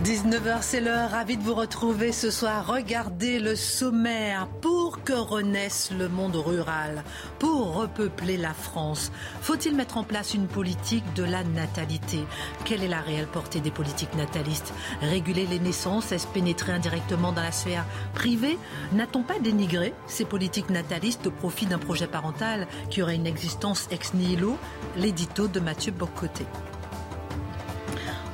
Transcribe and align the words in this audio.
19h, 0.00 0.62
c'est 0.62 0.80
l'heure. 0.80 1.10
Ravi 1.10 1.36
de 1.36 1.42
vous 1.42 1.54
retrouver 1.54 2.10
ce 2.10 2.30
soir. 2.30 2.66
Regardez 2.66 3.38
le 3.38 3.54
sommaire. 3.54 4.48
Pour 4.62 5.04
que 5.04 5.12
renaisse 5.12 5.90
le 5.96 6.08
monde 6.08 6.36
rural, 6.36 7.04
pour 7.38 7.74
repeupler 7.74 8.38
la 8.38 8.54
France, 8.54 9.12
faut-il 9.42 9.76
mettre 9.76 9.98
en 9.98 10.04
place 10.04 10.32
une 10.32 10.46
politique 10.46 11.04
de 11.14 11.22
la 11.22 11.44
natalité? 11.44 12.20
Quelle 12.64 12.82
est 12.82 12.88
la 12.88 13.02
réelle 13.02 13.26
portée 13.26 13.60
des 13.60 13.70
politiques 13.70 14.14
natalistes? 14.14 14.72
Réguler 15.02 15.46
les 15.46 15.58
naissances 15.58 16.12
Est-ce 16.12 16.26
pénétrer 16.26 16.72
indirectement 16.72 17.32
dans 17.32 17.42
la 17.42 17.52
sphère 17.52 17.84
privée? 18.14 18.58
N'a-t-on 18.92 19.22
pas 19.22 19.38
dénigré 19.38 19.92
ces 20.06 20.24
politiques 20.24 20.70
natalistes 20.70 21.26
au 21.26 21.30
profit 21.30 21.66
d'un 21.66 21.78
projet 21.78 22.06
parental 22.06 22.66
qui 22.88 23.02
aurait 23.02 23.16
une 23.16 23.26
existence 23.26 23.86
ex 23.90 24.14
nihilo? 24.14 24.56
L'édito 24.96 25.46
de 25.46 25.60
Mathieu 25.60 25.92
Bocoté. 25.92 26.46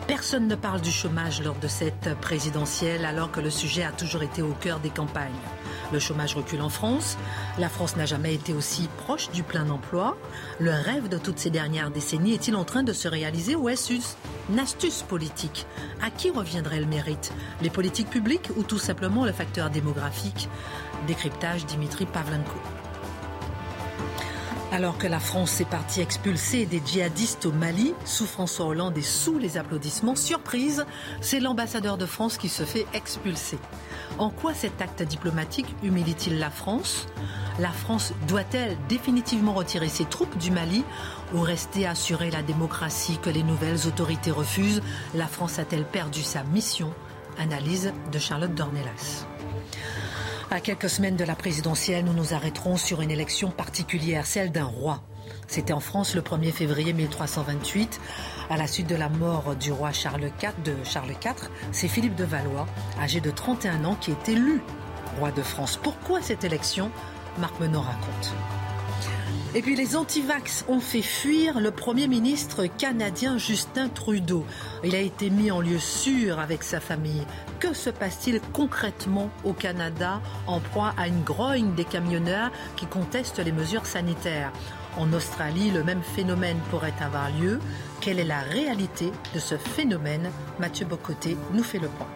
Personne 0.06 0.46
ne 0.46 0.54
parle 0.54 0.80
du 0.80 0.92
chômage 0.92 1.42
lors 1.42 1.56
de 1.56 1.66
cette 1.66 2.14
présidentielle 2.20 3.04
alors 3.04 3.32
que 3.32 3.40
le 3.40 3.50
sujet 3.50 3.82
a 3.82 3.90
toujours 3.90 4.22
été 4.22 4.40
au 4.40 4.52
cœur 4.52 4.78
des 4.78 4.90
campagnes. 4.90 5.32
Le 5.92 5.98
chômage 5.98 6.36
recule 6.36 6.62
en 6.62 6.68
France. 6.68 7.18
La 7.58 7.68
France 7.68 7.96
n'a 7.96 8.06
jamais 8.06 8.34
été 8.34 8.52
aussi 8.52 8.88
proche 9.04 9.30
du 9.32 9.42
plein 9.42 9.68
emploi. 9.68 10.16
Le 10.60 10.70
rêve 10.70 11.08
de 11.08 11.18
toutes 11.18 11.40
ces 11.40 11.50
dernières 11.50 11.90
décennies 11.90 12.34
est-il 12.34 12.54
en 12.54 12.64
train 12.64 12.84
de 12.84 12.92
se 12.92 13.08
réaliser 13.08 13.56
ou 13.56 13.68
est-ce 13.68 13.94
une 14.48 14.60
astuce 14.60 15.02
politique? 15.02 15.66
À 16.00 16.10
qui 16.10 16.30
reviendrait 16.30 16.80
le 16.80 16.86
mérite? 16.86 17.32
Les 17.60 17.70
politiques 17.70 18.10
publiques 18.10 18.50
ou 18.56 18.62
tout 18.62 18.78
simplement 18.78 19.24
le 19.24 19.32
facteur 19.32 19.70
démographique? 19.70 20.48
Décryptage 21.08 21.66
Dimitri 21.66 22.06
Pavlenko. 22.06 22.85
Alors 24.72 24.98
que 24.98 25.06
la 25.06 25.20
France 25.20 25.60
est 25.60 25.68
partie 25.68 26.00
expulser 26.00 26.66
des 26.66 26.82
djihadistes 26.84 27.46
au 27.46 27.52
Mali, 27.52 27.94
sous 28.04 28.26
François 28.26 28.66
Hollande 28.66 28.98
et 28.98 29.02
sous 29.02 29.38
les 29.38 29.56
applaudissements, 29.56 30.16
surprise, 30.16 30.84
c'est 31.20 31.40
l'ambassadeur 31.40 31.96
de 31.96 32.04
France 32.04 32.36
qui 32.36 32.48
se 32.48 32.64
fait 32.64 32.84
expulser. 32.92 33.58
En 34.18 34.28
quoi 34.28 34.54
cet 34.54 34.82
acte 34.82 35.02
diplomatique 35.02 35.72
humilie-t-il 35.82 36.38
la 36.38 36.50
France? 36.50 37.06
La 37.58 37.70
France 37.70 38.12
doit-elle 38.28 38.76
définitivement 38.88 39.54
retirer 39.54 39.88
ses 39.88 40.04
troupes 40.04 40.36
du 40.36 40.50
Mali 40.50 40.84
ou 41.32 41.40
rester 41.40 41.86
assurer 41.86 42.30
la 42.30 42.42
démocratie 42.42 43.18
que 43.18 43.30
les 43.30 43.44
nouvelles 43.44 43.86
autorités 43.86 44.32
refusent? 44.32 44.82
La 45.14 45.26
France 45.26 45.58
a-t-elle 45.58 45.86
perdu 45.86 46.22
sa 46.22 46.42
mission? 46.42 46.92
Analyse 47.38 47.92
de 48.12 48.18
Charlotte 48.18 48.54
Dornelas. 48.54 49.26
À 50.48 50.60
quelques 50.60 50.88
semaines 50.88 51.16
de 51.16 51.24
la 51.24 51.34
présidentielle, 51.34 52.04
nous 52.04 52.12
nous 52.12 52.32
arrêterons 52.32 52.76
sur 52.76 53.02
une 53.02 53.10
élection 53.10 53.50
particulière, 53.50 54.26
celle 54.26 54.52
d'un 54.52 54.64
roi. 54.64 55.02
C'était 55.48 55.72
en 55.72 55.80
France 55.80 56.14
le 56.14 56.20
1er 56.22 56.52
février 56.52 56.92
1328. 56.92 58.00
À 58.48 58.56
la 58.56 58.68
suite 58.68 58.86
de 58.86 58.94
la 58.94 59.08
mort 59.08 59.56
du 59.56 59.72
roi 59.72 59.90
Charles 59.90 60.30
IV, 60.40 61.50
c'est 61.72 61.88
Philippe 61.88 62.14
de 62.14 62.24
Valois, 62.24 62.66
âgé 63.00 63.20
de 63.20 63.30
31 63.32 63.84
ans, 63.84 63.96
qui 64.00 64.12
est 64.12 64.28
élu 64.28 64.62
roi 65.18 65.32
de 65.32 65.42
France. 65.42 65.80
Pourquoi 65.82 66.22
cette 66.22 66.44
élection? 66.44 66.92
Marc 67.38 67.58
Menon 67.58 67.80
raconte. 67.80 68.32
Et 69.56 69.62
puis 69.62 69.74
les 69.74 69.96
antivax 69.96 70.66
ont 70.68 70.80
fait 70.80 71.00
fuir 71.00 71.60
le 71.60 71.70
Premier 71.70 72.08
ministre 72.08 72.66
canadien 72.66 73.38
Justin 73.38 73.88
Trudeau. 73.88 74.44
Il 74.84 74.94
a 74.94 75.00
été 75.00 75.30
mis 75.30 75.50
en 75.50 75.62
lieu 75.62 75.78
sûr 75.78 76.38
avec 76.40 76.62
sa 76.62 76.78
famille. 76.78 77.22
Que 77.58 77.72
se 77.72 77.88
passe-t-il 77.88 78.42
concrètement 78.52 79.30
au 79.44 79.54
Canada 79.54 80.20
en 80.46 80.60
proie 80.60 80.92
à 80.98 81.08
une 81.08 81.22
grogne 81.22 81.74
des 81.74 81.86
camionneurs 81.86 82.50
qui 82.76 82.84
contestent 82.84 83.38
les 83.38 83.50
mesures 83.50 83.86
sanitaires? 83.86 84.52
En 84.98 85.10
Australie, 85.14 85.70
le 85.70 85.82
même 85.82 86.02
phénomène 86.02 86.58
pourrait 86.70 86.92
avoir 87.00 87.30
lieu. 87.30 87.58
Quelle 88.02 88.18
est 88.18 88.24
la 88.24 88.40
réalité 88.40 89.10
de 89.32 89.38
ce 89.38 89.56
phénomène? 89.56 90.30
Mathieu 90.60 90.84
Bocoté 90.84 91.34
nous 91.54 91.64
fait 91.64 91.78
le 91.78 91.88
point. 91.88 92.08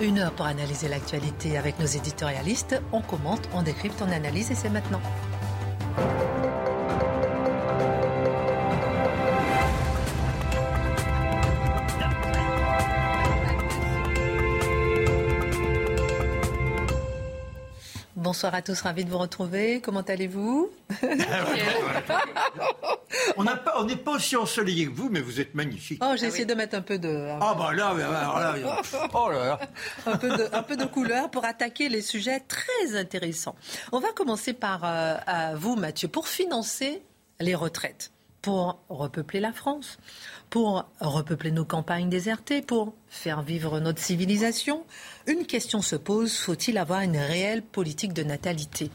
Une 0.00 0.18
heure 0.18 0.32
pour 0.32 0.46
analyser 0.46 0.88
l'actualité 0.88 1.56
avec 1.56 1.78
nos 1.78 1.86
éditorialistes. 1.86 2.82
On 2.90 3.00
commente, 3.00 3.48
on 3.54 3.62
décrypte, 3.62 4.02
on 4.02 4.10
analyse 4.10 4.50
et 4.50 4.56
c'est 4.56 4.68
maintenant. 4.68 5.00
Bonsoir 18.34 18.56
à 18.56 18.62
tous, 18.62 18.80
ravi 18.80 19.04
de 19.04 19.10
vous 19.10 19.18
retrouver. 19.18 19.80
Comment 19.80 20.00
allez-vous 20.00 20.68
On 23.36 23.44
n'est 23.84 23.94
pas 23.94 24.10
aussi 24.10 24.34
ensoleillé 24.34 24.86
que 24.86 24.92
vous, 24.92 25.08
mais 25.08 25.20
vous 25.20 25.40
êtes 25.40 25.54
magnifique. 25.54 26.02
Oh, 26.04 26.14
j'ai 26.16 26.24
ah 26.24 26.28
essayé 26.30 26.44
de 26.44 26.54
mettre 26.54 26.74
un 26.74 26.80
peu 26.80 26.98
de. 26.98 27.28
Ah 27.40 27.54
bah 27.56 27.72
là, 27.72 27.92
oh 27.94 27.96
là, 27.96 29.36
là. 29.36 29.60
un, 30.06 30.16
peu 30.16 30.30
de, 30.30 30.48
un 30.52 30.62
peu 30.64 30.76
de 30.76 30.84
couleur 30.84 31.30
pour 31.30 31.44
attaquer 31.44 31.88
les 31.88 32.02
sujets 32.02 32.40
très 32.40 32.96
intéressants. 32.96 33.54
On 33.92 34.00
va 34.00 34.10
commencer 34.10 34.52
par 34.52 34.80
euh, 34.82 35.54
vous, 35.54 35.76
Mathieu, 35.76 36.08
pour 36.08 36.26
financer 36.26 37.04
les 37.38 37.54
retraites, 37.54 38.10
pour 38.44 38.78
repeupler 38.90 39.40
la 39.40 39.54
France 39.54 39.98
pour 40.54 40.86
repeupler 41.00 41.50
nos 41.50 41.64
campagnes 41.64 42.08
désertées, 42.08 42.62
pour 42.62 42.94
faire 43.08 43.42
vivre 43.42 43.80
notre 43.80 44.00
civilisation, 44.00 44.84
une 45.26 45.46
question 45.46 45.82
se 45.82 45.96
pose, 45.96 46.36
faut-il 46.36 46.78
avoir 46.78 47.00
une 47.00 47.16
réelle 47.16 47.62
politique 47.62 48.12
de 48.12 48.22
natalité? 48.22 48.88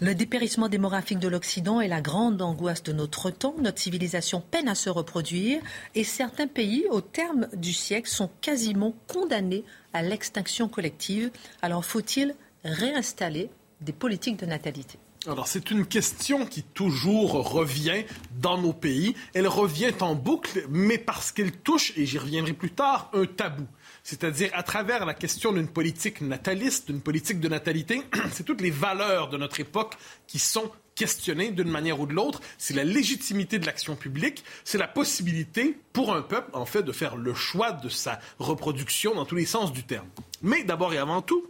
Le 0.00 0.14
dépérissement 0.14 0.68
démographique 0.68 1.18
de 1.18 1.26
l'Occident 1.26 1.80
est 1.80 1.88
la 1.88 2.00
grande 2.00 2.40
angoisse 2.42 2.84
de 2.84 2.92
notre 2.92 3.30
temps. 3.30 3.56
Notre 3.58 3.80
civilisation 3.80 4.40
peine 4.40 4.68
à 4.68 4.76
se 4.76 4.88
reproduire 4.88 5.60
et 5.96 6.04
certains 6.04 6.46
pays, 6.46 6.84
au 6.90 7.00
terme 7.00 7.48
du 7.54 7.72
siècle, 7.72 8.08
sont 8.08 8.30
quasiment 8.40 8.94
condamnés 9.08 9.64
à 9.92 10.02
l'extinction 10.02 10.68
collective. 10.68 11.32
Alors 11.60 11.84
faut-il 11.84 12.36
réinstaller 12.62 13.50
des 13.80 13.92
politiques 13.92 14.38
de 14.38 14.46
natalité? 14.46 14.98
Alors, 15.26 15.46
c'est 15.46 15.70
une 15.70 15.86
question 15.86 16.44
qui 16.44 16.62
toujours 16.62 17.32
revient 17.50 18.04
dans 18.40 18.58
nos 18.58 18.74
pays. 18.74 19.14
Elle 19.32 19.48
revient 19.48 19.92
en 20.00 20.14
boucle, 20.14 20.66
mais 20.68 20.98
parce 20.98 21.32
qu'elle 21.32 21.52
touche, 21.52 21.94
et 21.96 22.04
j'y 22.04 22.18
reviendrai 22.18 22.52
plus 22.52 22.70
tard, 22.70 23.10
un 23.14 23.24
tabou. 23.24 23.66
C'est-à-dire, 24.02 24.50
à 24.52 24.62
travers 24.62 25.06
la 25.06 25.14
question 25.14 25.52
d'une 25.52 25.68
politique 25.68 26.20
nataliste, 26.20 26.88
d'une 26.88 27.00
politique 27.00 27.40
de 27.40 27.48
natalité, 27.48 28.02
c'est 28.32 28.44
toutes 28.44 28.60
les 28.60 28.70
valeurs 28.70 29.30
de 29.30 29.38
notre 29.38 29.60
époque 29.60 29.94
qui 30.26 30.38
sont 30.38 30.70
questionnées 30.94 31.50
d'une 31.50 31.70
manière 31.70 32.00
ou 32.00 32.06
de 32.06 32.12
l'autre. 32.12 32.42
C'est 32.58 32.74
la 32.74 32.84
légitimité 32.84 33.58
de 33.58 33.64
l'action 33.64 33.96
publique, 33.96 34.44
c'est 34.62 34.78
la 34.78 34.88
possibilité 34.88 35.78
pour 35.94 36.14
un 36.14 36.20
peuple, 36.20 36.50
en 36.52 36.66
fait, 36.66 36.82
de 36.82 36.92
faire 36.92 37.16
le 37.16 37.32
choix 37.32 37.72
de 37.72 37.88
sa 37.88 38.20
reproduction 38.38 39.14
dans 39.14 39.24
tous 39.24 39.36
les 39.36 39.46
sens 39.46 39.72
du 39.72 39.84
terme. 39.84 40.06
Mais 40.42 40.64
d'abord 40.64 40.92
et 40.92 40.98
avant 40.98 41.22
tout, 41.22 41.46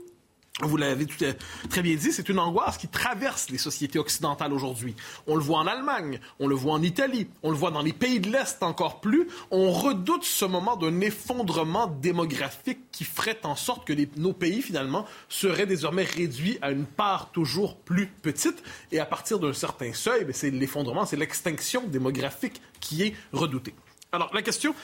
vous 0.63 0.77
l'avez 0.77 1.07
très 1.69 1.83
bien 1.83 1.97
dit, 1.97 2.13
c'est 2.13 2.29
une 2.29 2.39
angoisse 2.39 2.79
qui 2.79 2.87
traverse 2.87 3.51
les 3.51 3.59
sociétés 3.59 3.99
occidentales 3.99 4.53
aujourd'hui. 4.53 4.95
On 5.27 5.35
le 5.35 5.43
voit 5.43 5.59
en 5.59 5.67
Allemagne, 5.67 6.21
on 6.39 6.47
le 6.47 6.55
voit 6.55 6.75
en 6.75 6.83
Italie, 6.83 7.27
on 7.43 7.51
le 7.51 7.57
voit 7.57 7.73
dans 7.73 7.83
les 7.83 7.93
pays 7.93 8.21
de 8.21 8.31
l'Est 8.31 8.63
encore 8.63 9.01
plus. 9.01 9.27
On 9.51 9.73
redoute 9.73 10.23
ce 10.23 10.45
moment 10.45 10.77
d'un 10.77 11.01
effondrement 11.01 11.89
démographique 11.89 12.79
qui 12.93 13.03
ferait 13.03 13.41
en 13.43 13.57
sorte 13.57 13.85
que 13.85 13.95
nos 14.17 14.33
pays, 14.33 14.63
finalement, 14.63 15.07
seraient 15.29 15.67
désormais 15.67 16.05
réduits 16.05 16.59
à 16.63 16.71
une 16.71 16.87
part 16.87 17.33
toujours 17.33 17.77
plus 17.77 18.07
petite. 18.07 18.63
Et 18.93 19.01
à 19.01 19.07
partir 19.07 19.41
d'un 19.41 19.55
certain 19.55 19.93
seuil, 19.93 20.25
ben, 20.25 20.33
c'est 20.33 20.51
l'effondrement, 20.51 21.05
c'est 21.05 21.17
l'extinction 21.17 21.85
démographique 21.89 22.63
qui 22.79 23.03
est 23.03 23.15
redoutée. 23.33 23.75
Alors, 24.15 24.31
la 24.33 24.43
question, 24.43 24.77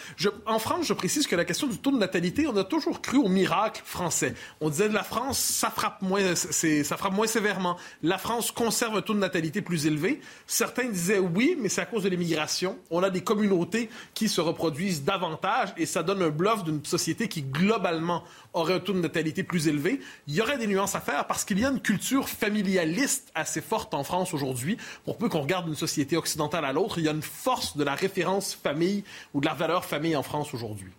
en 0.44 0.58
France, 0.58 0.86
je 0.86 0.92
précise 0.92 1.28
que 1.28 1.36
la 1.36 1.44
question 1.44 1.68
du 1.68 1.78
taux 1.78 1.92
de 1.92 1.98
natalité, 1.98 2.48
on 2.48 2.56
a 2.56 2.64
toujours 2.64 3.00
cru 3.00 3.16
au 3.16 3.28
miracle 3.28 3.80
français. 3.84 4.34
On 4.60 4.70
disait 4.70 4.88
de 4.88 4.94
la 4.94 5.04
France, 5.04 5.38
ça 5.38 5.70
frappe 5.70 6.02
moins, 6.02 6.34
ça 6.34 6.96
frappe 6.96 7.12
moins 7.12 7.28
sévèrement. 7.28 7.76
La 8.02 8.18
France 8.18 8.50
conserve 8.50 8.96
un 8.96 9.02
taux 9.02 9.14
de 9.14 9.20
natalité 9.20 9.62
plus 9.62 9.86
élevé. 9.86 10.20
Certains 10.48 10.88
disaient 10.88 11.20
oui, 11.20 11.56
mais 11.60 11.68
c'est 11.68 11.80
à 11.80 11.86
cause 11.86 12.02
de 12.02 12.08
l'immigration. 12.08 12.76
On 12.90 13.04
a 13.04 13.10
des 13.10 13.20
communautés 13.20 13.88
qui 14.14 14.28
se 14.28 14.40
reproduisent 14.40 15.04
davantage 15.04 15.68
et 15.76 15.86
ça 15.86 16.02
donne 16.02 16.22
un 16.22 16.30
bluff 16.30 16.64
d'une 16.64 16.84
société 16.84 17.28
qui, 17.28 17.42
globalement, 17.42 18.24
aurait 18.52 18.74
un 18.74 18.80
taux 18.80 18.94
de 18.94 18.98
natalité 18.98 19.44
plus 19.44 19.68
élevé. 19.68 20.00
Il 20.26 20.34
y 20.34 20.40
aurait 20.40 20.58
des 20.58 20.66
nuances 20.66 20.96
à 20.96 21.00
faire 21.00 21.28
parce 21.28 21.44
qu'il 21.44 21.60
y 21.60 21.64
a 21.64 21.70
une 21.70 21.80
culture 21.80 22.28
familialiste 22.28 23.30
assez 23.36 23.60
forte 23.60 23.94
en 23.94 24.02
France 24.02 24.34
aujourd'hui. 24.34 24.76
Pour 25.04 25.18
peu 25.18 25.28
qu'on 25.28 25.42
regarde 25.42 25.68
une 25.68 25.76
société 25.76 26.16
occidentale 26.16 26.64
à 26.64 26.72
l'autre, 26.72 26.98
il 26.98 27.04
y 27.04 27.08
a 27.08 27.12
une 27.12 27.22
force 27.22 27.76
de 27.76 27.84
la 27.84 27.94
référence 27.94 28.54
famille 28.54 29.04
ou 29.34 29.40
de 29.40 29.46
la 29.46 29.54
valeur 29.54 29.84
famille 29.84 30.16
en 30.16 30.22
France 30.22 30.54
aujourd'hui. 30.54 30.92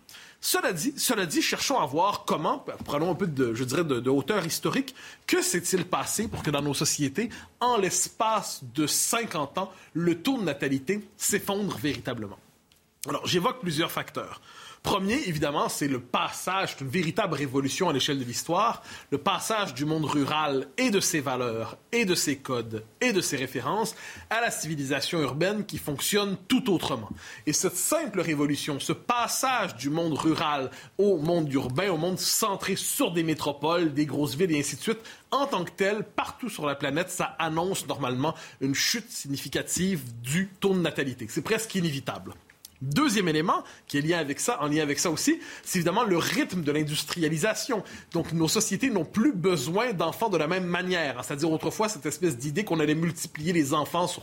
Cela 0.44 0.72
dit, 0.72 0.92
cela 0.96 1.24
dit, 1.24 1.40
cherchons 1.40 1.78
à 1.78 1.86
voir 1.86 2.24
comment, 2.24 2.64
prenons 2.84 3.12
un 3.12 3.14
peu 3.14 3.28
de, 3.28 3.54
je 3.54 3.62
dirais, 3.62 3.84
de, 3.84 4.10
hauteur 4.10 4.44
historique, 4.44 4.92
que 5.24 5.40
s'est-il 5.40 5.84
passé 5.84 6.26
pour 6.26 6.42
que 6.42 6.50
dans 6.50 6.62
nos 6.62 6.74
sociétés, 6.74 7.30
en 7.60 7.76
l'espace 7.76 8.60
de 8.74 8.88
50 8.88 9.58
ans, 9.58 9.72
le 9.94 10.20
taux 10.20 10.38
de 10.38 10.42
natalité 10.42 11.08
s'effondre 11.16 11.76
véritablement. 11.76 12.38
Alors, 13.08 13.24
j'évoque 13.24 13.60
plusieurs 13.60 13.92
facteurs. 13.92 14.40
Premier, 14.82 15.28
évidemment, 15.28 15.68
c'est 15.68 15.86
le 15.86 16.00
passage, 16.00 16.76
une 16.80 16.88
véritable 16.88 17.34
révolution 17.34 17.88
à 17.88 17.92
l'échelle 17.92 18.18
de 18.18 18.24
l'histoire, 18.24 18.82
le 19.12 19.18
passage 19.18 19.74
du 19.74 19.84
monde 19.84 20.04
rural 20.04 20.66
et 20.76 20.90
de 20.90 20.98
ses 20.98 21.20
valeurs, 21.20 21.78
et 21.92 22.04
de 22.04 22.16
ses 22.16 22.38
codes, 22.38 22.84
et 23.00 23.12
de 23.12 23.20
ses 23.20 23.36
références 23.36 23.94
à 24.28 24.40
la 24.40 24.50
civilisation 24.50 25.20
urbaine 25.20 25.64
qui 25.64 25.78
fonctionne 25.78 26.36
tout 26.48 26.68
autrement. 26.72 27.08
Et 27.46 27.52
cette 27.52 27.76
simple 27.76 28.20
révolution, 28.20 28.80
ce 28.80 28.92
passage 28.92 29.76
du 29.76 29.88
monde 29.88 30.14
rural 30.14 30.70
au 30.98 31.16
monde 31.16 31.52
urbain, 31.52 31.90
au 31.90 31.96
monde 31.96 32.18
centré 32.18 32.74
sur 32.74 33.12
des 33.12 33.22
métropoles, 33.22 33.94
des 33.94 34.06
grosses 34.06 34.34
villes 34.34 34.52
et 34.52 34.58
ainsi 34.58 34.74
de 34.74 34.80
suite, 34.80 35.00
en 35.30 35.46
tant 35.46 35.62
que 35.62 35.70
tel, 35.70 36.02
partout 36.02 36.48
sur 36.48 36.66
la 36.66 36.74
planète, 36.74 37.08
ça 37.08 37.36
annonce 37.38 37.86
normalement 37.86 38.34
une 38.60 38.74
chute 38.74 39.10
significative 39.10 40.02
du 40.20 40.48
taux 40.58 40.74
de 40.74 40.80
natalité. 40.80 41.26
C'est 41.28 41.42
presque 41.42 41.72
inévitable. 41.76 42.34
Deuxième 42.82 43.28
élément 43.28 43.62
qui 43.86 43.98
est 43.98 44.00
lié 44.00 44.14
avec 44.14 44.40
ça, 44.40 44.60
en 44.60 44.66
lien 44.66 44.82
avec 44.82 44.98
ça 44.98 45.08
aussi, 45.08 45.38
c'est 45.62 45.78
évidemment 45.78 46.02
le 46.02 46.18
rythme 46.18 46.62
de 46.62 46.72
l'industrialisation. 46.72 47.84
Donc, 48.12 48.32
nos 48.32 48.48
sociétés 48.48 48.90
n'ont 48.90 49.04
plus 49.04 49.32
besoin 49.32 49.92
d'enfants 49.92 50.28
de 50.28 50.36
la 50.36 50.48
même 50.48 50.64
manière. 50.64 51.24
C'est-à-dire, 51.24 51.50
autrefois, 51.52 51.88
cette 51.88 52.06
espèce 52.06 52.36
d'idée 52.36 52.64
qu'on 52.64 52.80
allait 52.80 52.96
multiplier 52.96 53.52
les 53.52 53.72
enfants 53.72 54.08
sur 54.08 54.22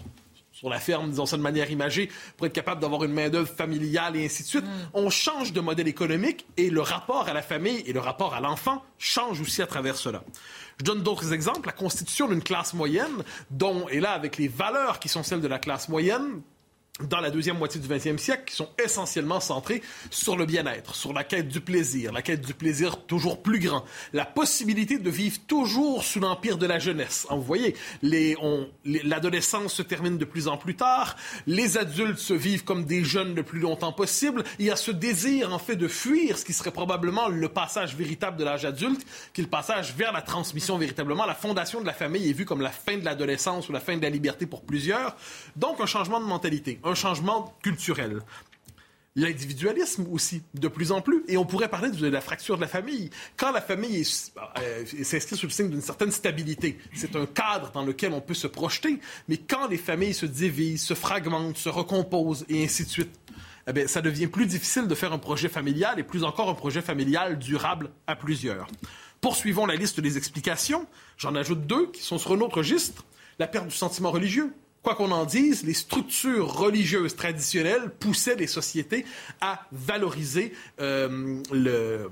sur 0.52 0.70
la 0.70 0.80
ferme, 0.80 1.10
disons 1.10 1.26
ça 1.26 1.38
de 1.38 1.42
manière 1.42 1.72
imagée, 1.72 2.10
pour 2.36 2.46
être 2.46 2.54
capable 2.54 2.82
d'avoir 2.82 3.06
une 3.06 3.14
main-d'œuvre 3.14 3.48
familiale 3.48 4.18
et 4.18 4.26
ainsi 4.26 4.44
de 4.44 4.48
suite. 4.50 4.66
Mm. 4.66 4.90
On 4.94 5.10
change 5.10 5.54
de 5.54 5.62
modèle 5.62 5.88
économique 5.88 6.46
et 6.58 6.70
le 6.70 6.82
rapport 6.82 7.30
à 7.30 7.34
la 7.34 7.42
famille 7.42 7.82
et 7.86 7.94
le 7.94 8.02
rapport 8.02 8.34
à 8.34 8.42
l'enfant 8.42 8.84
change 8.98 9.40
aussi 9.40 9.62
à 9.62 9.68
travers 9.68 9.96
cela. 9.96 10.22
Je 10.78 10.84
donne 10.84 11.02
d'autres 11.02 11.32
exemples. 11.32 11.68
La 11.68 11.72
constitution 11.72 12.28
d'une 12.28 12.44
classe 12.44 12.74
moyenne, 12.74 13.24
dont, 13.52 13.88
et 13.88 14.02
là, 14.02 14.12
avec 14.12 14.36
les 14.36 14.50
valeurs 14.50 15.00
qui 15.00 15.08
sont 15.08 15.24
celles 15.24 15.40
de 15.40 15.48
la 15.48 15.60
classe 15.60 15.88
moyenne, 15.88 16.42
dans 17.08 17.22
la 17.22 17.32
deuxième 17.32 17.58
moitié 17.58 17.80
du 17.80 17.88
20e 17.88 18.18
siècle 18.18 18.44
qui 18.46 18.56
sont 18.56 18.70
essentiellement 18.84 19.40
centrés 19.40 19.82
sur 20.10 20.36
le 20.36 20.46
bien-être, 20.46 20.96
sur 20.96 21.14
la 21.14 21.24
quête 21.24 21.48
du 21.48 21.62
plaisir, 21.62 22.12
la 22.12 22.22
quête 22.22 22.46
du 22.46 22.54
plaisir 22.54 23.06
toujours 23.06 23.42
plus 23.42 23.60
grand, 23.60 23.86
la 24.14 24.26
possibilité 24.26 24.98
de 24.98 25.10
vivre 25.10 25.38
toujours 25.48 26.04
sous 26.04 26.20
l'empire 26.20 26.58
de 26.58 26.66
la 26.66 26.80
jeunesse. 26.80 27.26
Vous 27.30 27.42
voyez, 27.42 27.76
l'adolescence 28.04 29.74
se 29.74 29.82
termine 29.82 30.18
de 30.18 30.26
plus 30.26 30.48
en 30.48 30.58
plus 30.58 30.76
tard, 30.76 31.16
les 31.48 31.78
adultes 31.78 32.20
se 32.20 32.34
vivent 32.34 32.64
comme 32.64 32.86
des 32.86 33.04
jeunes 33.04 33.34
le 33.34 33.44
plus 33.44 33.60
longtemps 33.60 33.94
possible, 33.94 34.44
il 34.60 34.66
y 34.66 34.72
a 34.72 34.76
ce 34.76 34.92
désir 34.92 35.54
en 35.54 35.60
fait 35.60 35.76
de 35.76 35.88
fuir 35.88 36.38
ce 36.38 36.46
qui 36.46 36.54
serait 36.54 36.72
probablement 36.72 37.30
le 37.30 37.50
passage 37.50 37.96
véritable 37.96 38.38
de 38.38 38.44
l'âge 38.44 38.66
adulte, 38.66 39.06
qui 39.34 39.42
est 39.42 39.46
le 39.46 39.50
passage 39.50 39.94
vers 39.96 40.12
la 40.12 40.22
transmission 40.22 40.78
véritablement. 40.78 41.26
La 41.26 41.36
fondation 41.36 41.82
de 41.82 41.86
la 41.86 41.94
famille 41.94 42.30
est 42.30 42.34
vue 42.34 42.46
comme 42.46 42.62
la 42.62 42.72
fin 42.72 42.98
de 42.98 43.06
l'adolescence 43.06 43.70
ou 43.70 43.72
la 43.72 43.80
fin 43.80 43.96
de 43.96 44.02
la 44.02 44.10
liberté 44.10 44.46
pour 44.46 44.64
plusieurs, 44.64 45.16
donc 45.56 45.80
un 45.80 45.86
changement 45.86 46.20
de 46.20 46.26
mentalité 46.26 46.80
un 46.90 46.96
changement 46.96 47.56
culturel. 47.62 48.22
L'individualisme 49.16 50.08
aussi, 50.12 50.44
de 50.54 50.68
plus 50.68 50.92
en 50.92 51.02
plus. 51.02 51.24
Et 51.28 51.36
on 51.36 51.46
pourrait 51.46 51.68
parler 51.68 51.90
de 51.90 52.08
la 52.08 52.22
fracture 52.22 52.56
de 52.56 52.62
la 52.62 52.68
famille. 52.68 53.10
Quand 53.38 53.52
la 53.52 53.62
famille 53.62 54.08
euh, 54.60 54.86
s'inscrit 55.04 55.36
sous 55.36 55.48
le 55.48 55.52
signe 55.52 55.70
d'une 55.70 55.82
certaine 55.82 56.12
stabilité, 56.12 56.78
c'est 56.94 57.16
un 57.16 57.26
cadre 57.26 57.72
dans 57.72 57.84
lequel 57.84 58.14
on 58.14 58.22
peut 58.22 58.36
se 58.36 58.48
projeter. 58.48 59.00
Mais 59.28 59.38
quand 59.38 59.68
les 59.68 59.78
familles 59.78 60.14
se 60.14 60.26
divisent, 60.26 60.84
se 60.84 60.94
fragmentent, 60.94 61.58
se 61.58 61.70
recomposent 61.70 62.46
et 62.50 62.64
ainsi 62.64 62.86
de 62.86 62.90
suite, 62.90 63.20
eh 63.76 63.88
ça 63.88 64.02
devient 64.02 64.28
plus 64.28 64.46
difficile 64.46 64.88
de 64.88 64.96
faire 64.96 65.12
un 65.12 65.18
projet 65.18 65.50
familial 65.50 66.00
et 66.00 66.04
plus 66.04 66.24
encore 66.24 66.50
un 66.50 66.56
projet 66.56 66.82
familial 66.82 67.38
durable 67.40 67.90
à 68.08 68.16
plusieurs. 68.16 68.68
Poursuivons 69.22 69.66
la 69.66 69.76
liste 69.76 70.00
des 70.00 70.18
explications. 70.18 70.88
J'en 71.18 71.36
ajoute 71.36 71.68
deux 71.68 71.92
qui 71.92 72.02
sont 72.02 72.18
sur 72.18 72.32
un 72.32 72.40
autre 72.40 72.58
registre. 72.58 73.06
La 73.38 73.48
perte 73.48 73.68
du 73.68 73.76
sentiment 73.76 74.12
religieux 74.12 74.54
quoi 74.84 74.96
qu'on 74.96 75.12
en 75.12 75.26
dise, 75.26 75.64
les 75.64 75.74
structures 75.74 76.52
religieuses 76.54 77.16
traditionnelles 77.16 77.92
poussaient 78.00 78.36
les 78.36 78.48
sociétés 78.48 79.06
à 79.42 79.66
valoriser 79.72 80.54
euh, 80.80 81.42
le, 81.52 82.10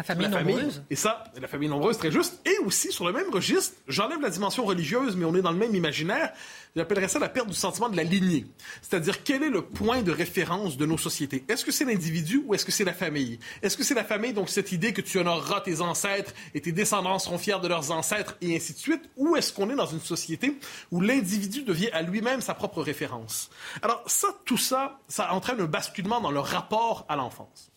la 0.00 0.04
famille 0.04 0.28
nombreuse. 0.28 0.82
Et 0.88 0.96
ça, 0.96 1.24
la 1.40 1.46
famille 1.46 1.68
nombreuse, 1.68 1.98
très 1.98 2.10
juste. 2.10 2.40
Et 2.46 2.58
aussi, 2.64 2.90
sur 2.90 3.06
le 3.06 3.12
même 3.12 3.30
registre, 3.30 3.76
j'enlève 3.86 4.20
la 4.20 4.30
dimension 4.30 4.64
religieuse, 4.64 5.14
mais 5.16 5.24
on 5.24 5.34
est 5.34 5.42
dans 5.42 5.52
le 5.52 5.58
même 5.58 5.74
imaginaire. 5.74 6.32
J'appellerais 6.74 7.08
ça 7.08 7.18
la 7.18 7.28
perte 7.28 7.48
du 7.48 7.54
sentiment 7.54 7.88
de 7.88 7.96
la 7.96 8.04
lignée. 8.04 8.46
C'est-à-dire, 8.80 9.22
quel 9.24 9.42
est 9.42 9.50
le 9.50 9.62
point 9.62 10.02
de 10.02 10.12
référence 10.12 10.76
de 10.76 10.86
nos 10.86 10.96
sociétés? 10.96 11.44
Est-ce 11.48 11.64
que 11.64 11.72
c'est 11.72 11.84
l'individu 11.84 12.42
ou 12.46 12.54
est-ce 12.54 12.64
que 12.64 12.72
c'est 12.72 12.84
la 12.84 12.92
famille? 12.92 13.38
Est-ce 13.62 13.76
que 13.76 13.84
c'est 13.84 13.94
la 13.94 14.04
famille, 14.04 14.32
donc 14.32 14.48
cette 14.48 14.72
idée 14.72 14.92
que 14.92 15.00
tu 15.00 15.18
honoreras 15.18 15.60
tes 15.60 15.80
ancêtres 15.80 16.32
et 16.54 16.60
tes 16.60 16.72
descendants 16.72 17.18
seront 17.18 17.38
fiers 17.38 17.60
de 17.60 17.68
leurs 17.68 17.90
ancêtres 17.90 18.36
et 18.40 18.56
ainsi 18.56 18.72
de 18.72 18.78
suite? 18.78 19.02
Ou 19.16 19.36
est-ce 19.36 19.52
qu'on 19.52 19.68
est 19.68 19.76
dans 19.76 19.86
une 19.86 20.00
société 20.00 20.58
où 20.90 21.00
l'individu 21.00 21.62
devient 21.62 21.90
à 21.92 22.02
lui-même 22.02 22.40
sa 22.40 22.54
propre 22.54 22.82
référence? 22.82 23.50
Alors, 23.82 24.02
ça, 24.06 24.28
tout 24.44 24.56
ça, 24.56 25.00
ça 25.08 25.32
entraîne 25.32 25.60
un 25.60 25.66
basculement 25.66 26.20
dans 26.20 26.30
le 26.30 26.40
rapport 26.40 27.04
à 27.08 27.16
l'enfance. 27.16 27.70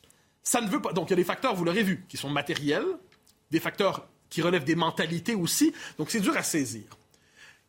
Ça 0.43 0.61
ne 0.61 0.69
veut 0.69 0.81
pas. 0.81 0.93
Donc, 0.93 1.07
il 1.07 1.11
y 1.11 1.13
a 1.13 1.17
des 1.17 1.23
facteurs, 1.23 1.55
vous 1.55 1.63
l'aurez 1.63 1.83
vu, 1.83 2.05
qui 2.07 2.17
sont 2.17 2.29
matériels, 2.29 2.85
des 3.51 3.59
facteurs 3.59 4.07
qui 4.29 4.41
relèvent 4.41 4.65
des 4.65 4.75
mentalités 4.75 5.35
aussi. 5.35 5.73
Donc, 5.97 6.11
c'est 6.11 6.19
dur 6.19 6.35
à 6.35 6.43
saisir. 6.43 6.83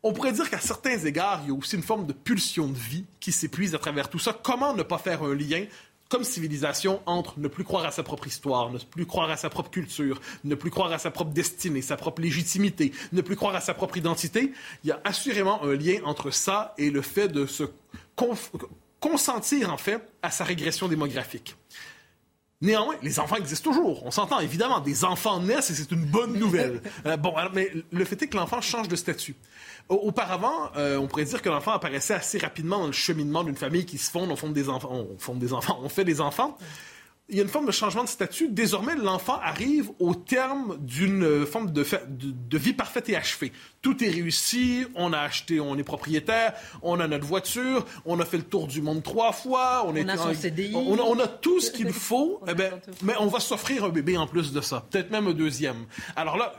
On 0.03 0.13
pourrait 0.13 0.33
dire 0.33 0.51
qu'à 0.51 0.61
certains 0.61 0.99
égards, 0.99 1.41
il 1.45 1.49
y 1.49 1.51
a 1.51 1.55
aussi 1.55 1.77
une 1.77 1.83
forme 1.83 2.07
de 2.07 2.13
pulsion 2.13 2.69
de 2.69 2.77
vie 2.77 3.05
qui 3.21 3.33
s'épuise 3.33 3.75
à 3.75 3.79
travers 3.79 4.11
tout 4.11 4.19
ça. 4.19 4.39
Comment 4.43 4.75
ne 4.75 4.83
pas 4.83 4.99
faire 4.99 5.23
un 5.23 5.35
lien 5.35 5.65
comme 6.11 6.25
civilisation 6.25 7.01
entre 7.07 7.39
ne 7.41 7.49
plus 7.49 7.65
croire 7.65 7.87
à 7.87 7.91
sa 7.91 8.03
propre 8.03 8.27
histoire, 8.27 8.71
ne 8.71 8.79
plus 8.79 9.07
croire 9.07 9.31
à 9.31 9.37
sa 9.37 9.49
propre 9.49 9.71
culture, 9.71 10.21
ne 10.45 10.55
plus 10.55 10.71
croire 10.71 10.93
à 10.93 10.99
sa 10.99 11.11
propre 11.11 11.33
destinée, 11.33 11.81
sa 11.81 11.97
propre 11.97 12.21
légitimité, 12.21 12.93
ne 13.13 13.23
plus 13.23 13.37
croire 13.37 13.55
à 13.55 13.61
sa 13.61 13.73
propre 13.73 13.97
identité? 13.97 14.53
Il 14.85 14.89
y 14.89 14.93
a 14.93 15.01
assurément 15.05 15.63
un 15.65 15.75
lien 15.75 16.01
entre 16.05 16.31
ça 16.31 16.75
et 16.77 16.91
le 16.91 17.01
fait 17.01 17.29
de 17.29 17.47
se 17.47 17.65
consentir, 19.01 19.73
en 19.73 19.79
fait, 19.79 20.07
à 20.23 20.31
sa 20.31 20.45
régression 20.45 20.89
démographique. 20.89 21.57
Néanmoins, 22.65 22.97
les 23.03 23.21
enfants 23.21 23.37
existent 23.37 23.71
toujours. 23.71 24.07
On 24.07 24.11
s'entend, 24.11 24.41
évidemment. 24.41 24.81
Des 24.81 25.05
enfants 25.05 25.39
naissent 25.39 25.69
et 25.71 25.75
c'est 25.75 25.93
une 25.93 26.05
bonne 26.05 26.33
nouvelle. 26.33 26.81
Euh, 27.07 27.17
bon, 27.17 27.35
mais 27.53 27.71
le 27.93 28.05
fait 28.05 28.23
est 28.23 28.29
que 28.29 28.37
l'enfant 28.37 28.61
change 28.61 28.89
de 28.89 28.97
statut. 28.97 29.35
Auparavant, 29.89 30.71
euh, 30.77 30.97
on 30.97 31.07
pourrait 31.07 31.25
dire 31.25 31.43
que 31.43 31.51
l'enfant 31.51 31.73
apparaissait 31.73 32.15
assez 32.15 32.39
rapidement 32.39 32.79
dans 32.79 32.87
le 32.87 32.93
cheminement 32.93 33.45
d'une 33.45 33.57
famille 33.57 33.85
qui 33.85 33.99
se 33.99 34.11
fonde, 34.11 34.31
on 34.31 34.37
fonde 34.37 34.55
des 34.55 34.71
enfants, 34.71 34.91
on 34.91 35.19
fonde 35.19 35.39
des 35.39 35.53
enfants, 35.53 35.79
on 35.83 35.89
fait 35.89 36.05
des 36.05 36.21
enfants 36.21 36.57
il 37.31 37.37
y 37.37 37.41
a 37.41 37.43
une 37.43 37.49
forme 37.49 37.67
de 37.67 37.73
changement 37.73 38.05
de 38.05 38.09
statut. 38.09 38.49
Désormais, 38.49 38.95
l'enfant 38.97 39.41
arrive 39.43 39.91
au 39.99 40.15
terme 40.15 40.77
d'une 40.81 41.47
forme 41.47 41.73
de, 41.73 41.85
de, 42.09 42.59
vie 42.59 42.75
parfaite 42.75 43.09
et 43.09 43.17
achevée. 43.17 43.51
Tout 43.81 44.05
est 44.05 44.11
réussi, 44.11 44.85
on 44.95 45.13
a 45.15 45.21
acheté, 45.21 45.59
on 45.59 45.77
est 45.79 45.85
propriétaire, 45.85 46.53
on 46.83 47.01
a 47.01 47.09
notre 47.09 47.25
voiture, 47.25 47.87
on 48.05 48.21
a 48.21 48.27
fait 48.27 48.37
le 48.37 48.43
tour 48.43 48.67
du 48.67 48.83
monde 48.83 49.03
trois 49.03 49.33
fois, 49.33 49.85
on, 49.87 49.97
est 49.97 50.09
a 50.09 50.19
son 50.19 50.35
CDI. 50.35 50.75
On, 50.75 51.19
a, 51.19 51.27
tout 51.27 51.61
ce 51.61 51.71
qu'il 51.71 51.93
faut, 51.93 52.41
eh 52.47 52.53
ben, 52.53 52.75
mais 53.03 53.15
on 53.19 53.27
va 53.27 53.41
s'offrir 53.41 53.85
un 53.85 53.89
bébé 53.89 54.19
en 54.19 54.27
plus 54.27 54.53
de 54.53 54.61
ça, 54.61 54.87
peut-être 54.91 55.11
même 55.11 55.27
un 55.27 55.33
deuxième. 55.33 55.87
Alors 56.17 56.37
là, 56.37 56.55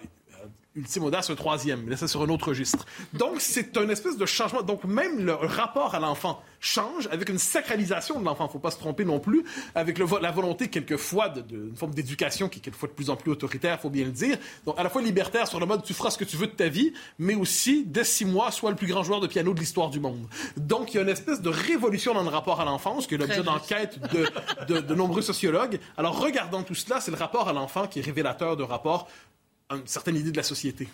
ultime 0.75 1.03
audace, 1.03 1.29
un 1.29 1.35
troisième. 1.35 1.83
Mais 1.83 1.91
là, 1.91 1.97
c'est 1.97 2.07
sur 2.07 2.21
un 2.21 2.29
autre 2.29 2.49
registre. 2.49 2.85
Donc, 3.13 3.39
c'est 3.39 3.77
un 3.77 3.89
espèce 3.89 4.17
de 4.17 4.25
changement. 4.25 4.61
Donc, 4.61 4.83
même 4.83 5.25
le 5.25 5.33
rapport 5.33 5.95
à 5.95 5.99
l'enfant 5.99 6.41
change 6.59 7.07
avec 7.11 7.29
une 7.29 7.37
sacralisation 7.37 8.19
de 8.19 8.25
l'enfant. 8.25 8.45
Il 8.45 8.47
ne 8.47 8.51
faut 8.53 8.59
pas 8.59 8.71
se 8.71 8.77
tromper 8.77 9.05
non 9.05 9.19
plus. 9.19 9.45
Avec 9.73 9.97
le, 9.97 10.05
la 10.21 10.31
volonté, 10.31 10.67
quelquefois, 10.67 11.29
d'une 11.29 11.71
de, 11.71 11.75
forme 11.75 11.93
d'éducation 11.93 12.49
qui 12.49 12.59
est 12.59 12.61
quelquefois 12.61 12.89
de 12.89 12.93
plus 12.93 13.09
en 13.09 13.15
plus 13.15 13.31
autoritaire, 13.31 13.77
il 13.79 13.81
faut 13.81 13.89
bien 13.89 14.05
le 14.05 14.11
dire. 14.11 14.37
Donc, 14.65 14.77
à 14.77 14.83
la 14.83 14.89
fois 14.89 15.01
libertaire 15.01 15.47
sur 15.47 15.59
le 15.59 15.65
mode 15.65 15.83
tu 15.83 15.93
feras 15.93 16.09
ce 16.09 16.17
que 16.17 16.23
tu 16.23 16.37
veux 16.37 16.47
de 16.47 16.51
ta 16.51 16.67
vie, 16.67 16.93
mais 17.19 17.35
aussi, 17.35 17.83
dès 17.85 18.03
six 18.03 18.25
mois, 18.25 18.51
sois 18.51 18.71
le 18.71 18.75
plus 18.75 18.87
grand 18.87 19.03
joueur 19.03 19.19
de 19.19 19.27
piano 19.27 19.53
de 19.53 19.59
l'histoire 19.59 19.89
du 19.89 19.99
monde. 19.99 20.27
Donc, 20.57 20.93
il 20.93 20.97
y 20.97 20.99
a 20.99 21.03
une 21.03 21.09
espèce 21.09 21.41
de 21.41 21.49
révolution 21.49 22.13
dans 22.13 22.23
le 22.23 22.29
rapport 22.29 22.59
à 22.59 22.65
l'enfance, 22.65 23.07
qui 23.07 23.15
est 23.15 23.17
l'objet 23.17 23.43
d'enquête 23.43 23.99
de, 24.13 24.27
de, 24.67 24.81
de 24.81 24.95
nombreux 24.95 25.21
sociologues. 25.21 25.79
Alors, 25.97 26.19
regardant 26.19 26.63
tout 26.63 26.75
cela, 26.75 26.99
c'est 26.99 27.11
le 27.11 27.17
rapport 27.17 27.47
à 27.47 27.53
l'enfant 27.53 27.87
qui 27.87 27.99
est 27.99 28.01
révélateur 28.01 28.57
de 28.57 28.63
rapport 28.63 29.07
une 29.73 29.87
certaine 29.87 30.15
idée 30.15 30.31
de 30.31 30.37
la 30.37 30.43
société. 30.43 30.87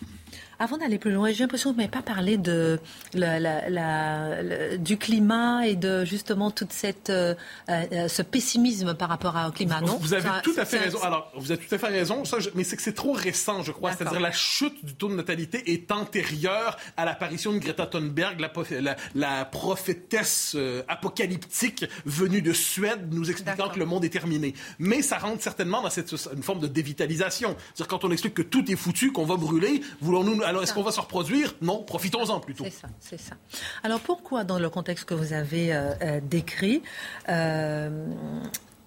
Avant 0.58 0.78
d'aller 0.78 0.98
plus 0.98 1.12
loin, 1.12 1.30
j'ai 1.30 1.40
l'impression 1.40 1.70
que 1.70 1.74
vous 1.74 1.80
n'avez 1.80 1.90
pas 1.90 2.00
parlé 2.00 2.38
de 2.38 2.80
la, 3.12 4.78
du 4.78 4.96
climat 4.96 5.66
et 5.66 5.76
de 5.76 6.06
justement 6.06 6.50
toute 6.50 6.72
cette 6.72 7.10
euh, 7.10 7.34
euh, 7.68 8.08
ce 8.08 8.22
pessimisme 8.22 8.94
par 8.94 9.10
rapport 9.10 9.36
au 9.46 9.50
climat. 9.50 9.82
Non, 9.82 9.98
vous 9.98 10.14
avez 10.14 10.28
tout 10.42 10.54
à 10.56 10.64
fait 10.64 10.78
raison. 10.78 11.02
Alors, 11.02 11.30
vous 11.36 11.52
avez 11.52 11.62
tout 11.62 11.74
à 11.74 11.78
fait 11.78 11.88
raison. 11.88 12.24
Ça, 12.24 12.38
mais 12.54 12.64
c'est 12.64 12.76
que 12.76 12.82
c'est 12.82 12.94
trop 12.94 13.12
récent, 13.12 13.62
je 13.62 13.72
crois. 13.72 13.92
C'est-à-dire 13.92 14.20
la 14.20 14.32
chute 14.32 14.82
du 14.82 14.94
taux 14.94 15.08
de 15.08 15.16
natalité 15.16 15.70
est 15.72 15.92
antérieure 15.92 16.78
à 16.96 17.04
l'apparition 17.04 17.52
de 17.52 17.58
Greta 17.58 17.86
Thunberg, 17.86 18.40
la, 18.40 18.96
la 19.14 19.44
prophétesse 19.44 20.54
euh, 20.54 20.82
apocalyptique 20.88 21.84
venue 22.06 22.40
de 22.40 22.54
Suède, 22.54 23.08
nous 23.10 23.30
expliquant 23.30 23.68
que 23.68 23.78
le 23.78 23.84
monde 23.84 24.06
est 24.06 24.10
terminé. 24.10 24.54
Mais 24.78 25.02
ça 25.02 25.18
rentre 25.18 25.42
certainement 25.42 25.82
dans 25.82 25.90
cette 25.90 26.10
une 26.34 26.42
forme 26.42 26.60
de 26.60 26.68
dévitalisation. 26.68 27.54
C'est-à-dire 27.74 27.88
quand 27.88 28.04
on 28.04 28.10
explique 28.10 28.34
que 28.34 28.42
tout 28.42 28.61
est 28.70 28.76
foutu, 28.76 29.12
qu'on 29.12 29.24
va 29.24 29.36
brûler. 29.36 29.82
Voulons-nous 30.00 30.42
alors 30.42 30.62
est-ce 30.62 30.74
qu'on 30.74 30.82
va 30.82 30.92
se 30.92 31.00
reproduire? 31.00 31.54
Non, 31.60 31.82
profitons-en 31.82 32.40
plutôt. 32.40 32.64
C'est 32.64 32.70
ça, 32.70 32.88
c'est 33.00 33.20
ça. 33.20 33.34
Alors 33.82 34.00
pourquoi, 34.00 34.44
dans 34.44 34.58
le 34.58 34.70
contexte 34.70 35.04
que 35.04 35.14
vous 35.14 35.32
avez 35.32 35.74
euh, 35.74 35.92
euh, 36.02 36.20
décrit, 36.20 36.82
euh, 37.28 38.06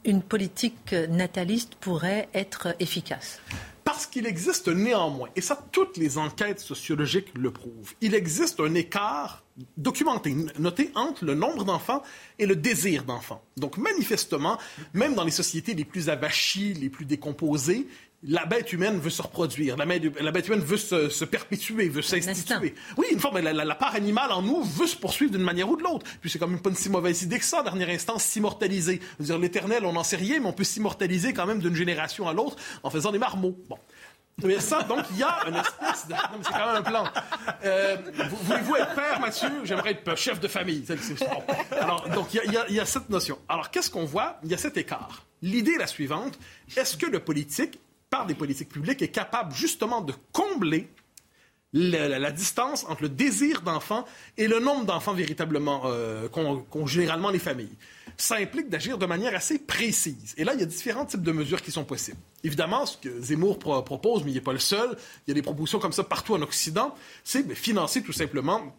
une 0.03 0.22
politique 0.22 0.94
nataliste 1.10 1.75
pourrait 1.75 2.29
être 2.34 2.75
efficace? 2.79 3.39
Parce 3.84 4.08
qu'il 4.08 4.25
existe 4.25 4.67
néanmoins, 4.67 5.29
et 5.36 5.41
ça 5.41 5.63
toutes 5.72 5.98
les 5.98 6.17
enquêtes 6.17 6.60
sociologiques 6.60 7.38
le 7.38 7.51
prouvent, 7.51 7.94
il 8.01 8.15
existe 8.15 8.60
un 8.60 8.74
écart 8.74 9.44
documenté, 9.77 10.36
noté 10.58 10.91
entre 10.96 11.24
le 11.24 11.36
nombre 11.36 11.63
d'enfants 11.63 12.01
et 12.39 12.48
le 12.48 12.55
désir 12.55 13.03
d'enfants. 13.03 13.44
Donc 13.58 13.77
manifestement, 13.77 14.58
même 14.94 15.13
dans 15.13 15.24
les 15.24 15.32
sociétés 15.32 15.75
les 15.75 15.86
plus 15.86 16.10
avachies, 16.10 16.74
les 16.74 16.89
plus 16.89 17.05
décomposées, 17.05 17.88
la 18.27 18.46
bête 18.46 18.74
humaine 18.74 19.00
veut 19.00 19.10
se 19.10 19.22
reproduire, 19.22 19.77
la, 19.77 19.86
bête 19.86 20.48
humaine 20.48 20.62
veut 20.62 20.77
se, 20.77 21.25
perpétuer, 21.25 21.89
veut 21.89 22.01
s'instituer. 22.01 22.75
Oui, 22.98 23.08
une 23.12 23.20
forme, 23.20 23.39
la, 23.39 23.53
la, 23.53 23.75
part 23.75 23.96
animale 23.96 24.32
en 24.32 24.41
nous 24.41 24.63
veut 24.63 24.88
se 24.88 24.96
poursuivre 24.96 25.32
d'une 25.32 25.44
manière 25.44 25.70
ou 25.70 25.77
de 25.77 25.84
l'autre. 25.84 26.05
Puis 26.22 26.29
c'est 26.29 26.39
quand 26.39 26.48
même 26.48 26.62
pas 26.62 26.70
une 26.70 26.75
si 26.75 26.89
mauvaise 26.89 27.22
idée 27.24 27.39
que 27.39 27.46
ça, 27.46 27.62
en 27.62 27.63
dernière 27.63 27.89
instance, 27.89 28.24
s'immortaliser. 28.24 29.00
dire 29.20 29.38
l'éternel, 29.38 29.86
on 29.86 29.94
n'en 29.94 30.03
sait 30.03 30.15
rien, 30.15 30.39
mais 30.39 30.48
on 30.48 30.53
peut 30.53 30.63
s'immortaliser 30.63 31.34
quand 31.34 31.46
même 31.46 31.60
d'une 31.60 31.75
génération 31.75 32.27
à 32.27 32.34
l'autre 32.34 32.58
en 32.84 32.89
faisant 32.89 33.12
des 33.12 33.20
marmots. 33.20 33.58
Bon. 33.70 33.77
Mais 34.44 34.60
ça, 34.60 34.84
donc, 34.84 35.05
il 35.12 35.20
y 35.20 35.24
a 35.24 35.39
une 35.48 35.55
espèce 35.55 36.08
de... 36.08 36.13
Non, 36.13 36.20
mais 36.38 36.44
c'est 36.44 36.51
quand 36.51 36.67
même 36.67 36.75
un 36.75 36.82
plan. 36.82 37.05
Euh, 37.63 37.96
voulez-vous 38.44 38.75
être 38.75 38.94
père, 38.94 39.20
Mathieu? 39.22 39.50
J'aimerais 39.63 39.91
être 39.91 40.17
chef 40.17 40.41
de 40.41 40.50
famille. 40.50 40.84
Alors, 41.72 42.10
donc, 42.10 42.34
il 42.34 42.41
y, 42.70 42.74
y 42.74 42.79
a 42.79 42.86
cette 42.86 43.10
notion. 43.10 43.38
Alors, 43.48 43.72
qu'est-ce 43.72 43.89
qu'on 43.89 44.03
voit? 44.03 44.38
Il 44.44 44.51
y 44.51 44.53
a 44.53 44.58
cet 44.58 44.75
écart. 44.75 45.24
L'idée 45.41 45.74
est 45.74 45.79
la 45.79 45.88
suivante. 45.88 46.38
Est-ce 46.75 46.98
que 46.98 47.05
le 47.05 47.20
politique 47.20 47.79
par 48.16 48.26
des 48.26 48.34
politiques 48.34 48.70
publiques 48.70 49.02
est 49.02 49.10
capable 49.10 49.54
justement 49.54 50.00
de 50.00 50.14
combler 50.32 50.88
la, 51.74 52.32
distance 52.32 52.86
entre 52.88 53.02
le 53.02 53.10
désir 53.10 53.62
d'enfant 53.62 54.06
et 54.38 54.48
le 54.48 54.62
nombre 54.62 54.86
d'enfants 54.86 55.14
véritablement 55.14 55.82
euh, 55.88 56.30
qu'ont 56.30 56.88
généralement 56.88 57.30
les 57.30 57.40
familles. 57.40 57.76
Ça 58.16 58.38
implique 58.38 58.70
d'agir 58.70 58.98
de 58.98 59.06
manière 59.06 59.36
assez 59.36 59.60
précise. 59.60 60.34
Et 60.38 60.46
là, 60.46 60.54
il 60.54 60.62
y 60.62 60.64
a 60.64 60.66
différents 60.66 61.06
types 61.06 61.24
de 61.24 61.34
mesures 61.34 61.62
qui 61.62 61.72
sont 61.72 61.84
possibles. 61.84 62.18
Évidemment, 62.46 62.86
ce 62.86 62.96
que 62.96 63.20
Zemmour 63.20 63.60
propose, 63.60 64.24
mais 64.24 64.32
il 64.32 64.36
n'est 64.36 64.40
pas 64.40 64.54
le 64.54 64.60
seul, 64.60 64.96
il 65.28 65.32
y 65.32 65.32
a 65.32 65.34
des 65.34 65.42
propositions 65.42 65.80
comme 65.80 65.92
ça 65.92 66.06
partout 66.06 66.36
en 66.36 66.42
Occident, 66.42 66.96
c'est 67.26 67.54
financer 67.54 68.02
tout 68.02 68.14
simplement 68.14 68.74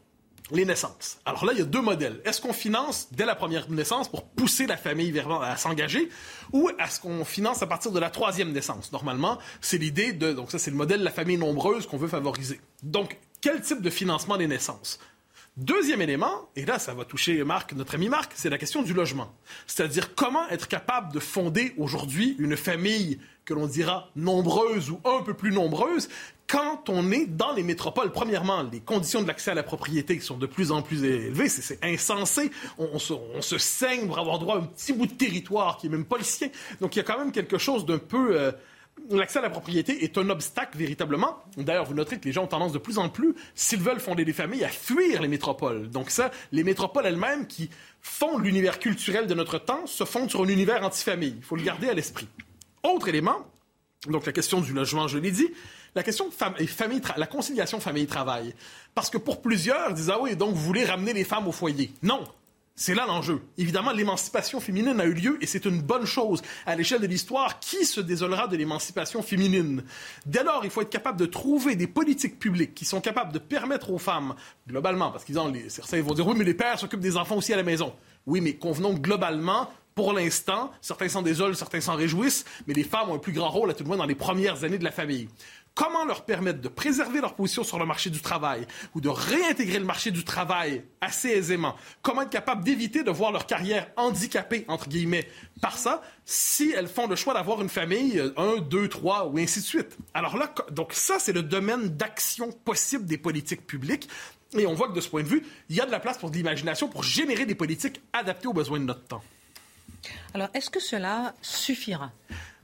les 0.50 0.64
naissances. 0.64 1.18
Alors 1.24 1.44
là, 1.44 1.52
il 1.52 1.58
y 1.58 1.62
a 1.62 1.64
deux 1.64 1.80
modèles. 1.80 2.20
Est-ce 2.24 2.40
qu'on 2.40 2.52
finance 2.52 3.08
dès 3.10 3.24
la 3.24 3.34
première 3.34 3.68
naissance 3.70 4.08
pour 4.08 4.28
pousser 4.28 4.66
la 4.66 4.76
famille 4.76 5.18
à 5.42 5.56
s'engager 5.56 6.08
ou 6.52 6.70
est-ce 6.78 7.00
qu'on 7.00 7.24
finance 7.24 7.62
à 7.62 7.66
partir 7.66 7.92
de 7.92 7.98
la 7.98 8.10
troisième 8.10 8.52
naissance? 8.52 8.92
Normalement, 8.92 9.38
c'est 9.60 9.78
l'idée 9.78 10.12
de... 10.12 10.32
Donc 10.32 10.50
ça, 10.50 10.58
c'est 10.58 10.70
le 10.70 10.76
modèle 10.76 11.00
de 11.00 11.04
la 11.04 11.10
famille 11.10 11.38
nombreuse 11.38 11.86
qu'on 11.86 11.98
veut 11.98 12.08
favoriser. 12.08 12.60
Donc, 12.82 13.18
quel 13.40 13.60
type 13.60 13.82
de 13.82 13.90
financement 13.90 14.36
des 14.36 14.46
naissances? 14.46 15.00
Deuxième 15.56 16.02
élément, 16.02 16.50
et 16.54 16.66
là 16.66 16.78
ça 16.78 16.92
va 16.92 17.06
toucher 17.06 17.42
Marc, 17.42 17.72
notre 17.72 17.94
ami 17.94 18.10
Marc, 18.10 18.32
c'est 18.34 18.50
la 18.50 18.58
question 18.58 18.82
du 18.82 18.92
logement. 18.92 19.32
C'est-à-dire 19.66 20.14
comment 20.14 20.46
être 20.50 20.68
capable 20.68 21.14
de 21.14 21.18
fonder 21.18 21.72
aujourd'hui 21.78 22.36
une 22.38 22.58
famille 22.58 23.18
que 23.46 23.54
l'on 23.54 23.66
dira 23.66 24.10
nombreuse 24.16 24.90
ou 24.90 25.00
un 25.06 25.22
peu 25.22 25.32
plus 25.32 25.52
nombreuse, 25.52 26.10
quand 26.46 26.88
on 26.88 27.10
est 27.10 27.26
dans 27.26 27.52
les 27.52 27.62
métropoles, 27.62 28.12
premièrement, 28.12 28.62
les 28.62 28.80
conditions 28.80 29.22
de 29.22 29.26
l'accès 29.26 29.50
à 29.50 29.54
la 29.54 29.62
propriété 29.62 30.18
sont 30.20 30.36
de 30.36 30.46
plus 30.46 30.70
en 30.70 30.80
plus 30.82 31.04
élevées, 31.04 31.48
c'est 31.48 31.82
insensé. 31.84 32.50
On, 32.78 32.98
se, 32.98 33.58
saigne 33.58 34.06
pour 34.06 34.18
avoir 34.18 34.38
droit 34.38 34.56
à 34.56 34.58
un 34.58 34.62
petit 34.62 34.92
bout 34.92 35.06
de 35.06 35.12
territoire 35.12 35.76
qui 35.76 35.88
n'est 35.88 35.96
même 35.96 36.04
pas 36.04 36.18
le 36.18 36.24
sien. 36.24 36.48
Donc 36.80 36.94
il 36.94 36.98
y 36.98 37.00
a 37.00 37.04
quand 37.04 37.18
même 37.18 37.32
quelque 37.32 37.58
chose 37.58 37.84
d'un 37.84 37.98
peu... 37.98 38.38
Euh, 38.38 38.52
l'accès 39.10 39.40
à 39.40 39.42
la 39.42 39.50
propriété 39.50 40.04
est 40.04 40.16
un 40.18 40.30
obstacle 40.30 40.78
véritablement. 40.78 41.38
D'ailleurs, 41.56 41.84
vous 41.84 41.94
noterez 41.94 42.18
que 42.18 42.24
les 42.24 42.32
gens 42.32 42.44
ont 42.44 42.48
tendance 42.48 42.72
de 42.72 42.78
plus 42.78 42.98
en 42.98 43.08
plus, 43.08 43.34
s'ils 43.54 43.80
veulent 43.80 44.00
fonder 44.00 44.24
des 44.24 44.32
familles, 44.32 44.64
à 44.64 44.68
fuir 44.68 45.22
les 45.22 45.28
métropoles. 45.28 45.90
Donc 45.90 46.10
ça, 46.10 46.30
les 46.52 46.64
métropoles 46.64 47.06
elles-mêmes 47.06 47.46
qui 47.46 47.70
font 48.00 48.38
l'univers 48.38 48.78
culturel 48.78 49.26
de 49.26 49.34
notre 49.34 49.58
temps 49.58 49.86
se 49.86 50.04
fondent 50.04 50.30
sur 50.30 50.42
un 50.42 50.48
univers 50.48 50.82
anti-famille. 50.84 51.34
Il 51.36 51.42
faut 51.42 51.56
le 51.56 51.62
garder 51.62 51.88
à 51.88 51.94
l'esprit. 51.94 52.28
Autre 52.84 53.08
élément, 53.08 53.46
donc 54.08 54.26
la 54.26 54.32
question 54.32 54.60
du 54.60 54.72
logement, 54.72 55.08
je 55.08 55.18
l'ai 55.18 55.32
dit, 55.32 55.48
la 55.96 56.02
question 56.02 56.28
de 56.28 56.32
famille, 56.32 57.00
la 57.16 57.26
conciliation 57.26 57.80
famille-travail. 57.80 58.54
Parce 58.94 59.08
que 59.08 59.16
pour 59.16 59.40
plusieurs, 59.40 59.90
ils 59.90 59.94
disent 59.94 60.10
Ah 60.10 60.20
oui, 60.20 60.36
donc 60.36 60.54
vous 60.54 60.62
voulez 60.62 60.84
ramener 60.84 61.14
les 61.14 61.24
femmes 61.24 61.48
au 61.48 61.52
foyer. 61.52 61.90
Non. 62.02 62.22
C'est 62.78 62.94
là 62.94 63.06
l'enjeu. 63.06 63.40
Évidemment, 63.56 63.90
l'émancipation 63.92 64.60
féminine 64.60 65.00
a 65.00 65.06
eu 65.06 65.14
lieu 65.14 65.38
et 65.40 65.46
c'est 65.46 65.64
une 65.64 65.80
bonne 65.80 66.04
chose. 66.04 66.42
À 66.66 66.76
l'échelle 66.76 67.00
de 67.00 67.06
l'histoire, 67.06 67.58
qui 67.58 67.86
se 67.86 68.02
désolera 68.02 68.48
de 68.48 68.56
l'émancipation 68.58 69.22
féminine? 69.22 69.82
Dès 70.26 70.44
lors, 70.44 70.62
il 70.62 70.70
faut 70.70 70.82
être 70.82 70.90
capable 70.90 71.18
de 71.18 71.24
trouver 71.24 71.74
des 71.74 71.86
politiques 71.86 72.38
publiques 72.38 72.74
qui 72.74 72.84
sont 72.84 73.00
capables 73.00 73.32
de 73.32 73.38
permettre 73.38 73.90
aux 73.90 73.98
femmes, 73.98 74.34
globalement, 74.68 75.10
parce 75.10 75.24
qu'ils 75.24 75.38
ont, 75.38 75.50
certains 75.68 76.02
vont 76.02 76.12
dire, 76.12 76.26
oui, 76.26 76.34
mais 76.36 76.44
les 76.44 76.52
pères 76.52 76.78
s'occupent 76.78 77.00
des 77.00 77.16
enfants 77.16 77.36
aussi 77.36 77.54
à 77.54 77.56
la 77.56 77.62
maison. 77.62 77.94
Oui, 78.26 78.42
mais 78.42 78.56
convenons 78.56 78.92
globalement, 78.92 79.70
pour 79.94 80.12
l'instant, 80.12 80.70
certains 80.82 81.08
s'en 81.08 81.22
désolent, 81.22 81.56
certains 81.56 81.80
s'en 81.80 81.94
réjouissent, 81.94 82.44
mais 82.66 82.74
les 82.74 82.84
femmes 82.84 83.08
ont 83.08 83.14
un 83.14 83.18
plus 83.18 83.32
grand 83.32 83.48
rôle, 83.48 83.70
à 83.70 83.72
tout 83.72 83.84
le 83.84 83.88
moins 83.88 83.96
dans 83.96 84.04
les 84.04 84.14
premières 84.14 84.64
années 84.64 84.76
de 84.76 84.84
la 84.84 84.92
famille 84.92 85.28
comment 85.76 86.06
leur 86.06 86.24
permettre 86.24 86.60
de 86.60 86.68
préserver 86.68 87.20
leur 87.20 87.34
position 87.34 87.62
sur 87.62 87.78
le 87.78 87.84
marché 87.84 88.08
du 88.08 88.20
travail 88.20 88.66
ou 88.94 89.00
de 89.00 89.10
réintégrer 89.10 89.78
le 89.78 89.84
marché 89.84 90.10
du 90.10 90.24
travail 90.24 90.82
assez 91.02 91.28
aisément, 91.28 91.76
comment 92.02 92.22
être 92.22 92.30
capable 92.30 92.64
d'éviter 92.64 93.04
de 93.04 93.10
voir 93.10 93.30
leur 93.30 93.46
carrière 93.46 93.88
handicapée, 93.96 94.64
entre 94.68 94.88
guillemets, 94.88 95.28
par 95.60 95.76
ça, 95.76 96.02
si 96.24 96.72
elles 96.74 96.88
font 96.88 97.06
le 97.06 97.14
choix 97.14 97.34
d'avoir 97.34 97.60
une 97.60 97.68
famille, 97.68 98.18
euh, 98.18 98.32
un, 98.38 98.56
deux, 98.56 98.88
trois, 98.88 99.26
ou 99.26 99.38
ainsi 99.38 99.60
de 99.60 99.64
suite. 99.66 99.98
Alors 100.14 100.38
là, 100.38 100.52
donc 100.70 100.94
ça, 100.94 101.18
c'est 101.18 101.34
le 101.34 101.42
domaine 101.42 101.90
d'action 101.90 102.50
possible 102.50 103.04
des 103.04 103.18
politiques 103.18 103.66
publiques. 103.66 104.08
Et 104.56 104.66
on 104.66 104.72
voit 104.72 104.88
que 104.88 104.94
de 104.94 105.00
ce 105.02 105.10
point 105.10 105.22
de 105.22 105.28
vue, 105.28 105.44
il 105.68 105.76
y 105.76 105.80
a 105.80 105.86
de 105.86 105.90
la 105.90 106.00
place 106.00 106.16
pour 106.16 106.30
de 106.30 106.36
l'imagination, 106.36 106.88
pour 106.88 107.02
générer 107.02 107.44
des 107.44 107.54
politiques 107.54 108.00
adaptées 108.14 108.48
aux 108.48 108.54
besoins 108.54 108.80
de 108.80 108.84
notre 108.84 109.04
temps. 109.06 109.22
Alors, 110.32 110.48
est-ce 110.54 110.70
que 110.70 110.80
cela 110.80 111.34
suffira? 111.42 112.12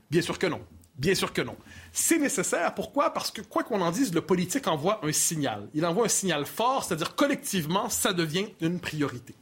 Bien 0.09 0.21
sûr 0.23 0.39
que 0.39 0.47
non. 0.47 0.61
Bien 0.95 1.15
sûr 1.15 1.33
que 1.33 1.41
non. 1.41 1.55
C'est 1.95 2.17
nécessaire. 2.17 2.73
Pourquoi? 2.73 3.13
Parce 3.13 3.29
que, 3.29 3.41
quoi 3.41 3.63
qu'on 3.63 3.79
en 3.79 3.91
dise, 3.91 4.11
le 4.15 4.21
politique 4.21 4.67
envoie 4.67 4.99
un 5.05 5.11
signal. 5.11 5.69
Il 5.75 5.85
envoie 5.85 6.05
un 6.05 6.09
signal 6.09 6.47
fort, 6.47 6.83
c'est-à-dire 6.83 7.15
collectivement, 7.15 7.87
ça 7.87 8.13
devient 8.13 8.47
une 8.61 8.79
priorité. 8.79 9.35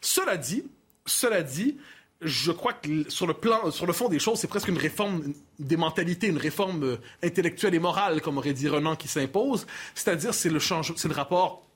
Cela 0.00 0.36
dit, 0.36 0.62
cela 1.06 1.42
dit, 1.42 1.76
je 2.22 2.52
crois 2.52 2.72
que 2.72 3.10
sur 3.10 3.26
le 3.26 3.34
plan, 3.34 3.72
sur 3.72 3.84
le 3.84 3.92
fond 3.92 4.08
des 4.08 4.20
choses, 4.20 4.38
c'est 4.38 4.46
presque 4.46 4.68
une 4.68 4.78
réforme 4.78 5.34
des 5.58 5.76
mentalités, 5.76 6.28
une 6.28 6.38
réforme 6.38 6.84
euh, 6.84 6.96
intellectuelle 7.24 7.74
et 7.74 7.80
morale, 7.80 8.20
comme 8.20 8.38
aurait 8.38 8.52
dit 8.52 8.68
Renan, 8.68 8.94
qui 8.94 9.08
s'impose. 9.08 9.66
C'est-à-dire, 9.96 10.34
c'est 10.34 10.50
le 10.50 10.60
c'est 10.60 11.08
le 11.08 11.14
rapport 11.14 11.66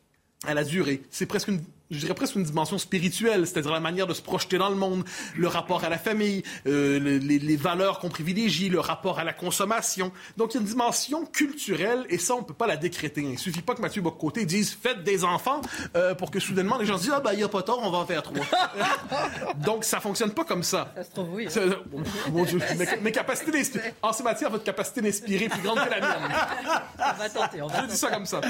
à 0.45 0.55
la 0.55 0.62
durée. 0.62 1.02
C'est 1.11 1.26
presque 1.26 1.49
une 1.49 1.62
je 1.93 1.99
dirais 1.99 2.15
presque 2.15 2.37
une 2.37 2.43
dimension 2.43 2.79
spirituelle, 2.79 3.47
c'est-à-dire 3.47 3.73
la 3.73 3.81
manière 3.81 4.07
de 4.07 4.15
se 4.15 4.23
projeter 4.23 4.59
dans 4.59 4.71
le 4.71 4.77
monde, 4.77 5.05
le 5.37 5.47
rapport 5.47 5.85
à 5.85 5.89
la 5.89 5.99
famille, 5.99 6.43
euh, 6.67 6.99
les, 6.99 7.39
les, 7.39 7.57
valeurs 7.57 7.99
qu'on 7.99 8.09
privilégie, 8.09 8.69
le 8.69 8.81
rapport 8.81 9.19
à 9.19 9.25
la 9.25 9.33
consommation. 9.33 10.11
Donc 10.37 10.53
il 10.53 10.57
y 10.57 10.59
a 10.59 10.61
une 10.63 10.67
dimension 10.67 11.27
culturelle 11.27 12.07
et 12.09 12.19
ça, 12.19 12.35
on 12.35 12.43
peut 12.43 12.55
pas 12.55 12.67
la 12.67 12.77
décréter. 12.77 13.21
Il 13.23 13.39
suffit 13.39 13.63
pas 13.63 13.75
que 13.75 13.83
Mathieu 13.83 14.03
Bocoté 14.03 14.47
dise 14.47 14.77
«faites 14.83 15.05
des 15.05 15.25
enfants 15.25 15.61
euh, 15.97 16.15
pour 16.15 16.31
que 16.31 16.41
soudainement 16.41 16.79
les 16.79 16.87
gens 16.87 16.97
se 16.97 17.03
disent 17.03 17.13
«Ah 17.17 17.21
ben, 17.21 17.33
il 17.35 17.41
y 17.41 17.43
a 17.43 17.49
pas 17.49 17.63
tort, 17.63 17.81
on 17.83 17.91
va 17.91 17.99
en 17.99 18.07
faire 18.07 18.23
trois.» 18.23 18.45
Donc 19.57 19.85
ça 19.85 20.01
fonctionne 20.01 20.33
pas 20.33 20.45
comme 20.45 20.63
ça. 20.63 20.93
Ça 20.97 21.05
se 21.05 21.11
trouve, 21.11 21.35
oui. 21.35 21.49
Hein. 21.55 21.77
Mon 22.33 22.45
Dieu, 22.45 22.59
mes, 23.03 23.13
capacités 23.13 23.51
d'inspirer... 23.51 23.95
En 24.03 24.13
ces 24.13 24.23
matières, 24.23 24.51
votre 24.51 24.65
capacité 24.65 25.03
d'inspirer 25.03 25.45
est 25.45 25.49
plus 25.49 25.63
grande 25.63 25.79
que 25.85 25.91
la 25.91 26.01
mienne. 26.01 26.35
On 26.99 27.19
va 27.19 27.29
tenter, 27.29 27.63
on 27.63 27.67
va 27.67 27.83
Je 27.83 27.87
dis 27.89 27.97
ça 27.97 28.11
comme 28.11 28.27
ça. 28.27 28.41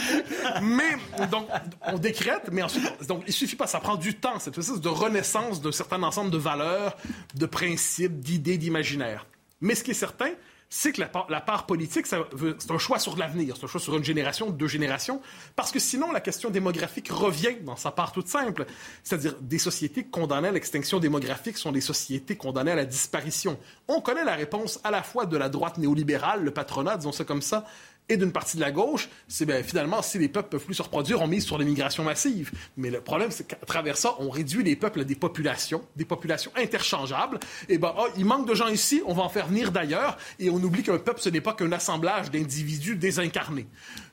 Mais, 0.62 1.26
donc, 1.26 1.48
on 1.86 1.98
décrète, 1.98 2.48
mais 2.52 2.62
ensuite, 2.62 2.84
donc, 3.08 3.24
il 3.32 3.34
suffit 3.34 3.56
pas, 3.56 3.66
ça 3.66 3.80
prend 3.80 3.96
du 3.96 4.14
temps, 4.14 4.38
cette 4.38 4.58
espèce 4.58 4.80
de 4.80 4.88
renaissance 4.88 5.62
d'un 5.62 5.72
certain 5.72 6.02
ensemble 6.02 6.30
de 6.30 6.36
valeurs, 6.36 6.96
de 7.34 7.46
principes, 7.46 8.20
d'idées, 8.20 8.58
d'imaginaires. 8.58 9.26
Mais 9.62 9.74
ce 9.74 9.82
qui 9.82 9.92
est 9.92 9.94
certain, 9.94 10.30
c'est 10.68 10.92
que 10.92 11.00
la 11.00 11.40
part, 11.40 11.66
politique, 11.66 12.06
c'est 12.06 12.70
un 12.70 12.78
choix 12.78 12.98
sur 12.98 13.16
l'avenir, 13.16 13.56
c'est 13.56 13.64
un 13.64 13.68
choix 13.68 13.80
sur 13.80 13.96
une 13.96 14.04
génération, 14.04 14.50
deux 14.50 14.68
générations, 14.68 15.20
parce 15.54 15.70
que 15.70 15.78
sinon, 15.78 16.12
la 16.12 16.20
question 16.20 16.50
démographique 16.50 17.10
revient 17.10 17.56
dans 17.62 17.76
sa 17.76 17.90
part 17.90 18.12
toute 18.12 18.28
simple. 18.28 18.66
C'est-à-dire, 19.02 19.34
des 19.40 19.58
sociétés 19.58 20.04
condamnées 20.04 20.48
à 20.48 20.52
l'extinction 20.52 20.98
démographique 20.98 21.58
sont 21.58 21.72
des 21.72 21.82
sociétés 21.82 22.36
condamnées 22.36 22.72
à 22.72 22.76
la 22.76 22.86
disparition. 22.86 23.58
On 23.88 24.00
connaît 24.00 24.24
la 24.24 24.34
réponse 24.34 24.80
à 24.82 24.90
la 24.90 25.02
fois 25.02 25.26
de 25.26 25.36
la 25.36 25.50
droite 25.50 25.78
néolibérale, 25.78 26.42
le 26.42 26.50
patronat, 26.50 26.96
disons 26.96 27.12
ça 27.12 27.24
comme 27.24 27.42
ça, 27.42 27.66
d'une 28.16 28.32
partie 28.32 28.56
de 28.56 28.62
la 28.62 28.70
gauche, 28.70 29.08
c'est 29.28 29.46
bien 29.46 29.62
finalement, 29.62 30.02
si 30.02 30.18
les 30.18 30.28
peuples 30.28 30.48
peuvent 30.48 30.64
plus 30.64 30.74
se 30.74 30.82
reproduire, 30.82 31.20
on 31.20 31.26
mise 31.26 31.44
sur 31.44 31.58
l'immigration 31.58 32.04
massive. 32.04 32.50
Mais 32.76 32.90
le 32.90 33.00
problème, 33.00 33.30
c'est 33.30 33.46
qu'à 33.46 33.56
travers 33.56 33.96
ça, 33.96 34.16
on 34.18 34.30
réduit 34.30 34.62
les 34.62 34.76
peuples 34.76 35.00
à 35.00 35.04
des 35.04 35.14
populations, 35.14 35.82
des 35.96 36.04
populations 36.04 36.52
interchangeables. 36.56 37.38
Et 37.68 37.78
ben, 37.78 37.94
oh, 37.98 38.06
il 38.16 38.24
manque 38.24 38.48
de 38.48 38.54
gens 38.54 38.68
ici, 38.68 39.02
on 39.06 39.14
va 39.14 39.22
en 39.22 39.28
faire 39.28 39.46
venir 39.46 39.72
d'ailleurs, 39.72 40.16
et 40.38 40.50
on 40.50 40.56
oublie 40.56 40.82
qu'un 40.82 40.98
peuple, 40.98 41.20
ce 41.20 41.28
n'est 41.28 41.40
pas 41.40 41.54
qu'un 41.54 41.72
assemblage 41.72 42.30
d'individus 42.30 42.96
désincarnés. 42.96 43.66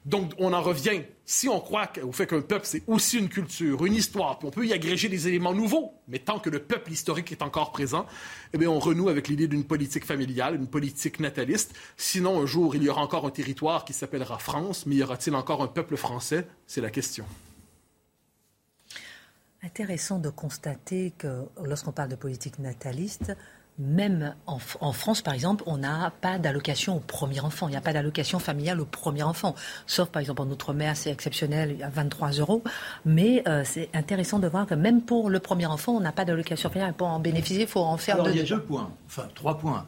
Donc, 0.10 0.34
on 0.40 0.54
en 0.54 0.62
revient. 0.64 1.04
Si 1.24 1.48
on 1.48 1.60
croit 1.60 1.92
au 2.02 2.12
fait 2.12 2.26
qu'un 2.26 2.42
peuple, 2.42 2.66
c'est 2.66 2.82
aussi 2.88 3.20
une 3.20 3.30
culture, 3.30 3.86
une 3.86 3.94
histoire, 3.94 4.40
puis 4.40 4.48
on 4.48 4.52
peut 4.52 4.66
y 4.66 4.74
agréger 4.74 5.08
des 5.08 5.28
éléments 5.28 5.54
nouveaux, 5.54 5.94
mais 6.08 6.18
tant 6.18 6.40
que 6.40 6.50
le 6.50 6.58
peuple 6.58 6.92
historique 6.92 7.32
est 7.32 7.44
encore 7.44 7.72
présent, 7.72 8.08
eh 8.52 8.58
bien, 8.58 8.72
on 8.72 8.80
renoue 8.80 9.10
avec 9.10 9.28
l'idée 9.28 9.48
d'une 9.48 9.64
politique 9.64 10.06
familiale, 10.06 10.56
une 10.56 10.66
politique 10.66 11.20
nataliste. 11.20 11.76
Sinon, 11.96 12.42
un 12.42 12.48
jour, 12.48 12.76
il 12.76 12.82
y 12.82 12.90
aura 12.90 13.04
encore 13.04 13.28
un 13.28 13.30
territoire 13.30 13.86
qui 13.86 13.94
s'appellera 13.94 14.40
France, 14.40 14.88
mais 14.88 14.96
y 14.96 15.04
aura-t-il 15.04 15.36
encore 15.36 15.62
un 15.62 15.68
peuple 15.68 15.96
français? 15.96 16.48
C'est 16.66 16.82
la 16.82 16.90
question. 16.90 17.26
Intéressant 19.62 20.18
de 20.18 20.30
constater 20.30 21.14
que 21.20 21.44
lorsqu'on 21.64 21.92
parle 21.92 22.10
de 22.10 22.16
politique 22.16 22.58
nataliste, 22.58 23.36
même 23.80 24.36
en, 24.46 24.92
France, 24.92 25.22
par 25.22 25.34
exemple, 25.34 25.64
on 25.66 25.78
n'a 25.78 26.12
pas 26.22 26.38
d'allocation 26.38 26.98
au 26.98 27.00
premier 27.00 27.40
enfant. 27.40 27.68
Il 27.68 27.72
n'y 27.72 27.78
a 27.78 27.82
pas 27.82 27.94
d'allocation 27.94 28.38
familiale 28.38 28.82
au 28.82 28.86
premier 28.86 29.24
enfant. 29.24 29.56
Sauf, 29.88 30.10
par 30.10 30.20
exemple, 30.20 30.42
en 30.42 30.50
Outre-mer, 30.50 30.98
c'est 30.98 31.12
exceptionnel, 31.12 31.72
il 31.72 31.80
y 31.80 31.84
a 31.84 31.90
23 31.90 32.32
euros. 32.32 32.62
Mais 33.06 33.42
euh, 33.48 33.64
c'est 33.64 33.90
intéressant 33.94 34.40
de 34.40 34.48
voir 34.48 34.66
que 34.66 34.76
même 34.76 35.02
pour 35.02 35.30
le 35.30 35.40
premier 35.40 35.66
enfant, 35.66 35.94
on 35.94 36.02
n'a 36.02 36.12
pas 36.12 36.26
d'allocation 36.26 36.70
familiale. 36.70 36.94
Pour 36.94 37.08
en 37.08 37.20
bénéficier, 37.20 37.62
il 37.62 37.68
faut 37.68 37.80
en 37.80 37.98
faire 37.98 38.16
Alors, 38.16 38.28
deux. 38.28 38.34
Il 38.34 38.38
y 38.40 38.42
a 38.42 38.56
deux 38.56 38.62
points, 38.62 38.92
enfin 39.08 39.28
trois 39.34 39.58
points. 39.58 39.88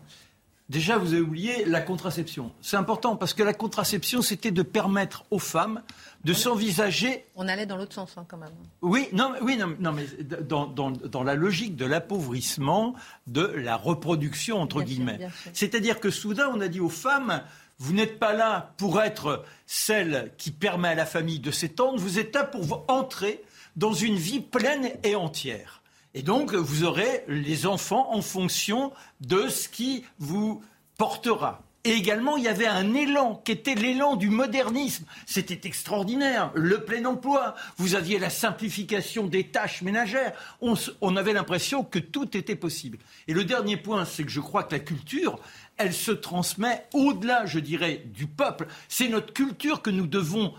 Déjà, 0.71 0.97
vous 0.97 1.11
avez 1.11 1.21
oublié 1.21 1.65
la 1.65 1.81
contraception. 1.81 2.49
C'est 2.61 2.77
important 2.77 3.17
parce 3.17 3.33
que 3.33 3.43
la 3.43 3.53
contraception, 3.53 4.21
c'était 4.21 4.51
de 4.51 4.61
permettre 4.61 5.25
aux 5.29 5.37
femmes 5.37 5.81
de 6.23 6.33
s'envisager. 6.33 7.25
On 7.35 7.49
allait 7.49 7.65
dans 7.65 7.75
l'autre 7.75 7.93
sens, 7.93 8.13
hein, 8.15 8.23
quand 8.25 8.37
même. 8.37 8.53
Oui, 8.81 9.09
non, 9.11 9.33
oui, 9.41 9.57
non, 9.57 9.75
non 9.81 9.91
mais 9.91 10.05
dans, 10.23 10.67
dans, 10.67 10.91
dans, 10.91 11.23
la 11.23 11.35
logique 11.35 11.75
de 11.75 11.83
l'appauvrissement 11.83 12.95
de 13.27 13.41
la 13.41 13.75
reproduction, 13.75 14.61
entre 14.61 14.81
guillemets. 14.81 15.19
C'est-à-dire 15.51 15.99
que 15.99 16.09
soudain, 16.09 16.49
on 16.55 16.61
a 16.61 16.69
dit 16.69 16.79
aux 16.79 16.87
femmes, 16.87 17.43
vous 17.77 17.91
n'êtes 17.91 18.17
pas 18.17 18.31
là 18.31 18.73
pour 18.77 19.01
être 19.01 19.43
celle 19.65 20.31
qui 20.37 20.51
permet 20.51 20.87
à 20.87 20.95
la 20.95 21.05
famille 21.05 21.39
de 21.39 21.51
s'étendre, 21.51 21.99
vous 21.99 22.17
êtes 22.17 22.33
là 22.33 22.45
pour 22.45 22.85
entrer 22.87 23.43
dans 23.75 23.93
une 23.93 24.15
vie 24.15 24.39
pleine 24.39 24.89
et 25.03 25.15
entière. 25.15 25.80
Et 26.13 26.23
donc, 26.23 26.53
vous 26.53 26.83
aurez 26.83 27.23
les 27.27 27.65
enfants 27.65 28.13
en 28.13 28.21
fonction 28.21 28.91
de 29.21 29.47
ce 29.47 29.69
qui 29.69 30.03
vous 30.19 30.61
portera. 30.97 31.63
Et 31.83 31.93
également, 31.93 32.37
il 32.37 32.43
y 32.43 32.47
avait 32.47 32.67
un 32.67 32.93
élan 32.93 33.41
qui 33.43 33.53
était 33.53 33.73
l'élan 33.73 34.15
du 34.15 34.29
modernisme. 34.29 35.05
C'était 35.25 35.67
extraordinaire. 35.67 36.51
Le 36.53 36.83
plein 36.83 37.05
emploi. 37.05 37.55
Vous 37.77 37.95
aviez 37.95 38.19
la 38.19 38.29
simplification 38.29 39.25
des 39.25 39.47
tâches 39.47 39.81
ménagères. 39.81 40.33
On, 40.61 40.75
on 41.01 41.15
avait 41.15 41.33
l'impression 41.33 41.83
que 41.83 41.97
tout 41.97 42.37
était 42.37 42.55
possible. 42.55 42.99
Et 43.27 43.33
le 43.33 43.45
dernier 43.45 43.77
point, 43.77 44.05
c'est 44.05 44.23
que 44.23 44.29
je 44.29 44.41
crois 44.41 44.63
que 44.63 44.75
la 44.75 44.79
culture, 44.79 45.39
elle 45.77 45.93
se 45.93 46.11
transmet 46.11 46.85
au-delà, 46.93 47.47
je 47.47 47.57
dirais, 47.57 48.03
du 48.05 48.27
peuple. 48.27 48.67
C'est 48.87 49.09
notre 49.09 49.33
culture 49.33 49.81
que 49.81 49.89
nous 49.89 50.07
devons 50.07 50.53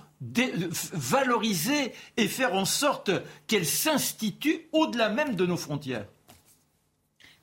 valoriser 0.93 1.93
et 2.17 2.29
faire 2.29 2.55
en 2.55 2.64
sorte 2.64 3.11
qu'elle 3.47 3.67
s'institue 3.67 4.69
au-delà 4.73 5.09
même 5.09 5.35
de 5.35 5.47
nos 5.47 5.57
frontières. 5.57 6.07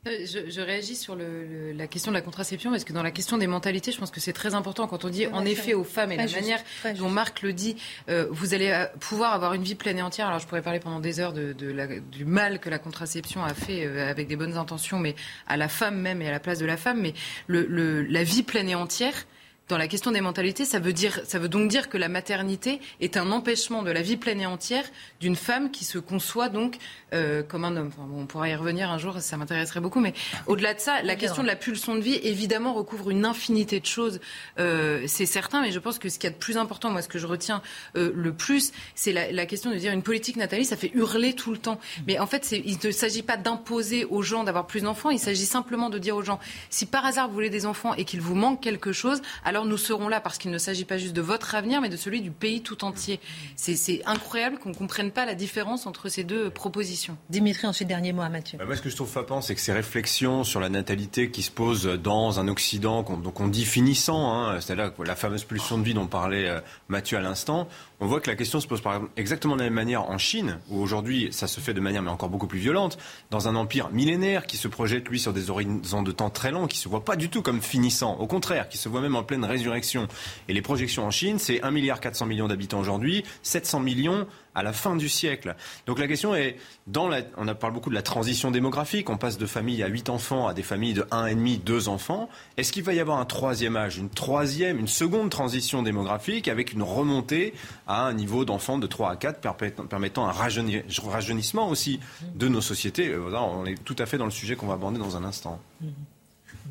Euh, 0.07 0.25
je, 0.25 0.61
réagis 0.61 0.95
sur 0.95 1.17
la 1.17 1.87
question 1.87 2.11
de 2.11 2.15
la 2.15 2.21
contraception 2.21 2.71
parce 2.71 2.85
que 2.85 2.93
dans 2.93 3.03
la 3.03 3.11
question 3.11 3.37
des 3.37 3.47
mentalités, 3.47 3.91
je 3.91 3.99
pense 3.99 4.11
que 4.11 4.21
c'est 4.21 4.31
très 4.31 4.55
important 4.55 4.87
quand 4.87 5.03
on 5.03 5.09
dit 5.09 5.27
en 5.27 5.43
effet 5.43 5.73
aux 5.73 5.83
femmes 5.83 6.13
et 6.13 6.15
la 6.17 6.27
manière 6.27 6.63
dont 6.97 7.09
Marc 7.09 7.41
le 7.41 7.51
dit, 7.51 7.75
euh, 8.07 8.25
vous 8.31 8.53
allez 8.53 8.69
euh, 8.69 8.85
pouvoir 9.01 9.33
avoir 9.33 9.53
une 9.53 9.63
vie 9.63 9.75
pleine 9.75 9.97
et 9.97 10.01
entière. 10.01 10.27
Alors 10.27 10.39
je 10.39 10.47
pourrais 10.47 10.61
parler 10.61 10.79
pendant 10.79 11.01
des 11.01 11.19
heures 11.19 11.33
de, 11.33 11.53
du 11.53 12.23
mal 12.23 12.59
que 12.59 12.69
la 12.69 12.79
contraception 12.79 13.43
a 13.43 13.53
fait 13.53 13.85
avec 13.85 14.29
des 14.29 14.37
bonnes 14.37 14.55
intentions, 14.55 14.99
mais 14.99 15.15
à 15.47 15.57
la 15.57 15.67
femme 15.67 15.99
même 15.99 16.21
et 16.21 16.29
à 16.29 16.31
la 16.31 16.39
place 16.39 16.59
de 16.59 16.65
la 16.65 16.77
femme. 16.77 17.01
Mais 17.01 17.13
le, 17.47 18.01
la 18.03 18.23
vie 18.23 18.43
pleine 18.43 18.69
et 18.69 18.75
entière, 18.75 19.25
dans 19.69 19.77
la 19.77 19.87
question 19.87 20.11
des 20.11 20.19
mentalités, 20.19 20.65
ça 20.65 20.79
veut, 20.79 20.93
dire, 20.93 21.21
ça 21.25 21.37
veut 21.37 21.47
donc 21.47 21.69
dire 21.69 21.89
que 21.89 21.97
la 21.97 22.09
maternité 22.09 22.81
est 23.01 23.17
un 23.17 23.31
empêchement 23.31 23.83
de 23.83 23.91
la 23.91 24.01
vie 24.01 24.17
pleine 24.17 24.41
et 24.41 24.47
entière 24.47 24.83
d'une 25.21 25.35
femme 25.35 25.69
qui 25.69 25.85
se 25.85 25.99
conçoit 25.99 26.49
donc 26.49 26.77
euh, 27.13 27.43
comme 27.43 27.63
un 27.63 27.77
homme. 27.77 27.91
on 27.99 28.25
pourra 28.25 28.49
y 28.49 28.55
revenir 28.55 28.89
un 28.89 28.97
jour, 28.97 29.19
ça 29.19 29.37
m'intéresserait 29.37 29.79
beaucoup. 29.79 29.99
Mais 29.99 30.13
au-delà 30.47 30.73
de 30.73 30.79
ça, 30.79 31.03
la 31.03 31.15
question 31.15 31.43
de 31.43 31.47
la 31.47 31.55
pulsion 31.55 31.95
de 31.95 32.01
vie, 32.01 32.19
évidemment, 32.23 32.73
recouvre 32.73 33.11
une 33.11 33.25
infinité 33.25 33.79
de 33.79 33.85
choses. 33.85 34.19
Euh, 34.57 35.03
c'est 35.05 35.27
certain, 35.27 35.61
mais 35.61 35.71
je 35.71 35.79
pense 35.79 35.99
que 35.99 36.09
ce 36.09 36.17
qu'il 36.17 36.27
y 36.29 36.33
a 36.33 36.35
de 36.35 36.39
plus 36.39 36.57
important, 36.57 36.89
moi, 36.89 37.03
ce 37.03 37.07
que 37.07 37.19
je 37.19 37.27
retiens 37.27 37.61
euh, 37.95 38.11
le 38.15 38.33
plus, 38.33 38.71
c'est 38.95 39.13
la, 39.13 39.31
la, 39.31 39.45
question 39.45 39.69
de 39.69 39.75
dire 39.75 39.93
une 39.93 40.03
politique 40.03 40.37
nataliste, 40.37 40.71
ça 40.71 40.77
fait 40.77 40.91
hurler 40.95 41.33
tout 41.33 41.51
le 41.51 41.59
temps. 41.59 41.79
Mais 42.07 42.17
en 42.17 42.25
fait, 42.25 42.51
il 42.51 42.77
ne 42.83 42.91
s'agit 42.91 43.23
pas 43.23 43.37
d'imposer 43.37 44.05
aux 44.05 44.23
gens 44.23 44.43
d'avoir 44.43 44.65
plus 44.65 44.81
d'enfants. 44.81 45.11
Il 45.11 45.19
s'agit 45.19 45.45
simplement 45.45 45.91
de 45.91 45.99
dire 45.99 46.15
aux 46.15 46.23
gens, 46.23 46.39
si 46.71 46.87
par 46.87 47.05
hasard 47.05 47.27
vous 47.27 47.35
voulez 47.35 47.51
des 47.51 47.67
enfants 47.67 47.93
et 47.93 48.03
qu'il 48.03 48.21
vous 48.21 48.35
manque 48.35 48.61
quelque 48.61 48.91
chose, 48.91 49.21
alors 49.45 49.58
nous 49.65 49.77
serons 49.77 50.09
là 50.09 50.19
parce 50.19 50.37
qu'il 50.37 50.51
ne 50.51 50.57
s'agit 50.57 50.85
pas 50.85 50.97
juste 50.97 51.13
de 51.13 51.21
votre 51.21 51.55
avenir, 51.55 51.81
mais 51.81 51.89
de 51.89 51.97
celui 51.97 52.21
du 52.21 52.31
pays 52.31 52.61
tout 52.61 52.83
entier. 52.83 53.19
C'est 53.55 54.01
incroyable 54.05 54.57
qu'on 54.57 54.69
ne 54.69 54.75
comprenne 54.75 55.11
pas 55.11 55.25
la 55.25 55.35
différence 55.35 55.87
entre 55.87 56.09
ces 56.09 56.23
deux 56.23 56.49
propositions. 56.49 57.17
Dimitri, 57.29 57.67
ensuite, 57.67 57.87
dernier 57.87 58.13
mot 58.13 58.21
à 58.21 58.29
Mathieu. 58.29 58.57
Bah, 58.57 58.65
moi, 58.65 58.75
ce 58.75 58.81
que 58.81 58.89
je 58.89 58.95
trouve 58.95 59.09
frappant, 59.09 59.41
c'est 59.41 59.55
que 59.55 59.61
ces 59.61 59.73
réflexions 59.73 60.43
sur 60.43 60.59
la 60.59 60.69
natalité 60.69 61.31
qui 61.31 61.43
se 61.43 61.51
posent 61.51 61.85
dans 61.85 62.39
un 62.39 62.47
Occident, 62.47 63.03
donc 63.03 63.39
on 63.39 63.47
dit 63.47 63.65
finissant, 63.65 64.33
hein, 64.33 64.59
c'est-à-dire 64.59 64.91
la 65.05 65.15
fameuse 65.15 65.43
pulsion 65.43 65.77
de 65.77 65.83
vie 65.83 65.93
dont 65.93 66.07
parlait 66.07 66.49
euh, 66.49 66.59
Mathieu 66.87 67.17
à 67.17 67.21
l'instant, 67.21 67.67
on 67.99 68.07
voit 68.07 68.19
que 68.21 68.29
la 68.29 68.35
question 68.35 68.59
se 68.59 68.67
pose 68.67 68.81
par 68.81 68.95
exemple 68.95 69.11
exactement 69.17 69.55
de 69.55 69.59
la 69.59 69.65
même 69.65 69.73
manière 69.73 70.09
en 70.09 70.17
Chine, 70.17 70.59
où 70.69 70.79
aujourd'hui 70.81 71.29
ça 71.31 71.47
se 71.47 71.59
fait 71.59 71.73
de 71.73 71.79
manière 71.79 72.01
mais 72.01 72.09
encore 72.09 72.29
beaucoup 72.29 72.47
plus 72.47 72.59
violente, 72.59 72.97
dans 73.29 73.47
un 73.47 73.55
empire 73.55 73.89
millénaire 73.91 74.45
qui 74.45 74.57
se 74.57 74.67
projette 74.67 75.07
lui 75.09 75.19
sur 75.19 75.33
des 75.33 75.49
horizons 75.49 76.01
de 76.01 76.11
temps 76.11 76.29
très 76.29 76.51
longs, 76.51 76.67
qui 76.67 76.77
se 76.77 76.89
voit 76.89 77.03
pas 77.03 77.15
du 77.15 77.29
tout 77.29 77.41
comme 77.41 77.61
finissant, 77.61 78.17
au 78.17 78.27
contraire, 78.27 78.69
qui 78.69 78.77
se 78.77 78.89
voit 78.89 79.01
même 79.01 79.15
en 79.15 79.23
pleine 79.23 79.45
résurrection. 79.49 80.07
Et 80.47 80.53
les 80.53 80.61
projections 80.61 81.05
en 81.05 81.11
Chine, 81.11 81.39
c'est 81.39 81.59
1,4 81.59 82.25
milliard 82.25 82.47
d'habitants 82.47 82.79
aujourd'hui, 82.79 83.23
700 83.43 83.81
millions 83.81 84.27
à 84.55 84.63
la 84.63 84.73
fin 84.73 84.95
du 84.95 85.09
siècle. 85.09 85.55
Donc 85.85 85.99
la 85.99 86.07
question 86.07 86.35
est, 86.35 86.57
on 86.95 87.55
parle 87.55 87.73
beaucoup 87.73 87.89
de 87.89 87.95
la 87.95 88.01
transition 88.01 88.51
démographique, 88.51 89.09
on 89.09 89.17
passe 89.17 89.37
de 89.37 89.45
familles 89.45 89.83
à 89.83 89.87
8 89.87 90.09
enfants 90.09 90.47
à 90.47 90.53
des 90.53 90.63
familles 90.63 90.93
de 90.93 91.03
1,5, 91.03 91.63
2 91.63 91.87
enfants. 91.87 92.29
Est-ce 92.57 92.73
qu'il 92.73 92.83
va 92.83 92.93
y 92.93 92.99
avoir 92.99 93.19
un 93.19 93.25
troisième 93.25 93.75
âge, 93.75 93.97
une 93.97 94.09
troisième, 94.09 94.79
une 94.79 94.87
seconde 94.87 95.29
transition 95.29 95.83
démographique 95.83 96.47
avec 96.47 96.73
une 96.73 96.83
remontée 96.83 97.53
à 97.87 98.05
un 98.05 98.13
niveau 98.13 98.43
d'enfants 98.43 98.77
de 98.77 98.87
3 98.87 99.11
à 99.11 99.15
4 99.15 99.87
permettant 99.87 100.27
un 100.27 100.31
rajeunissement 100.31 101.69
aussi 101.69 101.99
de 102.35 102.47
nos 102.47 102.61
sociétés? 102.61 103.09
Euh, 103.09 103.31
On 103.33 103.65
est 103.65 103.81
tout 103.83 103.95
à 103.99 104.05
fait 104.05 104.17
dans 104.17 104.25
le 104.25 104.31
sujet 104.31 104.55
qu'on 104.55 104.67
va 104.67 104.73
aborder 104.73 104.99
dans 104.99 105.15
un 105.15 105.23
instant. 105.23 105.59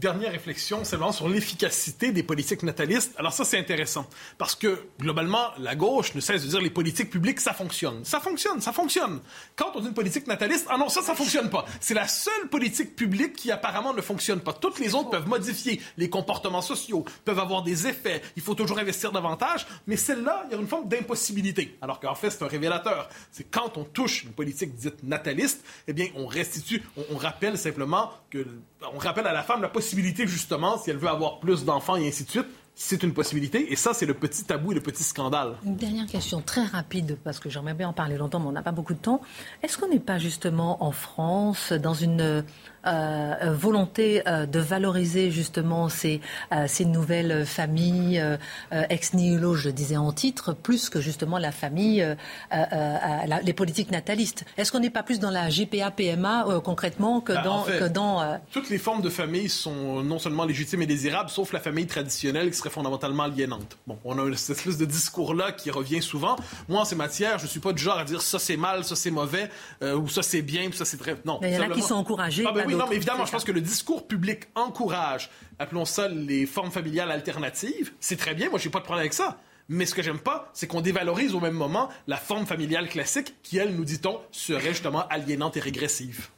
Dernière 0.00 0.30
réflexion, 0.30 0.84
c'est 0.84 0.94
vraiment 0.94 1.10
sur 1.10 1.28
l'efficacité 1.28 2.12
des 2.12 2.22
politiques 2.22 2.62
natalistes. 2.62 3.14
Alors 3.18 3.32
ça, 3.32 3.44
c'est 3.44 3.58
intéressant. 3.58 4.08
Parce 4.36 4.54
que, 4.54 4.78
globalement, 5.00 5.48
la 5.58 5.74
gauche 5.74 6.14
ne 6.14 6.20
cesse 6.20 6.44
de 6.44 6.48
dire 6.48 6.60
les 6.60 6.70
politiques 6.70 7.10
publiques, 7.10 7.40
ça 7.40 7.52
fonctionne. 7.52 8.04
Ça 8.04 8.20
fonctionne, 8.20 8.60
ça 8.60 8.72
fonctionne. 8.72 9.18
Quand 9.56 9.72
on 9.74 9.80
dit 9.80 9.88
une 9.88 9.94
politique 9.94 10.28
nataliste, 10.28 10.66
ah 10.70 10.78
non, 10.78 10.88
ça, 10.88 11.02
ça 11.02 11.16
fonctionne 11.16 11.50
pas. 11.50 11.64
C'est 11.80 11.94
la 11.94 12.06
seule 12.06 12.48
politique 12.48 12.94
publique 12.94 13.32
qui 13.32 13.50
apparemment 13.50 13.92
ne 13.92 14.00
fonctionne 14.00 14.38
pas. 14.38 14.52
Toutes 14.52 14.78
les 14.78 14.94
autres 14.94 15.10
peuvent 15.10 15.26
modifier 15.26 15.80
les 15.96 16.08
comportements 16.08 16.62
sociaux, 16.62 17.04
peuvent 17.24 17.40
avoir 17.40 17.64
des 17.64 17.88
effets. 17.88 18.22
Il 18.36 18.42
faut 18.42 18.54
toujours 18.54 18.78
investir 18.78 19.10
davantage. 19.10 19.66
Mais 19.88 19.96
celle-là, 19.96 20.44
il 20.46 20.52
y 20.52 20.54
a 20.56 20.60
une 20.60 20.68
forme 20.68 20.88
d'impossibilité. 20.88 21.76
Alors 21.82 21.98
qu'en 21.98 22.14
fait, 22.14 22.30
c'est 22.30 22.44
un 22.44 22.48
révélateur. 22.48 23.08
C'est 23.32 23.50
quand 23.50 23.76
on 23.76 23.82
touche 23.82 24.22
une 24.22 24.32
politique 24.32 24.76
dite 24.76 25.02
nataliste, 25.02 25.64
eh 25.88 25.92
bien, 25.92 26.06
on 26.14 26.26
restitue, 26.26 26.84
on 27.10 27.16
rappelle 27.16 27.58
simplement 27.58 28.12
que, 28.30 28.46
on 28.94 28.98
rappelle 28.98 29.26
à 29.26 29.32
la 29.32 29.42
femme 29.42 29.62
la 29.62 29.68
possibilité 29.68 30.26
justement, 30.26 30.78
si 30.78 30.90
elle 30.90 30.98
veut 30.98 31.08
avoir 31.08 31.40
plus 31.40 31.64
d'enfants 31.64 31.96
et 31.96 32.06
ainsi 32.06 32.24
de 32.24 32.30
suite, 32.30 32.46
c'est 32.80 33.02
une 33.02 33.12
possibilité. 33.12 33.72
Et 33.72 33.76
ça, 33.76 33.92
c'est 33.92 34.06
le 34.06 34.14
petit 34.14 34.44
tabou 34.44 34.70
et 34.70 34.74
le 34.76 34.80
petit 34.80 35.02
scandale. 35.02 35.56
Une 35.64 35.74
dernière 35.74 36.06
question 36.06 36.40
très 36.40 36.62
rapide, 36.62 37.18
parce 37.24 37.40
que 37.40 37.50
j'aimerais 37.50 37.74
bien 37.74 37.88
en 37.88 37.92
parler 37.92 38.16
longtemps, 38.16 38.38
mais 38.38 38.46
on 38.46 38.52
n'a 38.52 38.62
pas 38.62 38.70
beaucoup 38.70 38.94
de 38.94 39.00
temps. 39.00 39.20
Est-ce 39.64 39.76
qu'on 39.76 39.88
n'est 39.88 39.98
pas 39.98 40.18
justement 40.18 40.84
en 40.84 40.92
France 40.92 41.72
dans 41.72 41.94
une 41.94 42.44
euh, 42.86 43.34
euh, 43.42 43.52
volonté 43.52 44.22
euh, 44.28 44.46
de 44.46 44.60
valoriser 44.60 45.32
justement 45.32 45.88
ces, 45.88 46.20
ces 46.66 46.84
nouvelles 46.84 47.44
familles 47.44 48.22
ex 48.70 49.14
nihilo, 49.14 49.54
je 49.54 49.70
disais 49.70 49.96
en 49.96 50.12
titre, 50.12 50.52
plus 50.52 50.88
que 50.88 51.00
justement 51.00 51.38
la 51.38 51.52
famille, 51.52 52.06
les 52.50 53.52
politiques 53.52 53.90
natalistes. 53.90 54.44
Est-ce 54.56 54.72
qu'on 54.72 54.80
n'est 54.80 54.90
pas 54.90 55.02
plus 55.02 55.18
dans 55.18 55.30
la 55.30 55.48
GPA 55.48 55.90
PMA 55.90 56.60
concrètement 56.64 57.20
que 57.20 57.32
bah, 57.32 57.42
dans, 57.42 57.62
que 57.62 57.88
dans 57.88 58.40
toutes 58.52 58.70
les 58.70 58.78
formes 58.78 59.02
de 59.02 59.10
famille 59.10 59.48
sont 59.48 60.02
non 60.02 60.18
seulement 60.18 60.44
légitimes 60.44 60.82
et 60.82 60.86
désirables, 60.86 61.30
sauf 61.30 61.52
la 61.52 61.60
famille 61.60 61.86
traditionnelle 61.86 62.50
qui 62.50 62.56
serait 62.56 62.70
fondamentalement 62.70 63.24
aliénante. 63.24 63.76
Bon, 63.86 63.98
on 64.04 64.18
a 64.18 64.36
cette 64.36 64.58
espèce 64.58 64.78
de 64.78 64.86
discours-là 64.86 65.52
qui 65.52 65.70
revient 65.70 66.02
souvent. 66.02 66.36
Moi, 66.68 66.80
en 66.80 66.84
ces 66.84 66.96
matières, 66.96 67.38
je 67.38 67.46
suis 67.46 67.60
pas 67.60 67.72
du 67.72 67.82
genre 67.82 67.98
à 67.98 68.04
dire 68.04 68.22
ça 68.22 68.38
c'est 68.38 68.56
mal, 68.56 68.84
ça 68.84 68.96
c'est 68.96 69.10
mauvais, 69.10 69.50
ou 69.82 70.08
ça 70.08 70.22
c'est 70.22 70.42
bien, 70.42 70.70
ça 70.72 70.84
c'est 70.84 70.96
très. 70.96 71.16
Non. 71.24 71.40
Il 71.42 71.50
y 71.50 71.58
en 71.58 71.62
a 71.62 71.68
qui 71.68 71.82
sont 71.82 71.94
encouragés. 71.94 72.44
Ah, 72.46 72.52
ben 72.52 72.67
oui, 72.68 72.74
non, 72.74 72.86
mais 72.88 72.96
évidemment, 72.96 73.24
je 73.24 73.32
pense 73.32 73.44
que 73.44 73.52
le 73.52 73.60
discours 73.60 74.06
public 74.06 74.44
encourage, 74.54 75.30
appelons 75.58 75.84
ça 75.84 76.08
les 76.08 76.46
formes 76.46 76.70
familiales 76.70 77.10
alternatives. 77.10 77.92
C'est 78.00 78.16
très 78.16 78.34
bien, 78.34 78.50
moi, 78.50 78.58
je 78.58 78.66
n'ai 78.66 78.70
pas 78.70 78.80
de 78.80 78.84
problème 78.84 79.00
avec 79.00 79.14
ça. 79.14 79.38
Mais 79.70 79.84
ce 79.84 79.94
que 79.94 80.02
j'aime 80.02 80.18
pas, 80.18 80.50
c'est 80.54 80.66
qu'on 80.66 80.80
dévalorise 80.80 81.34
au 81.34 81.40
même 81.40 81.54
moment 81.54 81.88
la 82.06 82.16
forme 82.16 82.46
familiale 82.46 82.88
classique 82.88 83.34
qui, 83.42 83.58
elle, 83.58 83.74
nous 83.74 83.84
dit-on, 83.84 84.18
serait 84.30 84.70
justement 84.70 85.06
aliénante 85.08 85.56
et 85.56 85.60
régressive. 85.60 86.28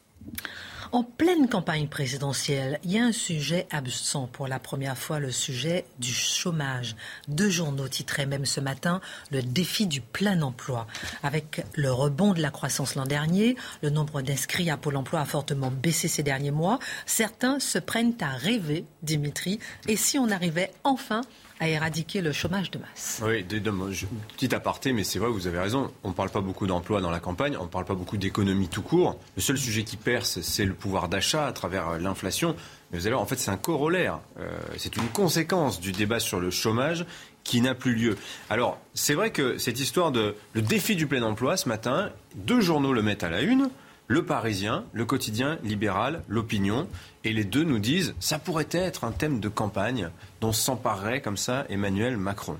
En 0.93 1.05
pleine 1.05 1.49
campagne 1.49 1.87
présidentielle, 1.87 2.81
il 2.83 2.91
y 2.91 2.99
a 2.99 3.05
un 3.05 3.13
sujet 3.13 3.69
absent 3.71 4.27
pour 4.27 4.49
la 4.49 4.59
première 4.59 4.99
fois, 4.99 5.21
le 5.21 5.31
sujet 5.31 5.85
du 6.01 6.13
chômage. 6.13 6.97
Deux 7.29 7.49
journaux 7.49 7.87
titraient 7.87 8.27
même 8.27 8.45
ce 8.45 8.59
matin 8.59 9.01
le 9.31 9.41
défi 9.41 9.87
du 9.87 10.01
plein 10.01 10.43
emploi. 10.43 10.89
Avec 11.23 11.65
le 11.77 11.93
rebond 11.93 12.33
de 12.33 12.43
la 12.43 12.51
croissance 12.51 12.97
l'an 12.97 13.07
dernier, 13.07 13.55
le 13.83 13.91
nombre 13.91 14.21
d'inscrits 14.21 14.69
à 14.69 14.77
Pôle 14.77 14.97
emploi 14.97 15.21
a 15.21 15.25
fortement 15.27 15.71
baissé 15.71 16.09
ces 16.09 16.25
derniers 16.25 16.51
mois. 16.51 16.81
Certains 17.07 17.61
se 17.61 17.79
prennent 17.79 18.15
à 18.21 18.31
rêver, 18.31 18.85
Dimitri, 19.05 19.61
et 19.87 19.95
si 19.95 20.19
on 20.19 20.29
arrivait 20.29 20.73
enfin 20.83 21.21
à 21.61 21.69
éradiquer 21.69 22.23
le 22.23 22.33
chômage 22.33 22.71
de 22.71 22.79
masse. 22.79 23.21
Oui, 23.23 23.45
petit 23.45 24.55
aparté, 24.55 24.95
mais 24.95 25.05
c'est 25.05 25.19
vrai, 25.19 25.29
vous 25.29 25.47
avez 25.47 25.59
raison. 25.59 25.93
On 26.03 26.09
ne 26.09 26.15
parle 26.15 26.31
pas 26.31 26.41
beaucoup 26.41 26.67
d'emploi 26.67 27.03
dans 27.03 27.11
la 27.11 27.21
campagne, 27.21 27.57
on 27.61 27.65
ne 27.65 27.69
parle 27.69 27.85
pas 27.85 27.95
beaucoup 27.95 28.17
d'économie 28.17 28.69
tout 28.69 28.83
court. 28.83 29.19
Le 29.37 29.43
seul 29.43 29.59
sujet 29.59 29.85
qui 29.85 29.99
perce, 29.99 30.41
c'est 30.41 30.65
le 30.65 30.73
pouvoir 30.73 31.09
d'achat 31.11 31.47
à 31.47 31.53
travers 31.53 31.91
euh, 31.91 31.99
l'inflation. 31.99 32.57
Mais 32.91 32.99
vous 32.99 33.07
allez 33.07 33.13
voir, 33.13 33.23
en 33.23 33.27
fait, 33.27 33.39
c'est 33.39 33.51
un 33.51 33.59
corollaire. 33.59 34.21
Euh, 34.41 34.49
c'est 34.79 34.97
une 34.97 35.09
conséquence 35.09 35.81
du 35.81 35.93
débat 35.93 36.19
sur 36.19 36.41
le 36.41 36.51
chômage 36.51 37.05
qui 37.45 37.61
n'a 37.61 37.75
plus 37.75 37.95
lieu. 37.95 38.17
Alors, 38.49 38.79
c'est 38.95 39.15
vrai 39.15 39.31
que 39.31 39.59
cette 39.59 39.81
histoire 39.81 40.13
de 40.13 40.35
le 40.55 40.63
défi 40.63 40.97
du 40.97 41.07
plein 41.07 41.23
emploi, 41.23 41.59
ce 41.59 41.69
matin, 41.69 42.11
deux 42.37 42.63
journaux 42.63 42.95
le 42.95 43.03
mettent 43.03 43.23
à 43.23 43.31
la 43.31 43.43
une. 43.43 43.71
Le 44.09 44.25
Parisien, 44.25 44.85
le 44.93 45.05
quotidien 45.05 45.59
libéral, 45.63 46.25
l'opinion, 46.27 46.89
et 47.25 47.33
les 47.33 47.45
deux 47.45 47.65
nous 47.65 47.79
disent 47.79 48.15
ça 48.21 48.39
pourrait 48.39 48.69
être 48.73 49.05
un 49.05 49.13
thème 49.13 49.41
de 49.41 49.49
campagne 49.49 50.11
dont 50.41 50.53
s'emparerait 50.53 51.21
comme 51.21 51.37
ça 51.37 51.67
Emmanuel 51.69 52.17
Macron. 52.17 52.57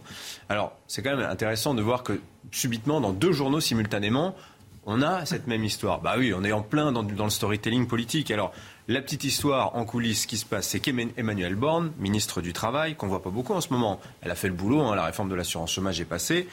Alors, 0.49 0.73
c'est 0.87 1.03
quand 1.03 1.17
même 1.17 1.29
intéressant 1.29 1.75
de 1.75 1.83
voir 1.83 2.03
que 2.03 2.21
subitement, 2.53 3.01
dans 3.01 3.13
deux 3.13 3.33
journaux 3.33 3.61
simultanément, 3.61 4.35
on 4.87 5.03
a 5.03 5.25
cette 5.27 5.47
même 5.47 5.65
histoire. 5.65 6.01
Bah 6.01 6.15
oui, 6.19 6.33
on 6.35 6.43
est 6.43 6.53
en 6.53 6.63
plein 6.63 6.93
dans, 6.93 7.03
le 7.03 7.31
storytelling 7.31 7.87
politique. 7.87 8.31
Alors, 8.31 8.53
la 8.89 9.01
petite 9.03 9.25
histoire 9.25 9.77
en 9.77 9.85
coulisses 9.85 10.27
qui 10.27 10.37
se 10.37 10.47
passe, 10.47 10.69
c'est 10.69 10.81
qu'Emmanuel 10.81 11.55
Borne, 11.55 11.93
ministre 11.99 12.41
du 12.41 12.53
Travail, 12.53 12.97
qu'on 12.97 13.07
voit 13.07 13.23
pas 13.23 13.31
beaucoup 13.31 13.53
en 13.53 13.61
ce 13.61 13.73
moment, 13.73 14.01
elle 14.23 14.31
a 14.31 14.35
fait 14.35 14.49
le 14.49 14.55
boulot, 14.55 14.81
hein, 14.81 14.97
la 14.97 15.05
réforme 15.05 15.29
de 15.29 15.35
l'assurance 15.35 15.73
chômage 15.73 16.01
est 16.01 16.07
passée. 16.07 16.49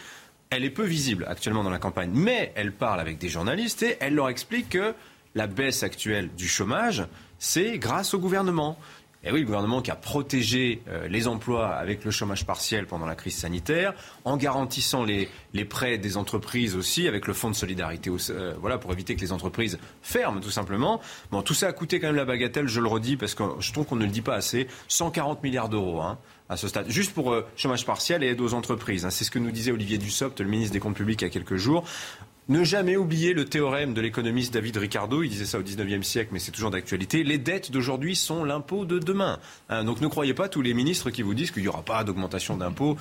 Elle 0.50 0.64
est 0.64 0.70
peu 0.70 0.84
visible 0.84 1.26
actuellement 1.28 1.64
dans 1.64 1.70
la 1.70 1.80
campagne, 1.80 2.12
mais 2.14 2.54
elle 2.56 2.72
parle 2.72 3.00
avec 3.00 3.18
des 3.18 3.28
journalistes 3.28 3.84
et 3.84 3.98
elle 4.00 4.16
leur 4.16 4.30
explique 4.30 4.70
que 4.70 4.94
la 5.36 5.48
baisse 5.48 5.84
actuelle 5.84 6.30
du 6.36 6.48
chômage, 6.48 7.06
c'est 7.40 7.78
grâce 7.78 8.14
au 8.14 8.20
gouvernement. 8.20 8.78
Et 9.24 9.32
oui, 9.32 9.40
le 9.40 9.46
gouvernement 9.46 9.82
qui 9.82 9.92
a 9.92 9.96
protégé 9.96 10.82
euh, 10.88 11.08
les 11.08 11.28
emplois 11.28 11.70
avec 11.70 12.06
le 12.06 12.12
chômage 12.12 12.46
partiel 12.46 12.86
pendant 12.86 13.08
la 13.08 13.16
crise 13.16 13.36
sanitaire, 13.36 13.94
en 14.26 14.38
garantissant 14.38 15.04
les, 15.04 15.28
prêts 15.66 15.98
des 15.98 16.18
entreprises 16.18 16.76
aussi, 16.76 17.08
avec 17.08 17.28
le 17.28 17.34
fonds 17.34 17.50
de 17.50 17.56
solidarité, 17.56 18.12
euh, 18.30 18.54
voilà, 18.62 18.78
pour 18.78 18.94
éviter 18.94 19.16
que 19.16 19.22
les 19.22 19.32
entreprises 19.32 19.80
ferment 20.02 20.40
tout 20.40 20.52
simplement. 20.52 21.02
Bon, 21.32 21.42
tout 21.42 21.56
ça 21.56 21.68
a 21.68 21.74
coûté 21.74 22.00
quand 22.00 22.08
même 22.08 22.16
la 22.16 22.26
bagatelle, 22.26 22.68
je 22.68 22.80
le 22.80 22.88
redis, 22.88 23.18
parce 23.18 23.34
que 23.34 23.44
je 23.60 23.74
trouve 23.74 23.86
qu'on 23.86 23.96
ne 23.96 24.06
le 24.06 24.12
dit 24.12 24.22
pas 24.22 24.36
assez, 24.36 24.68
140 24.88 25.44
milliards 25.44 25.70
d'euros. 25.70 26.02
Hein, 26.02 26.20
à 26.50 26.56
ce 26.56 26.68
stade, 26.68 26.90
juste 26.90 27.14
pour 27.14 27.34
euh, 27.34 27.46
chômage 27.58 27.86
partiel 27.86 28.24
et 28.24 28.28
aide 28.28 28.40
aux 28.40 28.54
entreprises. 28.54 29.06
Hein. 29.06 29.10
C'est 29.10 29.26
ce 29.26 29.32
que 29.32 29.40
nous 29.40 29.52
disait 29.52 29.72
Olivier 29.72 29.98
Dussopt, 29.98 30.40
le 30.40 30.48
ministre 30.48 30.74
des 30.74 30.80
Comptes 30.80 30.96
Publics, 30.96 31.22
il 31.22 31.26
y 31.26 31.28
a 31.28 31.30
quelques 31.30 31.58
jours. 31.58 31.84
Ne 32.50 32.64
jamais 32.64 32.96
oublier 32.96 33.34
le 33.34 33.44
théorème 33.44 33.94
de 33.94 34.00
l'économiste 34.00 34.54
David 34.54 34.78
Ricardo, 34.78 35.22
il 35.22 35.30
disait 35.30 35.46
ça 35.46 35.60
au 35.60 35.64
19e 35.64 36.02
siècle, 36.04 36.30
mais 36.32 36.40
c'est 36.40 36.54
toujours 36.54 36.72
d'actualité. 36.72 37.26
Les 37.26 37.38
dettes 37.38 37.72
d'aujourd'hui 37.72 38.16
sont 38.16 38.46
l'impôt 38.46 38.86
de 38.86 39.00
demain. 39.00 39.40
Hein, 39.68 39.84
donc 39.84 40.00
ne 40.00 40.08
croyez 40.08 40.34
pas 40.34 40.48
tous 40.48 40.62
les 40.62 40.74
ministres 40.74 41.10
qui 41.10 41.24
vous 41.24 41.34
disent 41.34 41.52
qu'il 41.52 41.64
n'y 41.64 41.68
aura 41.68 41.82
pas 41.82 42.06
d'augmentation 42.06 42.56
d'impôts 42.56 42.96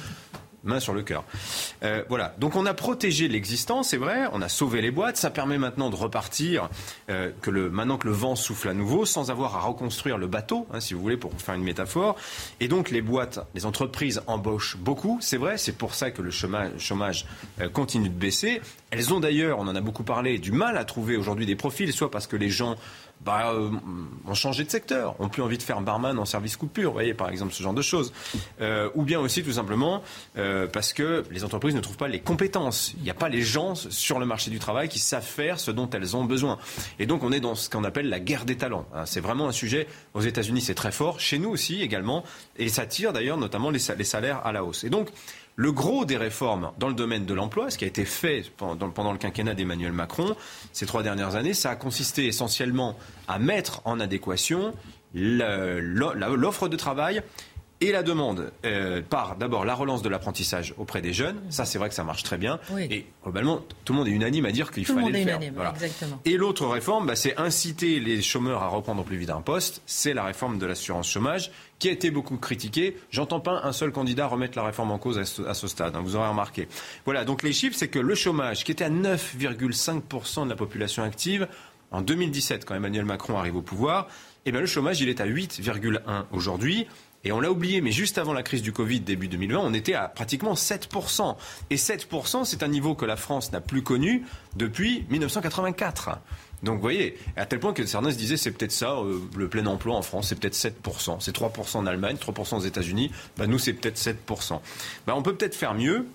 main 0.66 0.80
sur 0.80 0.92
le 0.92 1.02
cœur. 1.02 1.24
Euh, 1.82 2.02
voilà. 2.08 2.34
Donc 2.38 2.56
on 2.56 2.66
a 2.66 2.74
protégé 2.74 3.28
l'existant, 3.28 3.82
c'est 3.82 3.96
vrai, 3.96 4.24
on 4.32 4.42
a 4.42 4.48
sauvé 4.48 4.80
les 4.80 4.90
boîtes. 4.90 5.16
Ça 5.16 5.30
permet 5.30 5.58
maintenant 5.58 5.90
de 5.90 5.96
repartir, 5.96 6.68
euh, 7.10 7.30
que 7.42 7.50
le, 7.50 7.70
maintenant 7.70 7.98
que 7.98 8.06
le 8.06 8.12
vent 8.12 8.36
souffle 8.36 8.68
à 8.68 8.74
nouveau, 8.74 9.06
sans 9.06 9.30
avoir 9.30 9.56
à 9.56 9.60
reconstruire 9.60 10.18
le 10.18 10.26
bateau, 10.26 10.66
hein, 10.72 10.80
si 10.80 10.94
vous 10.94 11.00
voulez, 11.00 11.16
pour 11.16 11.32
faire 11.40 11.54
une 11.54 11.64
métaphore. 11.64 12.16
Et 12.60 12.68
donc 12.68 12.90
les 12.90 13.02
boîtes, 13.02 13.40
les 13.54 13.66
entreprises 13.66 14.22
embauchent 14.26 14.76
beaucoup, 14.76 15.18
c'est 15.20 15.36
vrai. 15.36 15.58
C'est 15.58 15.76
pour 15.76 15.94
ça 15.94 16.10
que 16.10 16.22
le 16.22 16.30
chômage, 16.30 16.72
chômage 16.78 17.26
euh, 17.60 17.68
continue 17.68 18.08
de 18.08 18.14
baisser. 18.14 18.60
Elles 18.90 19.12
ont 19.12 19.20
d'ailleurs, 19.20 19.58
on 19.58 19.68
en 19.68 19.76
a 19.76 19.80
beaucoup 19.80 20.04
parlé, 20.04 20.38
du 20.38 20.52
mal 20.52 20.76
à 20.76 20.84
trouver 20.84 21.16
aujourd'hui 21.16 21.46
des 21.46 21.56
profils, 21.56 21.92
soit 21.92 22.10
parce 22.10 22.26
que 22.26 22.36
les 22.36 22.50
gens 22.50 22.76
bah, 23.20 23.52
euh, 23.52 23.70
ont 24.26 24.34
changé 24.34 24.64
de 24.64 24.70
secteur, 24.70 25.20
ont 25.20 25.28
plus 25.28 25.42
envie 25.42 25.58
de 25.58 25.62
faire 25.62 25.80
barman 25.80 26.18
en 26.18 26.24
service 26.24 26.56
coupure, 26.56 26.90
vous 26.90 26.94
voyez, 26.94 27.14
par 27.14 27.28
exemple, 27.28 27.52
ce 27.52 27.62
genre 27.62 27.74
de 27.74 27.82
choses. 27.82 28.12
Euh, 28.60 28.88
ou 28.94 29.02
bien 29.02 29.18
aussi, 29.18 29.42
tout 29.42 29.52
simplement, 29.52 30.02
euh, 30.36 30.66
parce 30.66 30.92
que 30.92 31.24
les 31.30 31.42
entreprises 31.42 31.74
ne 31.74 31.80
trouvent 31.80 31.96
pas 31.96 32.08
les 32.08 32.20
compétences. 32.20 32.92
Il 32.98 33.02
n'y 33.02 33.10
a 33.10 33.14
pas 33.14 33.28
les 33.28 33.42
gens 33.42 33.74
sur 33.74 34.18
le 34.18 34.26
marché 34.26 34.50
du 34.50 34.58
travail 34.58 34.88
qui 34.88 34.98
savent 34.98 35.24
faire 35.24 35.58
ce 35.58 35.70
dont 35.70 35.90
elles 35.90 36.16
ont 36.16 36.24
besoin. 36.24 36.58
Et 36.98 37.06
donc, 37.06 37.22
on 37.22 37.32
est 37.32 37.40
dans 37.40 37.54
ce 37.54 37.68
qu'on 37.68 37.84
appelle 37.84 38.08
la 38.08 38.20
guerre 38.20 38.44
des 38.44 38.56
talents. 38.56 38.86
Hein. 38.94 39.06
C'est 39.06 39.20
vraiment 39.20 39.48
un 39.48 39.52
sujet, 39.52 39.88
aux 40.14 40.20
États-Unis, 40.20 40.60
c'est 40.60 40.74
très 40.74 40.92
fort, 40.92 41.18
chez 41.18 41.38
nous 41.38 41.50
aussi 41.50 41.82
également, 41.82 42.22
et 42.56 42.68
ça 42.68 42.86
tire 42.86 43.12
d'ailleurs 43.12 43.38
notamment 43.38 43.70
les 43.70 43.78
salaires 43.78 44.40
à 44.44 44.52
la 44.52 44.62
hausse. 44.62 44.84
Et 44.84 44.90
donc, 44.90 45.08
le 45.56 45.72
gros 45.72 46.04
des 46.04 46.18
réformes 46.18 46.70
dans 46.78 46.88
le 46.88 46.94
domaine 46.94 47.24
de 47.24 47.34
l'emploi, 47.34 47.70
ce 47.70 47.78
qui 47.78 47.84
a 47.84 47.88
été 47.88 48.04
fait 48.04 48.44
pendant, 48.56 49.12
le 49.12 49.18
quinquennat 49.18 49.54
d'Emmanuel 49.54 49.92
Macron 49.92 50.36
ces 50.72 50.86
trois 50.86 51.02
dernières 51.02 51.34
années, 51.34 51.54
ça 51.54 51.70
a 51.70 51.76
consisté 51.76 52.26
essentiellement 52.26 52.96
à 53.26 53.38
mettre 53.38 53.80
en 53.84 53.98
adéquation 53.98 54.74
l'offre 55.14 56.68
de 56.68 56.76
travail 56.76 57.22
et 57.80 57.92
la 57.92 58.02
demande 58.02 58.52
euh, 58.64 59.02
par 59.02 59.36
d'abord 59.36 59.64
la 59.64 59.74
relance 59.74 60.02
de 60.02 60.08
l'apprentissage 60.08 60.74
auprès 60.78 61.02
des 61.02 61.12
jeunes. 61.12 61.40
Ça, 61.50 61.64
c'est 61.64 61.78
vrai 61.78 61.88
que 61.88 61.94
ça 61.94 62.04
marche 62.04 62.22
très 62.22 62.38
bien. 62.38 62.58
Et 62.78 63.04
globalement, 63.22 63.60
tout 63.84 63.92
le 63.92 63.98
monde 63.98 64.08
est 64.08 64.12
unanime 64.12 64.46
à 64.46 64.52
dire 64.52 64.70
qu'il 64.70 64.86
fallait 64.86 65.24
le 65.24 65.24
faire. 65.24 65.40
Et 66.24 66.36
l'autre 66.36 66.66
réforme, 66.66 67.06
bah, 67.06 67.16
c'est 67.16 67.36
inciter 67.38 68.00
les 68.00 68.22
chômeurs 68.22 68.62
à 68.62 68.68
reprendre 68.68 69.04
plus 69.04 69.18
vite 69.18 69.30
un 69.30 69.42
poste. 69.42 69.82
C'est 69.84 70.14
la 70.14 70.24
réforme 70.24 70.58
de 70.58 70.66
l'assurance 70.66 71.10
chômage 71.10 71.50
qui 71.78 71.88
a 71.88 71.92
été 71.92 72.10
beaucoup 72.10 72.36
critiquée. 72.36 72.96
J'entends 73.10 73.40
pas 73.40 73.60
un 73.64 73.72
seul 73.72 73.92
candidat 73.92 74.26
remettre 74.26 74.56
la 74.56 74.64
réforme 74.64 74.90
en 74.90 74.98
cause 74.98 75.18
à 75.18 75.54
ce, 75.54 75.66
stade. 75.66 75.94
Hein, 75.94 76.02
vous 76.02 76.16
aurez 76.16 76.28
remarqué. 76.28 76.68
Voilà. 77.04 77.24
Donc 77.24 77.42
les 77.42 77.52
chiffres, 77.52 77.76
c'est 77.76 77.88
que 77.88 77.98
le 77.98 78.14
chômage, 78.14 78.64
qui 78.64 78.72
était 78.72 78.84
à 78.84 78.90
9,5% 78.90 80.44
de 80.44 80.50
la 80.50 80.56
population 80.56 81.02
active 81.02 81.48
en 81.90 82.00
2017, 82.00 82.64
quand 82.64 82.74
Emmanuel 82.74 83.04
Macron 83.04 83.38
arrive 83.38 83.56
au 83.56 83.62
pouvoir, 83.62 84.08
eh 84.44 84.52
bien 84.52 84.60
le 84.60 84.66
chômage, 84.66 85.00
il 85.00 85.08
est 85.08 85.20
à 85.20 85.26
8,1 85.26 86.24
aujourd'hui. 86.32 86.86
Et 87.24 87.32
on 87.32 87.40
l'a 87.40 87.50
oublié, 87.50 87.80
mais 87.80 87.90
juste 87.90 88.18
avant 88.18 88.32
la 88.32 88.44
crise 88.44 88.62
du 88.62 88.72
Covid, 88.72 89.00
début 89.00 89.26
2020, 89.26 89.58
on 89.58 89.74
était 89.74 89.94
à 89.94 90.06
pratiquement 90.06 90.54
7%. 90.54 91.34
Et 91.70 91.76
7%, 91.76 92.44
c'est 92.44 92.62
un 92.62 92.68
niveau 92.68 92.94
que 92.94 93.04
la 93.04 93.16
France 93.16 93.50
n'a 93.50 93.60
plus 93.60 93.82
connu 93.82 94.24
depuis 94.54 95.04
1984. 95.10 96.20
Donc 96.62 96.76
vous 96.76 96.80
voyez, 96.80 97.16
à 97.36 97.46
tel 97.46 97.60
point 97.60 97.72
que 97.72 97.84
certains 97.84 98.10
se 98.10 98.16
disaient 98.16 98.36
c'est 98.36 98.50
peut-être 98.50 98.72
ça, 98.72 98.92
euh, 98.92 99.20
le 99.36 99.48
plein 99.48 99.66
emploi 99.66 99.94
en 99.94 100.02
France, 100.02 100.28
c'est 100.28 100.38
peut-être 100.38 100.54
7%. 100.54 101.18
C'est 101.20 101.36
3% 101.36 101.76
en 101.76 101.86
Allemagne, 101.86 102.16
3% 102.16 102.56
aux 102.56 102.60
États-Unis. 102.60 103.10
Bah, 103.36 103.46
nous, 103.46 103.58
c'est 103.58 103.72
peut-être 103.72 103.98
7%. 103.98 104.60
Bah, 105.06 105.14
on 105.16 105.22
peut 105.22 105.34
peut-être 105.34 105.54
faire 105.54 105.74
mieux. 105.74 106.06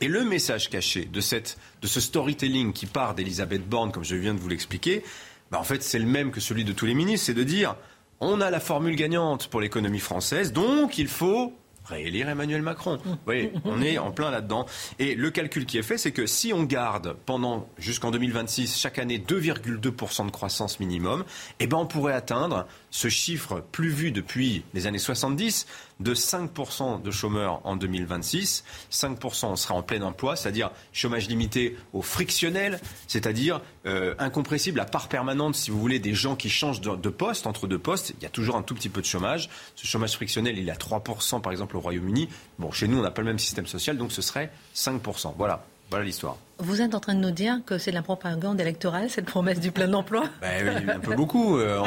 Et 0.00 0.08
le 0.08 0.24
message 0.24 0.70
caché 0.70 1.04
de, 1.04 1.20
cette, 1.20 1.56
de 1.80 1.86
ce 1.86 2.00
storytelling 2.00 2.72
qui 2.72 2.86
part 2.86 3.14
d'Elisabeth 3.14 3.68
Borne, 3.68 3.92
comme 3.92 4.04
je 4.04 4.16
viens 4.16 4.34
de 4.34 4.40
vous 4.40 4.48
l'expliquer, 4.48 5.04
bah, 5.50 5.60
en 5.60 5.64
fait, 5.64 5.82
c'est 5.82 5.98
le 5.98 6.06
même 6.06 6.30
que 6.30 6.40
celui 6.40 6.64
de 6.64 6.72
tous 6.72 6.86
les 6.86 6.94
ministres, 6.94 7.26
c'est 7.26 7.34
de 7.34 7.44
dire 7.44 7.76
on 8.20 8.40
a 8.40 8.50
la 8.50 8.60
formule 8.60 8.96
gagnante 8.96 9.48
pour 9.48 9.60
l'économie 9.60 9.98
française, 9.98 10.52
donc 10.52 10.98
il 10.98 11.08
faut 11.08 11.52
réélire 11.84 12.28
Emmanuel 12.28 12.62
Macron. 12.62 12.98
Vous 13.04 13.16
voyez, 13.24 13.52
on 13.64 13.82
est 13.82 13.98
en 13.98 14.10
plein 14.10 14.30
là-dedans. 14.30 14.66
Et 14.98 15.14
le 15.14 15.30
calcul 15.30 15.66
qui 15.66 15.78
est 15.78 15.82
fait, 15.82 15.98
c'est 15.98 16.12
que 16.12 16.26
si 16.26 16.52
on 16.52 16.64
garde 16.64 17.16
pendant 17.26 17.68
jusqu'en 17.78 18.10
2026 18.10 18.78
chaque 18.78 18.98
année 18.98 19.18
2,2% 19.18 20.26
de 20.26 20.30
croissance 20.30 20.80
minimum, 20.80 21.24
eh 21.60 21.66
ben 21.66 21.76
on 21.76 21.86
pourrait 21.86 22.14
atteindre 22.14 22.66
ce 22.90 23.08
chiffre 23.08 23.62
plus 23.72 23.90
vu 23.90 24.12
depuis 24.12 24.64
les 24.72 24.86
années 24.86 24.98
70 24.98 25.66
de 26.00 26.14
5% 26.14 27.02
de 27.02 27.10
chômeurs 27.10 27.60
en 27.64 27.76
2026. 27.76 28.64
5% 28.90 29.46
on 29.46 29.56
sera 29.56 29.74
en 29.74 29.82
plein 29.82 30.02
emploi, 30.02 30.36
c'est-à-dire 30.36 30.70
chômage 30.92 31.28
limité 31.28 31.76
au 31.92 32.02
frictionnel, 32.02 32.80
c'est-à-dire 33.06 33.60
euh, 33.86 34.14
incompressible 34.18 34.80
à 34.80 34.84
part 34.84 35.08
permanente, 35.08 35.54
si 35.54 35.70
vous 35.70 35.80
voulez, 35.80 35.98
des 35.98 36.14
gens 36.14 36.36
qui 36.36 36.50
changent 36.50 36.80
de, 36.80 36.96
de, 36.96 37.08
poste, 37.08 37.46
entre 37.46 37.66
deux 37.66 37.78
postes. 37.78 38.14
Il 38.18 38.22
y 38.22 38.26
a 38.26 38.30
toujours 38.30 38.56
un 38.56 38.62
tout 38.62 38.74
petit 38.74 38.88
peu 38.88 39.00
de 39.00 39.06
chômage. 39.06 39.48
Ce 39.76 39.86
chômage 39.86 40.14
frictionnel, 40.14 40.58
il 40.58 40.68
est 40.68 40.72
à 40.72 40.76
3% 40.76 41.40
par 41.40 41.52
exemple 41.52 41.76
au 41.76 41.80
Royaume-Uni. 41.80 42.28
Bon, 42.58 42.72
chez 42.72 42.88
nous, 42.88 42.98
on 42.98 43.02
n'a 43.02 43.10
pas 43.10 43.22
le 43.22 43.28
même 43.28 43.38
système 43.38 43.66
social, 43.66 43.96
donc 43.96 44.12
ce 44.12 44.22
serait 44.22 44.50
5%. 44.74 45.34
Voilà. 45.36 45.64
Voilà 45.90 46.04
l'histoire. 46.04 46.36
Vous 46.58 46.80
êtes 46.80 46.94
en 46.94 47.00
train 47.00 47.14
de 47.14 47.20
nous 47.20 47.32
dire 47.32 47.60
que 47.66 47.78
c'est 47.78 47.90
de 47.90 47.96
la 47.96 48.02
propagande 48.02 48.60
électorale, 48.60 49.10
cette 49.10 49.26
promesse 49.26 49.58
du 49.58 49.72
plein 49.72 49.92
emploi? 49.92 50.24
Ben 50.40 50.64
oui, 50.64 50.90
Un 50.90 51.00
peu 51.00 51.16
beaucoup. 51.16 51.58
Euh, 51.58 51.82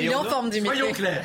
il 0.00 0.06
est 0.06 0.14
en 0.14 0.24
forme, 0.24 0.50
Dimitri. 0.50 0.78
Soyons 0.78 0.92
clairs. 0.92 1.24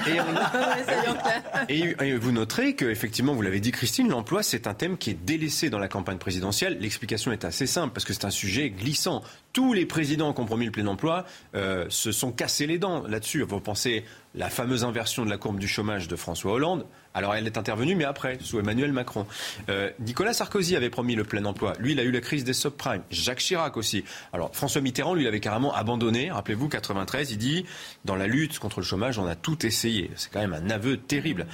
Et, 1.70 2.16
vous 2.16 2.32
noterez 2.32 2.76
qu'effectivement, 2.76 3.34
vous 3.34 3.42
l'avez 3.42 3.60
dit, 3.60 3.72
Christine, 3.72 4.08
l'emploi, 4.10 4.44
c'est 4.44 4.68
un 4.68 4.76
thème 4.76 5.00
qui 5.00 5.10
est 5.10 5.26
délaissé 5.26 5.72
dans 5.72 5.80
la 5.80 5.88
campagne 5.88 6.20
présidentielle. 6.20 6.78
L'explication 6.80 7.32
est 7.32 7.44
assez 7.44 7.66
simple, 7.66 7.92
parce 7.92 8.06
que 8.06 8.14
c'est 8.14 8.26
un 8.26 8.32
sujet 8.32 8.70
glissant. 8.70 9.24
Tous 9.52 9.74
les 9.74 9.88
présidents 9.88 10.32
qui 10.34 10.42
ont 10.42 10.46
promis 10.46 10.66
le 10.66 10.72
plein 10.72 10.86
emploi 10.86 11.26
euh, 11.56 11.88
se 11.90 12.12
sont 12.12 12.32
cassés 12.32 12.68
les 12.68 12.78
dents 12.78 13.02
là-dessus. 13.08 13.42
Vous 13.42 13.60
pensez 13.60 14.06
la 14.36 14.50
fameuse 14.50 14.84
inversion 14.84 15.26
de 15.26 15.30
la 15.32 15.38
courbe 15.38 15.58
du 15.58 15.68
chômage 15.68 16.08
de 16.08 16.16
François 16.16 16.54
Hollande. 16.54 16.86
Alors 17.20 17.36
elle 17.36 17.46
est 17.46 17.58
intervenue, 17.58 17.96
mais 17.96 18.06
après, 18.06 18.38
sous 18.40 18.60
Emmanuel 18.60 18.94
Macron. 18.94 19.28
Euh, 19.68 19.90
Nicolas 20.00 20.32
Sarkozy 20.32 20.78
avait 20.78 20.90
promis 20.90 21.16
le 21.16 21.26
plein 21.26 21.44
emploi. 21.44 21.74
Lui, 21.78 21.92
il 21.92 22.00
a 22.00 22.04
eu 22.04 22.12
la 22.12 22.22
crise 22.22 22.46
des 22.46 22.54
subprimes. 22.54 23.02
Jacques 23.12 23.40
Chirac 23.40 23.76
aussi. 23.76 24.06
Alors 24.32 24.56
François 24.56 24.80
Mitterrand, 24.80 25.16
lui, 25.16 25.26
l'avait 25.26 25.42
carrément 25.42 25.76
abandonné. 25.76 26.32
Rappelez-vous, 26.32 26.70
93, 26.70 27.32
il 27.32 27.38
dit 27.38 27.66
dans 28.06 28.16
la 28.16 28.26
lutte 28.26 28.58
contre 28.60 28.80
le 28.80 28.86
chômage, 28.86 29.20
on 29.20 29.28
a 29.28 29.36
tout 29.36 29.66
essayé. 29.66 30.12
C'est 30.16 30.32
quand 30.32 30.40
même 30.40 30.54
un 30.54 30.70
aveu 30.70 30.96
terrible. 30.96 31.46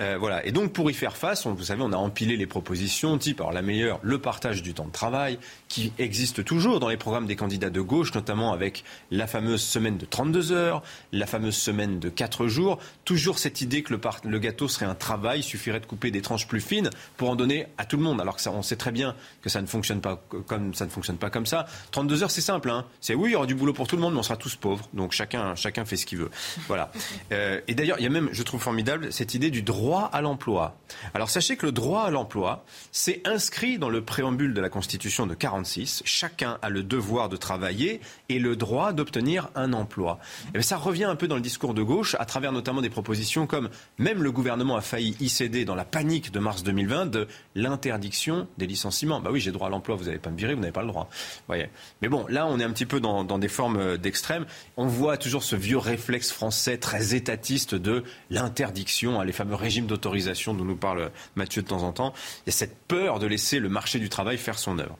Euh, 0.00 0.16
voilà. 0.18 0.44
Et 0.44 0.50
donc 0.50 0.72
pour 0.72 0.90
y 0.90 0.94
faire 0.94 1.16
face, 1.16 1.46
on, 1.46 1.54
vous 1.54 1.62
savez, 1.62 1.82
on 1.84 1.92
a 1.92 1.96
empilé 1.96 2.36
les 2.36 2.48
propositions 2.48 3.16
type, 3.16 3.40
alors 3.40 3.52
la 3.52 3.62
meilleure, 3.62 4.00
le 4.02 4.18
partage 4.18 4.60
du 4.60 4.74
temps 4.74 4.86
de 4.86 4.90
travail, 4.90 5.38
qui 5.68 5.92
existe 6.00 6.44
toujours 6.44 6.80
dans 6.80 6.88
les 6.88 6.96
programmes 6.96 7.26
des 7.26 7.36
candidats 7.36 7.70
de 7.70 7.80
gauche, 7.80 8.12
notamment 8.12 8.52
avec 8.52 8.82
la 9.12 9.28
fameuse 9.28 9.62
semaine 9.62 9.98
de 9.98 10.04
32 10.04 10.50
heures, 10.50 10.82
la 11.12 11.28
fameuse 11.28 11.54
semaine 11.56 12.00
de 12.00 12.08
4 12.08 12.48
jours. 12.48 12.80
Toujours 13.04 13.38
cette 13.38 13.60
idée 13.60 13.84
que 13.84 13.94
le, 13.94 14.00
le 14.24 14.38
gâteau 14.40 14.66
serait 14.66 14.86
un 14.86 14.96
travail, 14.96 15.11
il 15.36 15.42
suffirait 15.42 15.80
de 15.80 15.86
couper 15.86 16.10
des 16.10 16.22
tranches 16.22 16.46
plus 16.46 16.60
fines 16.60 16.90
pour 17.16 17.30
en 17.30 17.36
donner 17.36 17.66
à 17.78 17.84
tout 17.84 17.96
le 17.96 18.02
monde. 18.02 18.20
Alors 18.20 18.36
que 18.36 18.42
ça, 18.42 18.50
on 18.52 18.62
sait 18.62 18.76
très 18.76 18.92
bien 18.92 19.14
que 19.42 19.48
ça 19.48 19.60
ne 19.60 19.66
fonctionne 19.66 20.00
pas 20.00 20.22
comme 20.46 20.74
ça 20.74 20.84
ne 20.84 20.90
fonctionne 20.90 21.16
pas 21.16 21.30
comme 21.30 21.46
ça. 21.46 21.66
32 21.90 22.22
heures, 22.22 22.30
c'est 22.30 22.40
simple. 22.40 22.70
Hein. 22.70 22.84
C'est 23.00 23.14
oui, 23.14 23.30
il 23.30 23.32
y 23.32 23.36
aura 23.36 23.46
du 23.46 23.54
boulot 23.54 23.72
pour 23.72 23.86
tout 23.86 23.96
le 23.96 24.02
monde, 24.02 24.14
mais 24.14 24.20
on 24.20 24.24
sera 24.24 24.36
tous 24.36 24.56
pauvres. 24.56 24.88
Donc 24.92 25.12
chacun, 25.12 25.54
chacun 25.54 25.84
fait 25.84 25.96
ce 25.96 26.06
qu'il 26.06 26.18
veut. 26.18 26.30
Voilà. 26.68 26.90
Euh, 27.30 27.60
et 27.68 27.74
d'ailleurs, 27.74 27.98
il 27.98 28.02
y 28.02 28.06
a 28.06 28.10
même, 28.10 28.28
je 28.32 28.42
trouve 28.42 28.60
formidable, 28.60 29.12
cette 29.12 29.34
idée 29.34 29.50
du 29.50 29.62
droit 29.62 30.10
à 30.12 30.20
l'emploi. 30.20 30.76
Alors 31.14 31.30
sachez 31.30 31.56
que 31.56 31.64
le 31.64 31.72
droit 31.72 32.02
à 32.02 32.10
l'emploi, 32.10 32.64
c'est 32.90 33.26
inscrit 33.26 33.78
dans 33.78 33.88
le 33.88 34.02
préambule 34.02 34.54
de 34.54 34.60
la 34.60 34.68
Constitution 34.68 35.26
de 35.26 35.34
46. 35.34 36.02
Chacun 36.04 36.58
a 36.60 36.68
le 36.68 36.82
devoir 36.82 37.28
de 37.28 37.36
travailler 37.36 38.00
et 38.28 38.38
le 38.38 38.56
droit 38.56 38.92
d'obtenir 38.92 39.48
un 39.54 39.72
emploi. 39.72 40.18
Et 40.54 40.62
ça 40.62 40.76
revient 40.76 41.04
un 41.04 41.16
peu 41.16 41.28
dans 41.28 41.36
le 41.36 41.40
discours 41.40 41.74
de 41.74 41.82
gauche, 41.82 42.16
à 42.18 42.24
travers 42.24 42.52
notamment 42.52 42.80
des 42.80 42.90
propositions 42.90 43.46
comme 43.46 43.70
même 43.98 44.22
le 44.22 44.32
gouvernement 44.32 44.76
a 44.76 44.80
failli 44.92 45.16
y 45.20 45.30
céder 45.30 45.64
dans 45.64 45.74
la 45.74 45.86
panique 45.86 46.32
de 46.32 46.38
mars 46.38 46.62
2020 46.64 47.06
de 47.06 47.26
l'interdiction 47.54 48.46
des 48.58 48.66
licenciements. 48.66 49.20
Bah 49.20 49.30
oui, 49.32 49.40
j'ai 49.40 49.50
droit 49.50 49.68
à 49.68 49.70
l'emploi, 49.70 49.96
vous 49.96 50.04
n'allez 50.04 50.18
pas 50.18 50.28
me 50.28 50.36
virer, 50.36 50.52
vous 50.52 50.60
n'avez 50.60 50.72
pas 50.72 50.82
le 50.82 50.88
droit. 50.88 51.08
Voyez. 51.46 51.70
Mais 52.02 52.08
bon, 52.08 52.26
là, 52.28 52.46
on 52.46 52.60
est 52.60 52.64
un 52.64 52.72
petit 52.72 52.84
peu 52.84 53.00
dans, 53.00 53.24
des 53.24 53.48
formes 53.48 53.96
d'extrême. 53.96 54.44
On 54.76 54.86
voit 54.86 55.16
toujours 55.16 55.44
ce 55.44 55.56
vieux 55.56 55.78
réflexe 55.78 56.30
français 56.30 56.76
très 56.76 57.14
étatiste 57.14 57.74
de 57.74 58.04
l'interdiction, 58.28 59.18
hein, 59.18 59.24
les 59.24 59.32
fameux 59.32 59.54
régimes 59.54 59.86
d'autorisation 59.86 60.52
dont 60.52 60.66
nous 60.66 60.76
parle 60.76 61.10
Mathieu 61.36 61.62
de 61.62 61.68
temps 61.68 61.84
en 61.84 61.92
temps. 61.92 62.12
Il 62.44 62.50
y 62.50 62.50
a 62.50 62.52
cette 62.52 62.76
peur 62.86 63.18
de 63.18 63.26
laisser 63.26 63.60
le 63.60 63.70
marché 63.70 63.98
du 63.98 64.10
travail 64.10 64.36
faire 64.36 64.58
son 64.58 64.78
œuvre. 64.78 64.98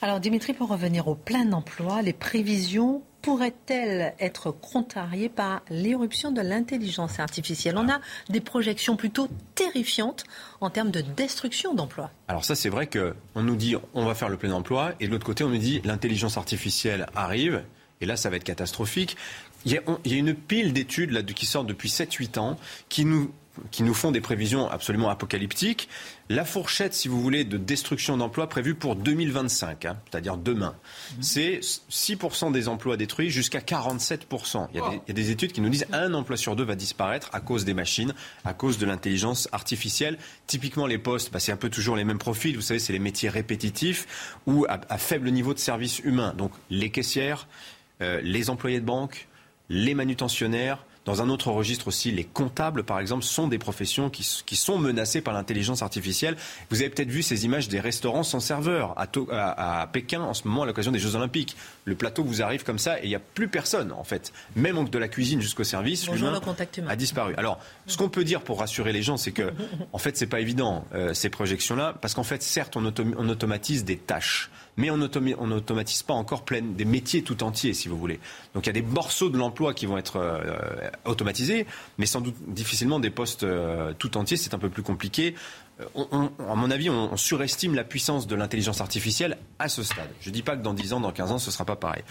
Alors 0.00 0.18
Dimitri, 0.18 0.54
pour 0.54 0.70
revenir 0.70 1.08
au 1.08 1.14
plein 1.14 1.52
emploi, 1.52 2.00
les 2.00 2.14
prévisions 2.14 3.02
pourraient-elles 3.22 4.14
être 4.18 4.50
contrariées 4.50 5.28
par 5.28 5.62
l'éruption 5.70 6.32
de 6.32 6.40
l'intelligence 6.40 7.20
artificielle? 7.20 7.76
On 7.76 7.88
a 7.88 8.00
des 8.28 8.40
projections 8.40 8.96
plutôt 8.96 9.28
terrifiantes 9.54 10.24
en 10.60 10.70
termes 10.70 10.90
de 10.90 11.00
destruction 11.00 11.74
d'emplois. 11.74 12.10
Alors 12.28 12.44
ça, 12.44 12.54
c'est 12.54 12.68
vrai 12.68 12.88
qu'on 12.88 13.42
nous 13.42 13.56
dit 13.56 13.76
on 13.94 14.04
va 14.04 14.14
faire 14.14 14.28
le 14.28 14.36
plein 14.36 14.52
emploi, 14.52 14.92
et 15.00 15.06
de 15.06 15.12
l'autre 15.12 15.26
côté, 15.26 15.44
on 15.44 15.48
nous 15.48 15.58
dit 15.58 15.80
l'intelligence 15.84 16.36
artificielle 16.36 17.06
arrive, 17.14 17.62
et 18.00 18.06
là, 18.06 18.16
ça 18.16 18.30
va 18.30 18.36
être 18.36 18.44
catastrophique. 18.44 19.16
Il 19.66 19.72
y 19.72 19.76
a, 19.76 19.82
il 20.04 20.12
y 20.12 20.14
a 20.14 20.18
une 20.18 20.34
pile 20.34 20.72
d'études 20.72 21.24
qui 21.34 21.44
sortent 21.44 21.66
depuis 21.66 21.90
7-8 21.90 22.38
ans 22.38 22.56
qui 22.88 23.04
nous 23.04 23.30
qui 23.70 23.82
nous 23.82 23.94
font 23.94 24.10
des 24.10 24.20
prévisions 24.20 24.70
absolument 24.70 25.10
apocalyptiques. 25.10 25.88
La 26.28 26.44
fourchette, 26.44 26.94
si 26.94 27.08
vous 27.08 27.20
voulez, 27.20 27.44
de 27.44 27.56
destruction 27.56 28.16
d'emplois 28.16 28.48
prévue 28.48 28.74
pour 28.74 28.94
2025, 28.94 29.84
hein, 29.84 29.98
c'est-à-dire 30.10 30.36
demain, 30.36 30.74
mhm. 31.16 31.22
c'est 31.22 31.60
6% 31.60 32.52
des 32.52 32.68
emplois 32.68 32.96
détruits 32.96 33.30
jusqu'à 33.30 33.58
47%. 33.58 34.68
Il 34.72 34.78
y, 34.78 35.10
a 35.10 35.12
des, 35.12 35.30
études 35.30 35.52
qui 35.52 35.60
nous 35.60 35.68
disent 35.68 35.86
un 35.92 36.14
emploi 36.14 36.36
sur 36.36 36.54
deux 36.54 36.64
va 36.64 36.76
disparaître 36.76 37.28
à 37.32 37.40
cause 37.40 37.64
des 37.64 37.74
machines, 37.74 38.14
à 38.44 38.54
cause 38.54 38.78
de 38.78 38.86
l'intelligence 38.86 39.48
artificielle. 39.52 40.18
Typiquement, 40.46 40.86
les 40.86 40.98
postes, 40.98 41.32
bah, 41.32 41.40
c'est 41.40 41.52
un 41.52 41.56
peu 41.56 41.70
toujours 41.70 41.96
les 41.96 42.04
mêmes 42.04 42.18
profils. 42.18 42.54
Vous 42.54 42.62
savez, 42.62 42.78
c'est 42.78 42.92
les 42.92 42.98
métiers 42.98 43.28
répétitifs 43.28 44.36
ou 44.46 44.66
à, 44.68 44.98
faible 44.98 45.30
niveau 45.30 45.54
de 45.54 45.58
service 45.58 45.98
humain. 46.00 46.34
Donc 46.36 46.52
les 46.70 46.90
caissières, 46.90 47.48
euh, 48.02 48.20
les 48.22 48.50
employés 48.50 48.80
de 48.80 48.84
banque, 48.84 49.28
les 49.68 49.94
manutentionnaires, 49.94 50.84
dans 51.06 51.22
un 51.22 51.30
autre 51.30 51.50
registre 51.50 51.88
aussi, 51.88 52.10
les 52.10 52.24
comptables, 52.24 52.84
par 52.84 53.00
exemple, 53.00 53.24
sont 53.24 53.48
des 53.48 53.58
professions 53.58 54.10
qui, 54.10 54.22
sont 54.56 54.78
menacées 54.78 55.22
par 55.22 55.32
l'intelligence 55.32 55.82
artificielle. 55.82 56.36
Vous 56.68 56.80
avez 56.80 56.90
peut-être 56.90 57.08
vu 57.08 57.22
ces 57.22 57.46
images 57.46 57.68
des 57.68 57.80
restaurants 57.80 58.22
sans 58.22 58.40
serveur 58.40 58.94
à, 58.98 59.88
Pékin 59.92 60.20
en 60.20 60.34
ce 60.34 60.46
moment 60.46 60.62
à 60.62 60.66
l'occasion 60.66 60.92
des 60.92 60.98
Jeux 60.98 61.16
Olympiques. 61.16 61.56
Le 61.84 61.94
plateau 61.94 62.22
vous 62.22 62.42
arrive 62.42 62.64
comme 62.64 62.78
ça 62.78 62.98
et 62.98 63.04
il 63.04 63.08
n'y 63.08 63.14
a 63.14 63.20
plus 63.20 63.48
personne, 63.48 63.92
en 63.92 64.04
fait. 64.04 64.32
Même 64.56 64.88
de 64.88 64.98
la 64.98 65.08
cuisine 65.08 65.40
jusqu'au 65.40 65.64
service, 65.64 66.08
l'humain 66.08 66.40
a 66.86 66.96
disparu. 66.96 67.34
Alors, 67.36 67.58
ce 67.86 67.96
qu'on 67.96 68.10
peut 68.10 68.24
dire 68.24 68.42
pour 68.42 68.60
rassurer 68.60 68.92
les 68.92 69.02
gens, 69.02 69.16
c'est 69.16 69.32
que, 69.32 69.52
en 69.92 69.98
fait, 69.98 70.16
c'est 70.16 70.26
pas 70.26 70.40
évident, 70.40 70.84
euh, 70.94 71.14
ces 71.14 71.30
projections-là, 71.30 71.94
parce 72.00 72.14
qu'en 72.14 72.24
fait, 72.24 72.42
certes, 72.42 72.76
on, 72.76 72.84
on 73.16 73.28
automatise 73.28 73.84
des 73.84 73.96
tâches 73.96 74.50
mais 74.76 74.90
on 74.90 74.96
n'automatise 74.98 76.02
pas 76.02 76.14
encore 76.14 76.44
plein 76.44 76.62
des 76.62 76.84
métiers 76.84 77.22
tout 77.22 77.42
entiers, 77.42 77.74
si 77.74 77.88
vous 77.88 77.98
voulez. 77.98 78.20
Donc 78.54 78.64
il 78.64 78.68
y 78.68 78.70
a 78.70 78.80
des 78.80 78.82
morceaux 78.82 79.28
de 79.28 79.38
l'emploi 79.38 79.74
qui 79.74 79.86
vont 79.86 79.98
être 79.98 80.16
euh, 80.16 80.90
automatisés, 81.04 81.66
mais 81.98 82.06
sans 82.06 82.20
doute 82.20 82.36
difficilement 82.48 83.00
des 83.00 83.10
postes 83.10 83.44
euh, 83.44 83.92
tout 83.98 84.16
entiers. 84.16 84.36
C'est 84.36 84.54
un 84.54 84.58
peu 84.58 84.70
plus 84.70 84.82
compliqué 84.82 85.34
à 85.98 86.54
mon 86.54 86.70
avis, 86.70 86.90
on, 86.90 87.16
surestime 87.16 87.74
la 87.74 87.84
puissance 87.84 88.26
de 88.26 88.34
l'intelligence 88.34 88.80
artificielle 88.80 89.38
à 89.58 89.68
ce 89.68 89.82
stade. 89.82 90.08
Je 90.20 90.30
ne 90.30 90.34
dis 90.34 90.42
pas 90.42 90.56
que 90.56 90.62
dans 90.62 90.74
10 90.74 90.92
ans, 90.92 91.00
dans 91.00 91.12
15 91.12 91.32
ans, 91.32 91.38
ce 91.38 91.48
ne 91.48 91.52
sera 91.52 91.64
pas 91.64 91.76
pareil. 91.76 92.02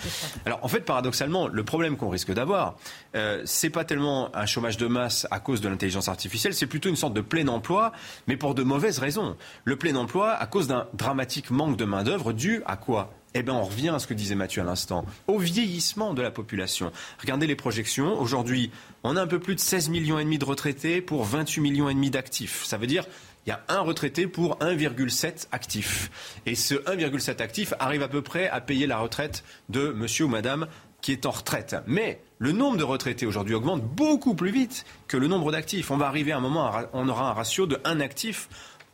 Alors, 0.46 0.60
en 0.64 0.68
fait, 0.68 0.82
paradoxalement, 0.82 1.48
le 1.48 1.64
problème 1.64 1.98
qu'on 1.98 2.10
risque 2.10 2.34
d'avoir, 2.34 2.76
euh, 3.16 3.42
ce 3.46 3.66
n'est 3.66 3.72
pas 3.72 3.84
tellement 3.84 4.36
un 4.36 4.46
chômage 4.46 4.78
de 4.78 4.88
masse 4.88 5.28
à 5.32 5.40
cause 5.40 5.62
de 5.62 5.70
l'intelligence 5.70 6.08
artificielle, 6.08 6.54
c'est 6.54 6.68
plutôt 6.68 6.90
une 6.90 6.96
sorte 6.96 7.14
de 7.14 7.22
plein 7.22 7.48
emploi, 7.48 7.92
mais 8.28 8.38
pour 8.38 8.56
de 8.56 8.64
mauvaises 8.64 9.00
raisons. 9.00 9.36
Le 9.64 9.76
plein 9.76 9.96
emploi 9.96 10.32
à 10.34 10.46
cause 10.46 10.68
d'un 10.68 10.88
dramatique 10.94 11.52
manque 11.52 11.78
de 11.78 11.86
main-d'œuvre 11.86 12.34
dû 12.34 12.62
à 12.66 12.78
quoi? 12.78 13.14
Eh 13.36 13.44
bien, 13.44 13.54
on 13.54 13.64
revient 13.64 13.90
à 13.90 14.00
ce 14.00 14.08
que 14.08 14.16
disait 14.16 14.34
Mathieu 14.34 14.64
à 14.64 14.66
l'instant, 14.66 15.06
au 15.28 15.38
vieillissement 15.38 16.16
de 16.16 16.22
la 16.24 16.32
population. 16.32 16.92
Regardez 17.22 17.46
les 17.46 17.56
projections. 17.56 18.20
Aujourd'hui, 18.20 18.72
on 19.04 19.16
a 19.16 19.22
un 19.22 19.28
peu 19.28 19.38
plus 19.38 19.54
de 19.54 19.60
16 19.60 19.90
millions 19.90 20.18
et 20.18 20.24
demi 20.24 20.40
de 20.40 20.46
retraités 20.46 21.00
pour 21.00 21.26
28 21.26 21.62
millions 21.62 21.90
et 21.90 21.94
demi 21.94 22.10
d'actifs. 22.10 22.64
Ça 22.64 22.78
veut 22.78 22.88
dire 22.88 23.06
il 23.46 23.50
y 23.50 23.52
a 23.52 23.62
un 23.68 23.80
retraité 23.80 24.28
pour 24.28 24.58
1,7 24.60 25.48
actifs. 25.52 26.40
Et 26.46 26.56
ce 26.56 26.76
1,7 26.76 27.42
actif 27.42 27.74
arrive 27.80 28.04
à 28.04 28.08
peu 28.08 28.22
près 28.22 28.50
à 28.50 28.62
payer 28.62 28.88
la 28.88 28.98
retraite 28.98 29.44
de 29.70 29.90
monsieur 29.90 30.26
ou 30.26 30.30
madame 30.30 30.68
qui 31.02 31.12
est 31.12 31.26
en 31.26 31.32
retraite. 31.32 31.76
Mais 31.88 32.22
le 32.38 32.52
nombre 32.52 32.78
de 32.78 32.84
retraités 32.84 33.26
aujourd'hui 33.26 33.56
augmente 33.56 33.84
beaucoup 33.84 34.36
plus 34.36 34.52
vite 34.52 34.86
que 35.08 35.18
le 35.18 35.28
nombre 35.28 35.52
d'actifs. 35.52 35.92
On 35.92 35.98
va 35.98 36.08
arriver 36.08 36.32
à 36.32 36.38
un 36.38 36.42
moment, 36.42 36.72
on 36.94 37.08
aura 37.08 37.30
un 37.30 37.34
ratio 37.34 37.66
de 37.66 37.80
1 37.86 38.00
actif 38.02 38.50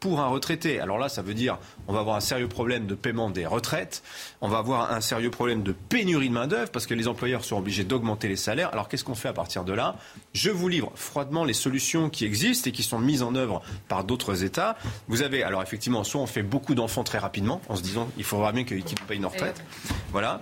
pour 0.06 0.20
un 0.20 0.28
retraité. 0.28 0.80
Alors 0.80 1.00
là, 1.00 1.10
ça 1.10 1.24
veut 1.24 1.34
dire 1.34 1.58
on 1.88 1.94
va 1.94 2.02
avoir 2.02 2.16
un 2.16 2.20
sérieux 2.20 2.48
problème 2.48 2.86
de 2.86 2.94
paiement 2.94 3.32
des 3.32 3.48
retraites, 3.48 4.04
on 4.40 4.48
va 4.48 4.60
avoir 4.60 4.92
un 4.92 5.02
sérieux 5.02 5.32
problème 5.32 5.64
de 5.64 5.72
pénurie 5.72 6.30
de 6.30 6.34
main-d'œuvre 6.34 6.70
parce 6.70 6.86
que 6.86 6.94
les 6.94 7.08
employeurs 7.08 7.44
sont 7.44 7.58
obligés 7.58 7.84
d'augmenter 7.84 8.28
les 8.28 8.36
salaires. 8.36 8.70
Alors 8.72 8.88
qu'est-ce 8.88 9.04
qu'on 9.04 9.16
fait 9.16 9.30
à 9.30 9.34
partir 9.34 9.64
de 9.64 9.74
là? 9.74 9.96
Je 10.34 10.52
vous 10.52 10.68
livre 10.68 10.92
froidement 10.94 11.44
les 11.44 11.54
solutions 11.54 12.12
qui 12.12 12.24
existent 12.24 12.70
et 12.70 12.72
qui 12.72 12.84
sont 12.84 13.00
mises 13.00 13.24
en 13.24 13.34
œuvre 13.34 13.64
par 13.88 14.04
d'autres 14.04 14.44
États. 14.44 14.78
Vous 15.08 15.24
avez, 15.24 15.42
alors 15.42 15.64
effectivement, 15.64 16.04
soit 16.04 16.22
on 16.22 16.28
fait 16.28 16.44
beaucoup 16.44 16.76
d'enfants 16.76 17.04
très 17.04 17.18
rapidement 17.18 17.60
en 17.68 17.76
se 17.76 17.82
disant 17.82 18.08
il 18.16 18.26
faudra 18.26 18.52
bien 18.52 18.64
qu'ils 18.64 18.84
payent 19.08 19.18
une 19.18 19.26
retraite. 19.26 19.64
Voilà. 20.12 20.40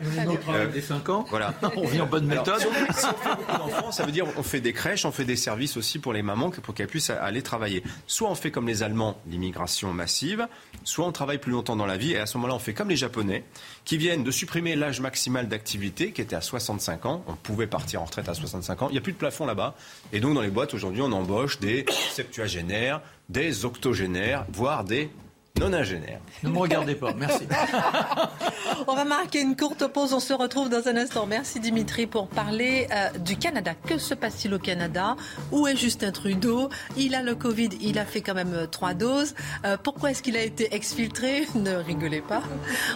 Euh, 0.49 0.67
des 0.67 0.81
5 0.81 1.07
ans? 1.07 1.25
Voilà. 1.29 1.53
on 1.77 1.87
vit 1.87 2.01
en 2.01 2.07
bonne 2.07 2.25
méthode. 2.25 2.59
si 2.59 2.67
on 2.67 3.13
fait 3.13 3.35
beaucoup 3.37 3.57
d'enfants, 3.57 3.91
ça 3.93 4.05
veut 4.05 4.11
dire 4.11 4.25
on 4.37 4.43
fait 4.43 4.59
des 4.59 4.73
crèches, 4.73 5.05
on 5.05 5.13
fait 5.13 5.23
des 5.23 5.37
services 5.37 5.77
aussi 5.77 5.99
pour 5.99 6.11
les 6.11 6.21
mamans 6.21 6.49
pour 6.49 6.73
qu'elles 6.73 6.87
puissent 6.87 7.11
aller 7.11 7.41
travailler. 7.41 7.81
Soit 8.07 8.29
on 8.29 8.35
fait 8.35 8.51
comme 8.51 8.67
les 8.67 8.83
Allemands, 8.83 9.17
l'immigration 9.25 9.52
massive, 9.93 10.47
soit 10.83 11.05
on 11.05 11.11
travaille 11.11 11.37
plus 11.37 11.51
longtemps 11.51 11.75
dans 11.75 11.85
la 11.85 11.97
vie 11.97 12.13
et 12.13 12.17
à 12.17 12.25
ce 12.25 12.37
moment-là 12.37 12.55
on 12.55 12.59
fait 12.59 12.73
comme 12.73 12.89
les 12.89 12.95
Japonais 12.95 13.43
qui 13.85 13.97
viennent 13.97 14.23
de 14.23 14.31
supprimer 14.31 14.75
l'âge 14.75 14.99
maximal 15.01 15.47
d'activité 15.47 16.11
qui 16.11 16.21
était 16.21 16.35
à 16.35 16.41
65 16.41 17.05
ans. 17.05 17.23
On 17.27 17.35
pouvait 17.35 17.67
partir 17.67 18.01
en 18.01 18.05
retraite 18.05 18.29
à 18.29 18.33
65 18.33 18.81
ans. 18.81 18.87
Il 18.89 18.93
n'y 18.93 18.97
a 18.97 19.01
plus 19.01 19.13
de 19.13 19.17
plafond 19.17 19.45
là-bas. 19.45 19.75
Et 20.11 20.19
donc 20.19 20.33
dans 20.33 20.41
les 20.41 20.49
boîtes 20.49 20.73
aujourd'hui 20.73 21.01
on 21.01 21.11
embauche 21.11 21.59
des 21.59 21.85
septuagénaires, 22.11 23.01
des 23.29 23.65
octogénaires, 23.65 24.45
voire 24.51 24.83
des 24.83 25.09
non-ingénieur. 25.59 26.19
Ne 26.41 26.49
me 26.49 26.57
regardez 26.57 26.95
pas, 26.95 27.13
merci. 27.13 27.45
on 28.87 28.95
va 28.95 29.05
marquer 29.05 29.41
une 29.41 29.55
courte 29.55 29.87
pause, 29.87 30.13
on 30.13 30.19
se 30.19 30.33
retrouve 30.33 30.69
dans 30.69 30.87
un 30.87 30.97
instant. 30.97 31.25
Merci 31.27 31.59
Dimitri 31.59 32.07
pour 32.07 32.27
parler 32.27 32.87
euh, 32.91 33.09
du 33.19 33.37
Canada. 33.37 33.73
Que 33.75 33.97
se 33.97 34.13
passe-t-il 34.13 34.53
au 34.53 34.59
Canada? 34.59 35.15
Où 35.51 35.67
est 35.67 35.75
Justin 35.75 36.11
Trudeau? 36.11 36.69
Il 36.97 37.13
a 37.13 37.21
le 37.21 37.35
Covid, 37.35 37.69
il 37.81 37.99
a 37.99 38.05
fait 38.05 38.21
quand 38.21 38.33
même 38.33 38.53
euh, 38.53 38.65
trois 38.65 38.93
doses. 38.93 39.35
Euh, 39.63 39.77
pourquoi 39.81 40.11
est-ce 40.11 40.23
qu'il 40.23 40.37
a 40.37 40.41
été 40.41 40.73
exfiltré? 40.73 41.47
Ne 41.55 41.75
rigolez 41.75 42.21
pas. 42.21 42.41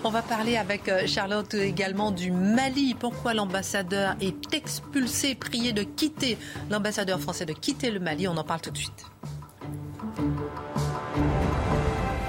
On 0.03 0.09
va 0.09 0.21
parler 0.21 0.57
avec 0.57 0.91
Charlotte 1.05 1.53
également 1.53 2.11
du 2.11 2.31
Mali. 2.31 2.95
Pourquoi 2.99 3.33
l'ambassadeur 3.33 4.15
est 4.19 4.53
expulsé, 4.53 5.35
prié 5.35 5.71
de 5.71 5.83
quitter, 5.83 6.37
l'ambassadeur 6.69 7.21
français 7.21 7.45
de 7.45 7.53
quitter 7.53 7.91
le 7.91 7.99
Mali? 7.99 8.27
On 8.27 8.35
en 8.35 8.43
parle 8.43 8.61
tout 8.61 8.71
de 8.71 8.77
suite. 8.77 9.05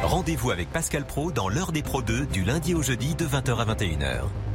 Rendez-vous 0.08 0.50
avec 0.50 0.72
Pascal 0.72 1.04
Pro 1.04 1.30
dans 1.30 1.50
l'heure 1.50 1.70
des 1.70 1.82
Pro 1.82 2.00
2 2.00 2.24
du 2.24 2.42
lundi 2.42 2.74
au 2.74 2.80
jeudi 2.80 3.14
de 3.14 3.26
20h 3.26 3.58
à 3.58 3.74
21h. 3.74 4.47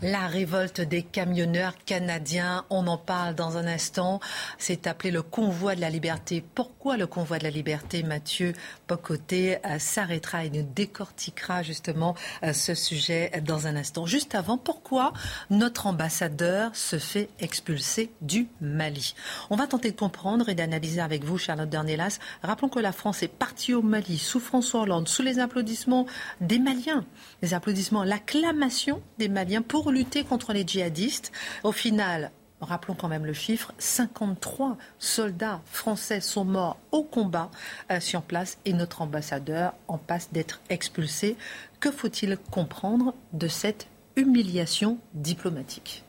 La 0.00 0.28
révolte 0.28 0.80
des 0.80 1.02
camionneurs 1.02 1.74
canadiens, 1.84 2.64
on 2.70 2.86
en 2.86 2.98
parle 2.98 3.34
dans 3.34 3.56
un 3.56 3.66
instant. 3.66 4.20
C'est 4.56 4.86
appelé 4.86 5.10
le 5.10 5.22
convoi 5.22 5.74
de 5.74 5.80
la 5.80 5.90
liberté. 5.90 6.44
Pourquoi 6.54 6.96
le 6.96 7.08
convoi 7.08 7.38
de 7.38 7.44
la 7.44 7.50
liberté 7.50 8.04
Mathieu 8.04 8.52
Pocoté? 8.86 9.58
Euh, 9.66 9.80
s'arrêtera 9.80 10.44
et 10.44 10.50
nous 10.50 10.62
décortiquera 10.62 11.64
justement 11.64 12.14
euh, 12.44 12.52
ce 12.52 12.76
sujet 12.76 13.42
dans 13.44 13.66
un 13.66 13.74
instant. 13.74 14.06
Juste 14.06 14.36
avant, 14.36 14.56
pourquoi 14.56 15.12
notre 15.50 15.88
ambassadeur 15.88 16.76
se 16.76 17.00
fait 17.00 17.28
expulser 17.40 18.12
du 18.20 18.46
Mali? 18.60 19.16
On 19.50 19.56
va 19.56 19.66
tenter 19.66 19.90
de 19.90 19.96
comprendre 19.96 20.48
et 20.48 20.54
d'analyser 20.54 21.00
avec 21.00 21.24
vous, 21.24 21.38
Charlotte 21.38 21.70
Dornelas. 21.70 22.20
Rappelons 22.44 22.68
que 22.68 22.78
la 22.78 22.92
France 22.92 23.24
est 23.24 23.28
partie 23.28 23.74
au 23.74 23.82
Mali 23.82 24.18
sous 24.18 24.38
François 24.38 24.82
Hollande, 24.82 25.08
sous 25.08 25.22
les 25.22 25.40
applaudissements 25.40 26.06
des 26.40 26.60
Maliens, 26.60 27.04
les 27.42 27.52
applaudissements, 27.52 28.04
l'acclamation 28.04 29.02
des 29.18 29.28
Maliens 29.28 29.62
pour 29.62 29.87
lutter 29.90 30.24
contre 30.24 30.52
les 30.52 30.66
djihadistes. 30.66 31.32
Au 31.64 31.72
final, 31.72 32.30
rappelons 32.60 32.94
quand 32.94 33.08
même 33.08 33.26
le 33.26 33.32
chiffre, 33.32 33.72
53 33.78 34.76
soldats 34.98 35.60
français 35.66 36.20
sont 36.20 36.44
morts 36.44 36.78
au 36.92 37.02
combat 37.02 37.50
euh, 37.90 38.00
sur 38.00 38.22
place 38.22 38.58
et 38.64 38.72
notre 38.72 39.02
ambassadeur 39.02 39.74
en 39.86 39.98
passe 39.98 40.32
d'être 40.32 40.60
expulsé. 40.68 41.36
Que 41.80 41.90
faut-il 41.90 42.36
comprendre 42.50 43.14
de 43.32 43.48
cette 43.48 43.88
humiliation 44.16 44.98
diplomatique? 45.14 46.04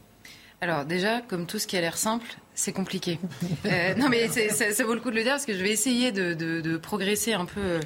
Alors 0.62 0.86
déjà, 0.86 1.22
comme 1.22 1.46
tout 1.46 1.60
ce 1.60 1.68
qui 1.68 1.78
a 1.78 1.82
l'air 1.82 1.98
simple, 1.98 2.36
c'est 2.60 2.74
compliqué. 2.74 3.20
Euh, 3.66 3.96
non, 3.96 4.10
mais 4.10 4.28
ça, 4.28 4.84
vaut 4.84 4.94
le 4.94 5.00
coup 5.00 5.12
de 5.12 5.16
le 5.16 5.24
dire 5.24 5.34
parce 5.34 5.46
que 5.46 5.54
je 5.54 5.64
vais 5.64 5.72
essayer 5.72 6.12
de, 6.12 6.78
progresser 6.78 7.34
un 7.34 7.46
peu 7.46 7.80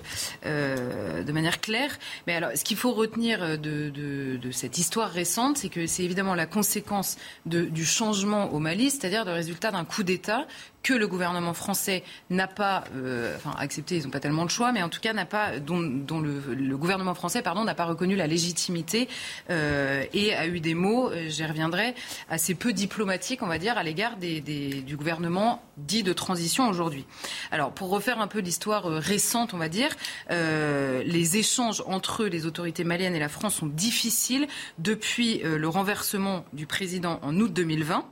euh, 0.45 1.23
de 1.23 1.31
manière 1.31 1.61
claire. 1.61 1.97
Mais 2.27 2.35
alors, 2.35 2.51
ce 2.55 2.63
qu'il 2.63 2.77
faut 2.77 2.93
retenir 2.93 3.57
de, 3.57 3.89
de, 3.89 4.51
cette 4.51 4.77
histoire 4.77 5.09
récente, 5.09 5.57
c'est 5.57 5.69
que 5.69 5.87
c'est 5.87 6.03
évidemment 6.03 6.35
la 6.35 6.45
conséquence 6.45 7.17
du 7.45 7.85
changement 7.85 8.51
au 8.53 8.59
Mali, 8.59 8.91
c'est-à-dire 8.91 9.25
le 9.25 9.31
résultat 9.31 9.71
d'un 9.71 9.85
coup 9.85 10.03
d'État 10.03 10.45
que 10.83 10.93
le 10.93 11.07
gouvernement 11.07 11.53
français 11.53 12.03
n'a 12.29 12.47
pas 12.47 12.83
euh, 12.95 13.35
enfin, 13.37 13.55
accepté, 13.57 13.97
ils 13.97 14.03
n'ont 14.03 14.09
pas 14.09 14.19
tellement 14.19 14.43
de 14.43 14.49
choix, 14.49 14.73
mais 14.73 14.83
en 14.83 14.89
tout 14.89 14.99
cas 14.99 15.13
n'a 15.13 15.25
pas, 15.25 15.59
dont, 15.59 15.79
le, 15.79 16.53
le, 16.53 16.77
gouvernement 16.77 17.15
français 17.15 17.41
pardon, 17.41 17.63
n'a 17.63 17.73
pas 17.73 17.85
reconnu 17.85 18.17
la 18.17 18.27
légitimité 18.27 19.07
euh, 19.49 20.03
et 20.13 20.35
a 20.35 20.45
eu 20.45 20.59
des 20.59 20.75
mots, 20.75 21.09
euh, 21.09 21.29
j'y 21.29 21.45
reviendrai, 21.45 21.95
assez 22.29 22.53
peu 22.53 22.73
diplomatiques, 22.73 23.41
on 23.41 23.47
va 23.47 23.57
dire, 23.57 23.77
à 23.77 23.83
l'égard 23.83 24.17
du 24.17 24.97
gouvernement 24.97 25.63
dit 25.77 26.03
de 26.03 26.11
transition 26.11 26.67
aujourd'hui. 26.67 27.05
Alors, 27.51 27.71
pour 27.71 27.89
refaire 27.89 28.19
un 28.19 28.27
peu 28.27 28.39
l'histoire 28.39 28.83
récente, 28.83 29.53
on 29.53 29.57
va 29.57 29.69
dire, 29.69 29.89
les 30.29 31.37
échanges 31.37 31.81
entre 31.87 32.25
les 32.25 32.45
autorités 32.45 32.83
maliennes 32.83 33.15
et 33.15 33.19
la 33.19 33.29
France 33.29 33.55
sont 33.55 33.67
difficiles 33.67 34.47
depuis 34.77 35.41
le 35.43 35.67
renversement 35.67 36.45
du 36.53 36.67
président 36.67 37.19
en 37.23 37.35
août 37.39 37.53
2020. 37.53 38.05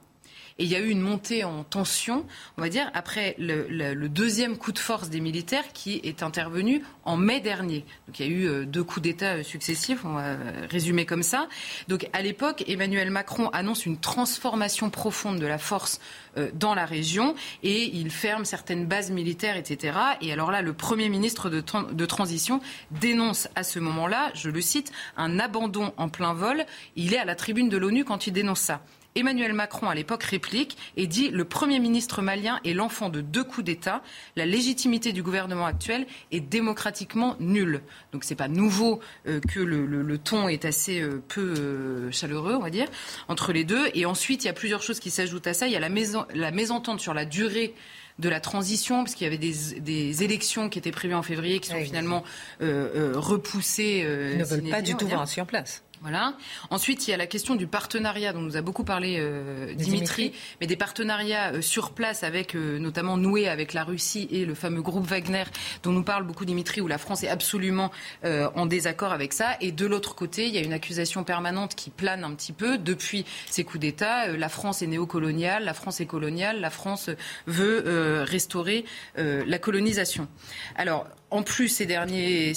Et 0.62 0.65
il 0.65 0.69
y 0.69 0.76
a 0.76 0.80
eu 0.80 0.89
une 0.89 1.02
montée 1.02 1.43
en 1.43 1.63
tension, 1.63 2.24
on 2.56 2.62
va 2.62 2.69
dire, 2.69 2.91
après 2.93 3.36
le, 3.39 4.08
deuxième 4.10 4.58
coup 4.58 4.71
de 4.71 4.78
force 4.78 5.10
des 5.10 5.19
militaires 5.19 5.74
qui 5.74 6.00
est 6.04 6.21
intervenu 6.21 6.84
en 7.04 7.17
mai 7.17 7.39
dernier. 7.39 7.84
Donc 8.06 8.19
il 8.19 8.26
y 8.28 8.30
a 8.30 8.32
eu 8.32 8.45
euh, 8.47 8.65
deux 8.67 8.84
coups 8.84 9.02
d'État 9.02 9.38
euh, 9.38 9.43
successifs, 9.43 10.06
on 10.06 10.13
va 10.13 10.36
résumer 10.69 11.08
comme 11.08 11.24
ça. 11.24 11.47
Donc 11.88 12.08
à 12.13 12.21
l'époque, 12.21 12.63
Emmanuel 12.67 13.10
Macron 13.10 13.50
annonce 13.54 13.88
une 13.88 13.97
transformation 13.97 14.91
profonde 14.91 15.39
de 15.39 15.47
la 15.47 15.58
force 15.58 16.00
euh, 16.38 16.52
dans 16.54 16.76
la 16.76 16.86
région 16.86 17.34
et 17.63 17.86
il 17.95 18.12
ferme 18.12 18.45
certaines 18.45 18.86
bases 18.86 19.10
militaires, 19.10 19.58
etc. 19.58 19.97
Et 20.21 20.32
alors 20.32 20.52
là, 20.52 20.62
le 20.62 20.74
Premier 20.74 21.10
ministre 21.10 21.50
de 21.50 22.06
transition 22.06 22.62
dénonce 22.91 23.47
à 23.56 23.63
ce 23.63 23.80
moment-là, 23.80 24.30
je 24.36 24.52
le 24.52 24.62
cite, 24.62 24.91
un 25.17 25.39
abandon 25.39 25.91
en 25.97 26.08
plein 26.08 26.36
vol. 26.36 26.67
Il 26.95 27.15
est 27.15 27.19
à 27.19 27.26
la 27.26 27.34
tribune 27.34 27.67
de 27.67 27.78
l'ONU 27.78 28.06
quand 28.06 28.28
il 28.28 28.34
dénonce 28.34 28.60
ça. 28.60 28.84
Emmanuel 29.15 29.54
Macron, 29.54 29.89
à 29.89 29.95
l'époque, 29.95 30.24
réplique 30.24 30.78
et 30.95 31.06
dit 31.06 31.30
Le 31.30 31.43
Premier 31.43 31.80
ministre 31.80 32.21
malien 32.21 32.60
est 32.63 32.74
l'enfant 32.74 33.10
de 33.10 33.19
deux 33.19 33.43
coups 33.43 33.65
d'État. 33.65 34.02
La 34.38 34.45
légitimité 34.45 35.12
du 35.12 35.21
gouvernement 35.21 35.65
actuel 35.65 36.08
est 36.32 36.39
démocratiquement 36.39 37.36
nulle. 37.39 37.82
Donc 38.13 38.24
ce 38.24 38.30
n'est 38.30 38.38
pas 38.38 38.47
nouveau 38.47 39.02
euh, 39.28 39.41
que 39.41 39.60
le, 39.60 40.17
ton 40.17 40.47
est 40.47 40.63
assez 40.63 41.02
euh, 41.02 41.21
peu 41.28 41.54
euh, 41.58 42.12
chaleureux, 42.12 42.56
on 42.56 42.62
va 42.62 42.69
dire, 42.69 42.88
entre 43.28 43.52
les 43.52 43.65
deux. 43.65 43.89
Et 43.93 44.06
ensuite, 44.06 44.43
il 44.43 44.47
y 44.47 44.50
a 44.50 44.54
plusieurs 44.54 44.82
choses 44.82 45.00
qui 45.00 45.10
s'ajoutent 45.10 45.47
à 45.47 45.54
ça. 45.54 45.67
Il 45.67 45.74
y 45.74 45.76
a 45.76 45.80
la, 45.80 45.89
la 46.34 46.52
mésentente 46.52 47.02
sur 47.02 47.13
la 47.13 47.26
durée 47.26 47.74
de 48.19 48.30
la 48.30 48.39
transition, 48.39 49.04
parce 49.04 49.15
qu'il 49.15 49.26
y 49.26 49.28
avait 49.28 49.38
des, 49.38 50.24
élections 50.24 50.69
qui 50.69 50.78
étaient 50.78 50.91
prévues 50.91 51.15
en 51.15 51.24
février, 51.24 51.60
qui 51.60 51.69
sont 51.69 51.84
finalement 51.84 52.24
repoussées. 52.60 54.06
Ils 54.34 54.38
ne 54.38 54.43
veulent 54.43 54.69
pas 54.69 54.82
du 54.82 54.95
tout 54.95 55.08
voir 55.08 55.28
en 55.38 55.45
place. 55.45 55.84
Voilà. 56.02 56.36
Ensuite, 56.72 57.08
il 57.08 57.12
y 57.12 57.14
a 57.14 57.18
la 57.18 57.28
question 57.28 57.54
du 57.54 57.68
partenariat 57.68 58.34
dont 58.34 58.42
nous 58.42 58.58
a 58.58 58.62
beaucoup 58.62 58.84
parlé 58.84 59.18
euh, 59.20 59.76
Dimitri, 59.76 60.34
mais 60.60 60.66
des 60.66 60.76
partenariats 60.76 61.54
euh, 61.54 61.62
sur 61.62 61.92
place 61.92 62.24
avec 62.24 62.56
euh, 62.56 62.80
notamment 62.80 63.18
noués 63.18 63.48
avec 63.48 63.74
la 63.74 63.84
Russie 63.84 64.28
et 64.32 64.46
le 64.46 64.56
fameux 64.56 64.82
groupe 64.82 65.06
Wagner 65.06 65.44
dont 65.84 65.92
nous 65.92 66.04
parle 66.04 66.24
beaucoup 66.24 66.44
Dimitri, 66.44 66.82
où 66.82 66.88
la 66.88 66.98
France 66.98 67.24
est 67.24 67.28
absolument 67.28 67.92
en 68.24 68.66
désaccord 68.66 69.12
avec 69.12 69.34
ça. 69.34 69.58
Et 69.62 69.72
de 69.72 69.86
l'autre 69.86 70.16
côté, 70.16 70.48
il 70.48 70.54
y 70.54 70.58
a 70.58 70.62
une 70.62 70.74
accusation 70.74 71.24
permanente 71.24 71.76
qui 71.76 71.90
plane 71.90 72.24
un 72.24 72.34
petit 72.34 72.54
peu 72.54 72.78
depuis 72.78 73.26
ces 73.48 73.64
coups 73.64 73.80
d'État. 73.80 74.28
la 74.28 74.50
France 74.50 74.82
est 74.82 74.88
néocoloniale, 74.88 75.64
la 75.64 75.74
France 75.74 76.02
est 76.02 76.06
coloniale, 76.06 76.60
la 76.62 76.70
France 76.70 77.10
veut 77.48 78.24
restaurer 78.24 78.86
la 79.16 79.60
colonisation. 79.60 80.28
Alors, 80.76 81.08
en 81.32 81.44
plus, 81.44 81.70
ces 81.70 81.86
derniers, 81.86 82.54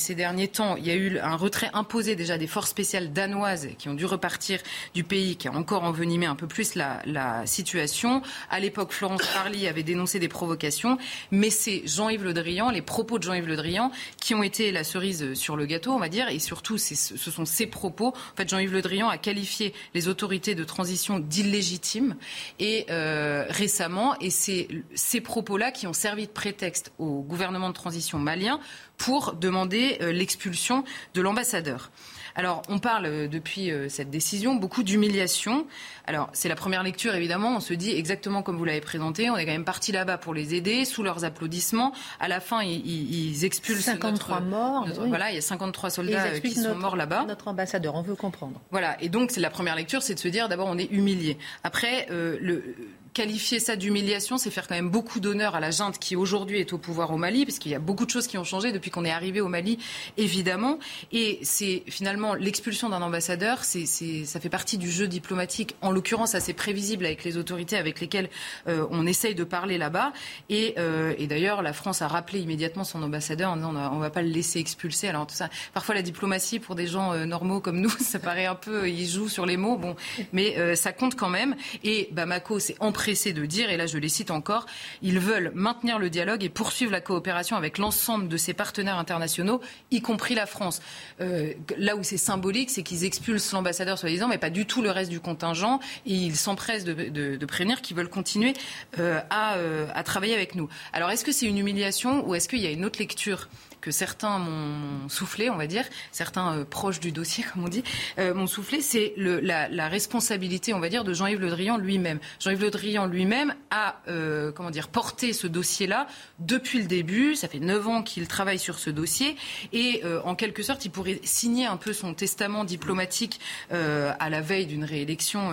temps, 0.48 0.76
il 0.76 0.84
y 0.84 0.90
a 0.90 0.96
eu 0.96 1.18
un 1.20 1.36
retrait 1.36 1.70
imposé 1.74 2.16
déjà 2.16 2.36
des 2.38 2.48
forces 2.48 2.70
spéciales 2.70 3.12
danoises 3.12 3.68
qui 3.78 3.88
ont 3.88 3.94
dû 3.94 4.04
repartir 4.04 4.58
du 4.94 5.04
pays, 5.04 5.36
qui 5.36 5.46
a 5.46 5.52
encore 5.52 5.84
envenimé 5.84 6.26
un 6.26 6.34
peu 6.34 6.48
plus 6.48 6.74
la, 6.74 7.02
situation. 7.46 8.20
À 8.50 8.58
l'époque, 8.58 8.92
Florence 8.92 9.22
Parly 9.32 9.68
avait 9.68 9.84
dénoncé 9.84 10.18
des 10.18 10.28
provocations, 10.28 10.98
mais 11.30 11.50
c'est 11.50 11.82
Jean-Yves 11.86 12.24
Le 12.24 12.34
Drian, 12.34 12.70
les 12.70 12.82
propos 12.82 13.18
de 13.18 13.22
Jean-Yves 13.22 13.46
Le 13.46 13.56
Drian, 13.56 13.92
qui 14.20 14.34
ont 14.34 14.42
été 14.42 14.72
la 14.72 14.82
cerise 14.82 15.34
sur 15.34 15.56
le 15.56 15.66
gâteau, 15.66 15.92
on 15.92 15.98
va 15.98 16.08
dire, 16.08 16.28
et 16.28 16.40
surtout, 16.40 16.76
ce 16.76 17.16
sont 17.16 17.44
ces 17.44 17.66
propos. 17.66 18.08
En 18.08 18.36
fait, 18.36 18.48
Jean-Yves 18.48 18.72
Le 18.72 18.82
Drian 18.82 19.08
a 19.08 19.18
qualifié 19.18 19.72
les 19.94 20.08
autorités 20.08 20.56
de 20.56 20.64
transition 20.64 21.20
d'illégitimes, 21.20 22.16
et 22.58 22.86
euh, 22.90 23.44
récemment, 23.48 24.18
et 24.20 24.30
c'est 24.30 24.66
ces 24.94 25.20
propos-là 25.20 25.70
qui 25.70 25.86
ont 25.86 25.92
servi 25.92 26.26
de 26.26 26.32
prétexte 26.32 26.92
au 26.98 27.22
gouvernement 27.22 27.68
de 27.68 27.74
transition 27.74 28.18
malien 28.18 28.58
pour 28.96 29.34
demander 29.34 29.98
euh, 30.00 30.12
l'expulsion 30.12 30.84
de 31.14 31.20
l'ambassadeur. 31.20 31.90
Alors, 32.36 32.62
on 32.68 32.80
parle 32.80 33.06
euh, 33.06 33.28
depuis 33.28 33.70
euh, 33.70 33.88
cette 33.88 34.10
décision 34.10 34.56
beaucoup 34.56 34.82
d'humiliation. 34.82 35.66
Alors, 36.06 36.30
c'est 36.32 36.48
la 36.48 36.56
première 36.56 36.82
lecture, 36.82 37.14
évidemment. 37.14 37.56
On 37.56 37.60
se 37.60 37.74
dit 37.74 37.92
exactement 37.92 38.42
comme 38.42 38.56
vous 38.56 38.64
l'avez 38.64 38.80
présenté. 38.80 39.30
On 39.30 39.36
est 39.36 39.44
quand 39.44 39.52
même 39.52 39.64
parti 39.64 39.92
là-bas 39.92 40.18
pour 40.18 40.34
les 40.34 40.54
aider, 40.54 40.84
sous 40.84 41.02
leurs 41.02 41.24
applaudissements. 41.24 41.92
À 42.18 42.26
la 42.26 42.40
fin, 42.40 42.62
ils, 42.62 43.44
expulsent 43.44 43.84
53 43.84 44.40
morts. 44.40 44.88
Voilà, 45.06 45.30
il 45.30 45.36
y 45.36 45.38
a 45.38 45.42
53 45.42 45.90
soldats 45.90 46.40
qui 46.40 46.54
sont 46.54 46.74
morts 46.74 46.96
là-bas. 46.96 47.24
Notre 47.26 47.48
ambassadeur, 47.48 47.94
on 47.94 48.02
veut 48.02 48.16
comprendre. 48.16 48.60
Voilà, 48.70 49.00
et 49.00 49.08
donc 49.08 49.30
c'est 49.30 49.40
la 49.40 49.50
première 49.50 49.76
lecture, 49.76 50.02
c'est 50.02 50.14
de 50.14 50.20
se 50.20 50.28
dire 50.28 50.48
d'abord 50.48 50.66
on 50.68 50.78
est 50.78 50.90
humilié. 50.90 51.38
Après, 51.62 52.06
le 52.10 52.74
qualifier 53.14 53.60
ça 53.60 53.76
d'humiliation, 53.76 54.38
c'est 54.38 54.50
faire 54.50 54.66
quand 54.66 54.74
même 54.74 54.90
beaucoup 54.90 55.20
d'honneur 55.20 55.54
à 55.54 55.60
la 55.60 55.70
junte 55.70 55.98
qui 55.98 56.16
aujourd'hui 56.16 56.58
est 56.58 56.72
au 56.72 56.78
pouvoir 56.78 57.12
au 57.12 57.16
Mali, 57.16 57.46
parce 57.46 57.60
qu'il 57.60 57.70
y 57.70 57.74
a 57.74 57.78
beaucoup 57.78 58.04
de 58.04 58.10
choses 58.10 58.26
qui 58.26 58.36
ont 58.36 58.44
changé 58.44 58.72
depuis 58.72 58.90
qu'on 58.90 59.04
est 59.04 59.10
arrivé 59.10 59.40
au 59.40 59.48
Mali, 59.48 59.78
évidemment. 60.16 60.80
Et 61.12 61.38
c'est 61.42 61.84
finalement 61.86 62.34
l'expulsion 62.34 62.88
d'un 62.88 63.00
ambassadeur, 63.02 63.62
c'est, 63.62 63.86
ça 63.86 64.40
fait 64.40 64.48
partie 64.48 64.78
du 64.78 64.90
jeu 64.90 65.06
diplomatique, 65.06 65.76
en 65.80 65.92
l'occurrence 65.92 66.34
assez 66.34 66.52
prévisible 66.52 67.06
avec 67.06 67.22
les 67.22 67.36
autorités 67.36 67.76
avec 67.76 68.00
lesquelles 68.00 68.28
euh, 68.66 68.84
on 68.90 69.06
essaye 69.06 69.36
de 69.36 69.44
parler 69.44 69.78
là-bas. 69.78 70.12
Et, 70.48 70.74
euh, 70.78 71.14
et, 71.16 71.28
d'ailleurs, 71.28 71.62
la 71.62 71.72
France 71.72 72.02
a 72.02 72.08
rappelé 72.08 72.40
immédiatement 72.40 72.84
son 72.84 73.02
ambassadeur 73.02 73.52
on 73.52 73.72
ne 73.72 74.00
va 74.00 74.10
pas 74.10 74.22
le 74.22 74.28
laisser 74.28 74.58
expulser. 74.58 75.06
Alors 75.08 75.26
tout 75.26 75.36
ça, 75.36 75.48
parfois 75.72 75.94
la 75.94 76.02
diplomatie 76.02 76.58
pour 76.58 76.74
des 76.74 76.88
gens 76.88 77.12
euh, 77.12 77.26
normaux 77.26 77.60
comme 77.60 77.80
nous, 77.80 77.90
ça 78.00 78.18
paraît 78.18 78.46
un 78.46 78.56
peu, 78.56 78.88
ils 78.88 79.08
jouent 79.08 79.28
sur 79.28 79.46
les 79.46 79.56
mots, 79.56 79.76
bon, 79.76 79.94
mais 80.32 80.74
ça 80.74 80.92
compte 80.92 81.14
quand 81.14 81.28
même. 81.28 81.54
Et 81.84 82.08
Bamako, 82.10 82.58
c'est 82.58 82.76
en 82.80 82.90
pressé 83.04 83.34
de 83.34 83.44
dire, 83.44 83.68
et 83.68 83.76
là 83.76 83.86
je 83.86 83.98
les 83.98 84.08
cite 84.08 84.30
encore, 84.30 84.64
ils 85.02 85.18
veulent 85.18 85.52
maintenir 85.54 85.98
le 85.98 86.08
dialogue 86.08 86.42
et 86.42 86.48
poursuivre 86.48 86.90
la 86.90 87.02
coopération 87.02 87.54
avec 87.54 87.76
l'ensemble 87.76 88.28
de 88.28 88.38
ses 88.38 88.54
partenaires 88.54 88.96
internationaux, 88.96 89.60
y 89.90 90.00
compris 90.00 90.34
la 90.34 90.46
France. 90.46 90.80
Euh, 91.20 91.52
là 91.76 91.96
où 91.96 92.02
c'est 92.02 92.16
symbolique, 92.16 92.70
c'est 92.70 92.82
qu'ils 92.82 93.04
expulsent 93.04 93.52
l'ambassadeur 93.52 93.98
soi-disant, 93.98 94.26
mais 94.26 94.38
pas 94.38 94.48
du 94.48 94.64
tout 94.64 94.80
le 94.80 94.90
reste 94.90 95.10
du 95.10 95.20
contingent, 95.20 95.80
et 96.06 96.14
ils 96.14 96.36
s'empressent 96.36 96.84
de, 96.84 97.44
prévenir 97.44 97.82
qu'ils 97.82 97.94
veulent 97.94 98.08
continuer 98.08 98.54
euh, 98.98 99.20
euh, 99.34 99.86
à 99.94 100.02
travailler 100.02 100.34
avec 100.34 100.54
nous. 100.54 100.70
Alors 100.94 101.10
est-ce 101.10 101.26
que 101.26 101.32
c'est 101.32 101.44
une 101.44 101.58
humiliation 101.58 102.26
ou 102.26 102.34
est-ce 102.34 102.48
qu'il 102.48 102.60
y 102.60 102.66
a 102.66 102.70
une 102.70 102.86
autre 102.86 103.00
lecture? 103.00 103.48
Que 103.84 103.90
certains 103.90 104.38
m'ont 104.38 105.10
soufflé, 105.10 105.50
on 105.50 105.56
va 105.56 105.66
dire, 105.66 105.84
certains 106.10 106.56
euh, 106.56 106.64
proches 106.64 107.00
du 107.00 107.12
dossier, 107.12 107.44
comme 107.52 107.64
on 107.64 107.68
dit, 107.68 107.84
euh, 108.18 108.32
m'ont 108.32 108.46
soufflé, 108.46 108.80
c'est 108.80 109.12
la, 109.18 109.88
responsabilité, 109.88 110.72
on 110.72 110.80
va 110.80 110.88
dire, 110.88 111.04
de 111.04 111.12
Jean-Yves 111.12 111.40
Le 111.40 111.50
Drian 111.50 111.76
lui-même. 111.76 112.18
Jean-Yves 112.40 112.62
Le 112.62 112.70
Drian 112.70 113.04
lui-même 113.04 113.54
a, 113.70 114.00
euh, 114.08 114.52
comment 114.52 114.70
dire, 114.70 114.88
porté 114.88 115.34
ce 115.34 115.46
dossier-là 115.46 116.06
depuis 116.38 116.78
le 116.78 116.86
début. 116.86 117.34
Ça 117.34 117.46
fait 117.46 117.60
neuf 117.60 117.86
ans 117.86 118.02
qu'il 118.02 118.26
travaille 118.26 118.58
sur 118.58 118.78
ce 118.78 118.88
dossier 118.88 119.36
et, 119.74 120.02
en 120.24 120.34
quelque 120.34 120.62
sorte, 120.62 120.84
il 120.86 120.90
pourrait 120.90 121.20
signer 121.22 121.66
un 121.66 121.76
peu 121.76 121.92
son 121.92 122.14
testament 122.14 122.64
diplomatique 122.64 123.40
à 123.70 124.30
la 124.30 124.40
veille 124.40 124.66
d'une 124.66 124.84
réélection 124.84 125.52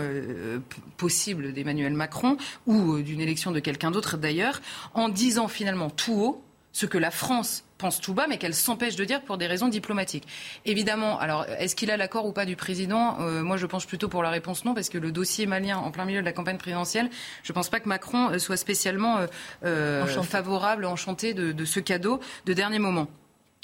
possible 0.97 1.53
d'Emmanuel 1.53 1.93
Macron 1.93 2.37
ou 2.65 3.01
d'une 3.01 3.19
élection 3.19 3.51
de 3.51 3.59
quelqu'un 3.59 3.91
d'autre 3.91 4.17
d'ailleurs, 4.17 4.61
en 4.93 5.09
disant 5.09 5.47
finalement 5.47 5.89
tout 5.89 6.13
haut 6.13 6.43
ce 6.71 6.85
que 6.85 6.97
la 6.97 7.11
France 7.11 7.63
pense 7.81 7.99
tout 7.99 8.13
bas, 8.13 8.27
mais 8.29 8.37
qu'elle 8.37 8.53
s'empêche 8.53 8.95
de 8.95 9.03
dire 9.03 9.21
pour 9.21 9.37
des 9.37 9.47
raisons 9.47 9.67
diplomatiques. 9.67 10.27
Évidemment, 10.65 11.19
alors 11.19 11.45
est-ce 11.59 11.75
qu'il 11.75 11.91
a 11.91 11.97
l'accord 11.97 12.25
ou 12.25 12.31
pas 12.31 12.45
du 12.45 12.55
président? 12.55 13.17
Euh, 13.19 13.43
Moi, 13.43 13.57
je 13.57 13.65
pense 13.65 13.85
plutôt 13.85 14.07
pour 14.07 14.23
la 14.23 14.29
réponse 14.29 14.63
non, 14.65 14.73
parce 14.73 14.89
que 14.89 14.97
le 14.97 15.11
dossier 15.11 15.45
malien 15.47 15.77
en 15.77 15.91
plein 15.91 16.05
milieu 16.05 16.21
de 16.21 16.25
la 16.25 16.33
campagne 16.33 16.57
présidentielle, 16.57 17.09
je 17.43 17.51
ne 17.51 17.55
pense 17.55 17.69
pas 17.69 17.79
que 17.79 17.89
Macron 17.89 18.29
euh, 18.29 18.39
soit 18.39 18.57
spécialement 18.57 19.19
euh, 19.65 20.05
favorable, 20.23 20.85
enchanté 20.85 21.33
de, 21.33 21.51
de 21.51 21.65
ce 21.65 21.79
cadeau 21.79 22.19
de 22.45 22.53
dernier 22.53 22.79
moment. 22.79 23.07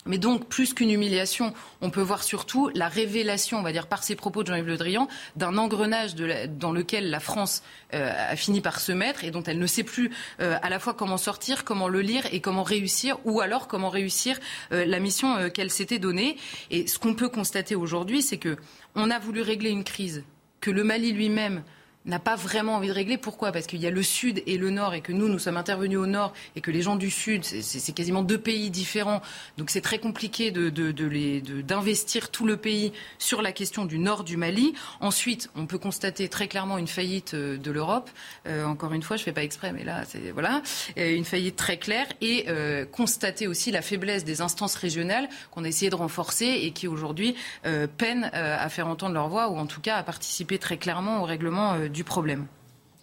Mais 0.08 0.18
donc, 0.18 0.48
plus 0.48 0.74
qu'une 0.74 0.90
humiliation, 0.90 1.54
on 1.82 1.90
peut 1.90 2.02
voir 2.02 2.24
surtout 2.24 2.70
la 2.74 2.88
révélation, 2.88 3.60
on 3.60 3.62
va 3.62 3.72
dire, 3.72 3.88
par 3.88 4.04
ces 4.04 4.16
propos 4.16 4.44
de 4.44 4.48
Jean-Yves 4.48 4.68
Le 4.68 4.78
Drian, 4.78 5.08
d'un 5.36 5.58
engrenage 5.58 6.16
dans 6.16 6.72
lequel 6.72 7.10
la 7.10 7.20
France 7.20 7.64
euh, 7.94 8.12
a 8.32 8.36
fini 8.36 8.62
par 8.62 8.80
se 8.80 8.92
mettre 8.92 9.24
et 9.24 9.32
dont 9.32 9.44
elle 9.44 9.60
ne 9.60 9.68
sait 9.68 9.84
plus 9.84 10.12
euh, 10.40 10.58
à 10.62 10.70
la 10.70 10.80
fois 10.80 10.94
comment 10.94 11.18
sortir, 11.18 11.64
comment 11.64 11.88
le 11.88 12.02
lire 12.02 12.26
et 12.32 12.42
comment 12.42 12.64
réussir, 12.64 13.18
ou 13.26 13.42
alors 13.42 13.68
comment 13.68 13.90
réussir 13.90 14.40
euh, 14.72 14.86
la 14.86 15.00
mission 15.00 15.50
qu'elle 15.50 15.72
s'était 15.72 16.00
donnée. 16.00 16.38
Et 16.72 16.88
ce 16.88 17.00
qu'on 17.00 17.14
peut 17.14 17.30
constater 17.30 17.76
aujourd'hui, 17.76 18.22
c'est 18.22 18.38
que 18.38 18.58
on 18.96 19.12
a 19.12 19.20
voulu 19.20 19.42
régler 19.42 19.70
une 19.70 19.84
crise 19.84 20.24
que 20.60 20.72
le 20.72 20.84
Mali 20.84 21.12
lui-même 21.12 21.64
n'a 22.08 22.20
pas 22.20 22.36
vraiment 22.36 22.76
envie 22.76 22.88
de 22.88 22.94
régler. 22.94 23.18
Pourquoi? 23.18 23.52
Parce 23.52 23.68
qu'il 23.68 23.80
y 23.80 23.88
a 23.88 23.92
le 23.92 24.04
Sud 24.04 24.42
et 24.46 24.58
le 24.58 24.70
Nord 24.70 24.94
et 24.94 25.02
que 25.02 25.12
nous, 25.12 25.28
nous 25.28 25.40
sommes 25.40 25.58
intervenus 25.58 26.00
au 26.00 26.06
Nord 26.06 26.34
et 26.56 26.62
que 26.62 26.72
les 26.72 26.82
gens 26.82 26.96
du 26.96 27.12
Sud, 27.12 27.44
c'est 27.44 27.94
quasiment 27.94 28.24
deux 28.24 28.38
pays 28.38 28.70
différents. 28.70 29.22
Donc 29.58 29.70
c'est 29.70 29.82
très 29.82 30.00
compliqué 30.00 30.52
d'investir 30.52 32.22
de, 32.22 32.28
de, 32.28 32.32
tout 32.32 32.46
le 32.46 32.58
pays 32.58 32.94
sur 33.20 33.42
la 33.42 33.52
question 33.52 33.86
du 33.86 34.00
Nord 34.00 34.24
du 34.24 34.38
Mali. 34.38 34.74
Ensuite, 35.00 35.50
on 35.56 35.66
peut 35.66 35.78
constater 35.78 36.30
très 36.30 36.48
clairement 36.48 36.78
une 36.78 36.88
faillite 36.88 37.34
euh, 37.34 37.58
de 37.58 37.72
l'Europe. 37.72 38.10
Euh, 38.48 38.66
encore 38.66 38.94
une 38.94 39.04
fois, 39.04 39.18
je 39.18 39.22
ne 39.22 39.26
fais 39.26 39.34
pas 39.34 39.44
exprès, 39.44 39.72
mais 39.72 39.84
là, 39.84 40.04
c'est 40.08 40.32
voilà, 40.32 40.62
une 40.96 41.26
faillite 41.26 41.56
très 41.56 41.78
claire. 41.78 42.08
Et 42.22 42.46
euh, 42.48 42.86
constater 42.86 43.48
aussi 43.48 43.72
la 43.72 43.82
faiblesse 43.82 44.24
des 44.24 44.42
instances 44.42 44.76
régionales 44.76 45.28
qu'on 45.52 45.64
a 45.64 45.68
essayé 45.68 45.90
de 45.90 45.96
renforcer 45.96 46.46
et 46.46 46.72
qui 46.72 46.88
aujourd'hui 46.88 47.36
peinent 47.98 48.30
à 48.34 48.70
faire 48.70 48.88
entendre 48.88 49.14
leur 49.14 49.28
voix 49.28 49.50
ou 49.50 49.58
en 49.58 49.66
tout 49.66 49.82
cas 49.82 49.96
à 49.96 50.04
participer 50.04 50.58
très 50.58 50.78
clairement 50.78 51.22
au 51.22 51.26
règlement 51.26 51.88
du 51.88 51.97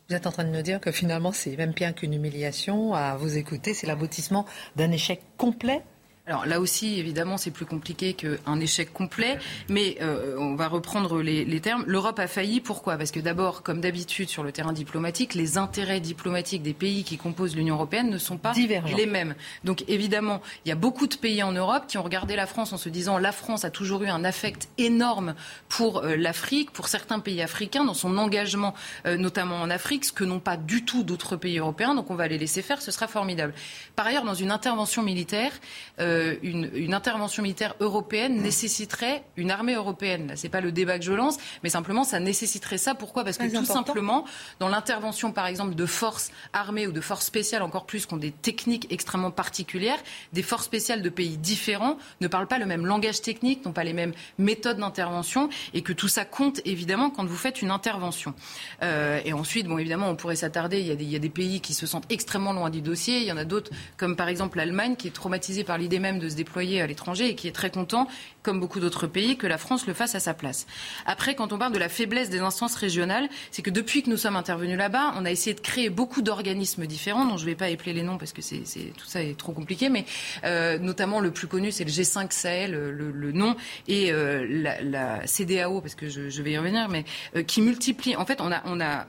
Vous 0.09 0.15
êtes 0.15 0.27
en 0.27 0.33
train 0.33 0.45
de 0.45 0.51
nous 0.51 0.63
dire 0.63 0.81
que 0.81 0.93
finalement, 0.93 1.33
c'est 1.33 1.57
même 1.57 1.73
pire 1.73 1.95
qu'une 1.95 2.13
humiliation. 2.13 2.93
À 2.93 3.17
vous 3.17 3.39
écouter, 3.39 3.73
c'est 3.73 3.87
l'aboutissement 3.87 4.45
d'un 4.77 4.91
échec 4.93 5.23
complet 5.39 5.83
alors 6.27 6.47
là 6.47 6.59
aussi, 6.59 6.99
évidemment, 6.99 7.37
c'est 7.37 7.51
plus 7.51 7.67
compliqué 7.67 8.15
qu'un 8.15 8.59
échec 8.59 8.91
complet, 8.95 9.39
mais 9.69 9.99
euh, 10.01 10.37
on 10.39 10.55
va 10.55 10.69
reprendre 10.69 11.21
les, 11.21 11.61
termes. 11.61 11.85
L'Europe 11.87 12.19
a 12.19 12.27
failli, 12.27 12.63
pourquoi? 12.63 12.97
Parce 12.97 13.11
que 13.11 13.21
d'abord, 13.21 13.63
comme 13.63 13.83
d'habitude 13.83 14.31
sur 14.31 14.43
le 14.43 14.51
terrain 14.51 14.73
diplomatique, 14.73 15.35
les 15.35 15.59
intérêts 15.59 16.01
diplomatiques 16.01 16.63
des 16.63 16.73
pays 16.73 17.05
qui 17.05 17.19
composent 17.19 17.55
l'Union 17.55 17.75
européenne 17.75 18.09
ne 18.09 18.17
sont 18.17 18.39
pas 18.39 18.55
les 18.55 19.05
mêmes. 19.05 19.35
Donc 19.65 19.85
évidemment, 19.87 20.41
il 20.65 20.71
y 20.71 20.73
a 20.73 20.77
beaucoup 20.77 21.07
de 21.07 21.15
pays 21.15 21.43
en 21.43 21.53
Europe 21.53 21.85
qui 21.89 21.99
ont 21.99 22.03
regardé 22.03 22.37
la 22.37 22.47
France 22.47 22.73
en 22.73 22.79
se 22.79 22.89
disant 22.89 23.19
la 23.19 23.33
France 23.33 23.67
a 23.67 23.71
toujours 23.71 24.03
eu 24.03 24.09
un 24.09 24.25
affect 24.25 24.71
énorme 24.79 25.35
pour 25.69 25.99
euh, 25.99 26.17
l'Afrique, 26.17 26.71
pour 26.71 26.89
certains 26.89 27.21
pays 27.21 27.43
africains, 27.43 27.85
dans 27.85 27.93
son 27.93 28.17
engagement, 28.17 28.73
euh, 29.05 29.19
notamment 29.19 29.57
en 29.57 29.69
Afrique, 29.69 30.07
ce 30.07 30.13
que 30.13 30.25
n'ont 30.25 30.41
pas 30.41 30.57
du 30.57 30.87
tout 30.87 31.03
d'autres 31.03 31.37
pays 31.37 31.59
européens. 31.59 31.95
Donc 31.95 32.11
on 32.11 32.15
va 32.15 32.29
les 32.29 32.39
laisser 32.39 32.63
faire, 32.63 32.81
ce 32.81 32.93
sera 32.93 33.09
formidable. 33.09 33.53
Par 33.95 34.07
ailleurs, 34.07 34.25
dans 34.25 34.33
une 34.33 34.53
intervention 34.53 35.03
militaire, 35.03 35.53
euh, 36.01 36.14
une, 36.43 36.95
intervention 36.95 37.43
militaire 37.43 37.75
européenne 37.81 38.41
nécessiterait 38.41 39.25
une 39.37 39.51
armée 39.51 39.75
européenne. 39.75 40.35
Ce 40.37 40.45
n'est 40.45 40.49
pas 40.49 40.61
le 40.61 40.73
débat 40.73 40.99
que 40.99 41.05
je 41.05 41.13
lance, 41.13 41.39
mais 41.63 41.71
simplement 41.71 42.05
ça 42.05 42.21
nécessiterait 42.21 42.79
ça. 42.79 42.95
Pourquoi? 42.95 43.25
Parce 43.25 43.39
que 43.39 43.53
tout 43.53 43.65
simplement, 43.65 44.25
dans 44.61 44.69
l'intervention 44.69 45.33
par 45.33 45.47
exemple 45.47 45.75
de 45.75 45.87
forces 45.87 46.31
armées 46.53 46.87
ou 46.87 46.93
de 46.93 47.01
forces 47.01 47.27
spéciales, 47.27 47.63
encore 47.63 47.87
plus 47.87 48.07
qui 48.07 48.15
ont 48.15 48.19
des 48.19 48.31
techniques 48.31 48.87
extrêmement 48.91 49.31
particulières, 49.31 49.99
des 50.33 50.43
forces 50.43 50.65
spéciales 50.65 51.03
de 51.03 51.09
pays 51.09 51.37
différents 51.37 51.97
ne 52.21 52.29
parlent 52.29 52.47
pas 52.47 52.59
le 52.59 52.67
même 52.67 52.87
langage 52.87 53.21
technique, 53.21 53.65
n'ont 53.65 53.73
pas 53.73 53.85
les 53.85 53.93
mêmes 53.93 54.13
méthodes 54.39 54.79
d'intervention, 54.79 55.49
et 55.73 55.83
que 55.83 55.93
tout 55.93 56.09
ça 56.09 56.25
compte 56.25 56.61
évidemment 56.65 57.11
quand 57.11 57.25
vous 57.25 57.37
faites 57.37 57.63
une 57.63 57.71
intervention. 57.71 58.35
Euh, 58.83 59.21
et 59.25 59.33
ensuite, 59.33 59.67
bon 59.67 59.79
évidemment, 59.79 60.09
on 60.09 60.17
pourrait 60.17 60.37
s'attarder. 60.37 60.81
Il, 60.81 61.01
il, 61.01 61.11
y 61.11 61.17
a 61.17 61.19
des 61.19 61.29
pays 61.29 61.61
qui 61.61 61.75
se 61.75 61.87
sentent 61.87 62.11
extrêmement 62.11 62.53
loin 62.53 62.71
du 62.71 62.81
dossier. 62.81 63.19
Il 63.19 63.25
y 63.25 63.33
en 63.33 63.37
a 63.37 63.45
d'autres, 63.45 63.71
comme 63.97 64.17
par 64.17 64.29
exemple 64.29 64.59
l'Allemagne, 64.59 64.97
qui 64.97 65.09
est 65.09 65.13
traumatisée 65.13 65.65
par 65.65 65.79
l'idée 65.79 65.99
même 66.05 66.19
de 66.19 66.29
se 66.29 66.37
déployer 66.37 66.81
à 66.81 66.87
l'étranger 66.87 67.31
et 67.31 67.35
qui 67.35 67.49
est 67.49 67.53
très 67.53 67.71
content, 67.71 68.07
comme 68.43 68.61
beaucoup 68.61 68.79
d'autres 68.79 69.07
pays, 69.07 69.37
que 69.37 69.47
la 69.47 69.59
France 69.59 69.87
le 69.87 69.95
fasse 69.95 70.15
à 70.15 70.21
sa 70.21 70.35
place. 70.35 70.67
Après, 71.07 71.35
quand 71.35 71.53
on 71.53 71.59
parle 71.59 71.73
de 71.73 71.79
la 71.79 71.89
faiblesse 71.89 72.29
des 72.29 72.41
instances 72.41 72.77
régionales, 72.77 73.29
c'est 73.51 73.63
que 73.63 73.71
depuis 73.71 74.03
que 74.03 74.11
nous 74.11 74.19
sommes 74.19 74.37
intervenus 74.37 74.77
là-bas, 74.77 75.15
on 75.17 75.25
a 75.25 75.31
essayé 75.31 75.55
de 75.55 75.61
créer 75.61 75.89
beaucoup 75.89 76.21
d'organismes 76.21 76.87
différents, 76.87 77.25
dont 77.25 77.39
je 77.39 77.45
ne 77.45 77.51
vais 77.51 77.57
pas 77.57 77.71
épeler 77.71 77.95
les 77.95 78.03
noms 78.03 78.19
parce 78.19 78.33
que 78.33 78.43
c'est, 78.43 78.63
tout 78.97 79.07
ça 79.07 79.23
est 79.23 79.37
trop 79.37 79.53
compliqué, 79.53 79.89
mais 79.89 80.05
euh, 80.45 80.79
notamment 80.79 81.21
le 81.21 81.31
plus 81.31 81.47
connu, 81.47 81.73
c'est 81.73 81.85
le 81.85 81.91
G5 81.91 82.31
Sahel, 82.33 82.73
le, 82.73 83.33
nom, 83.33 83.57
et 83.89 84.13
euh, 84.13 84.47
la, 84.83 85.27
CDAO, 85.27 85.81
parce 85.81 85.95
que 85.95 86.09
je, 86.09 86.43
vais 86.43 86.53
y 86.53 86.59
revenir, 86.59 86.89
mais 86.89 87.05
euh, 87.37 87.43
qui 87.43 87.63
multiplie. 87.63 88.15
En 88.17 88.27
fait, 88.27 88.41
on 88.41 88.53
a 88.53 89.07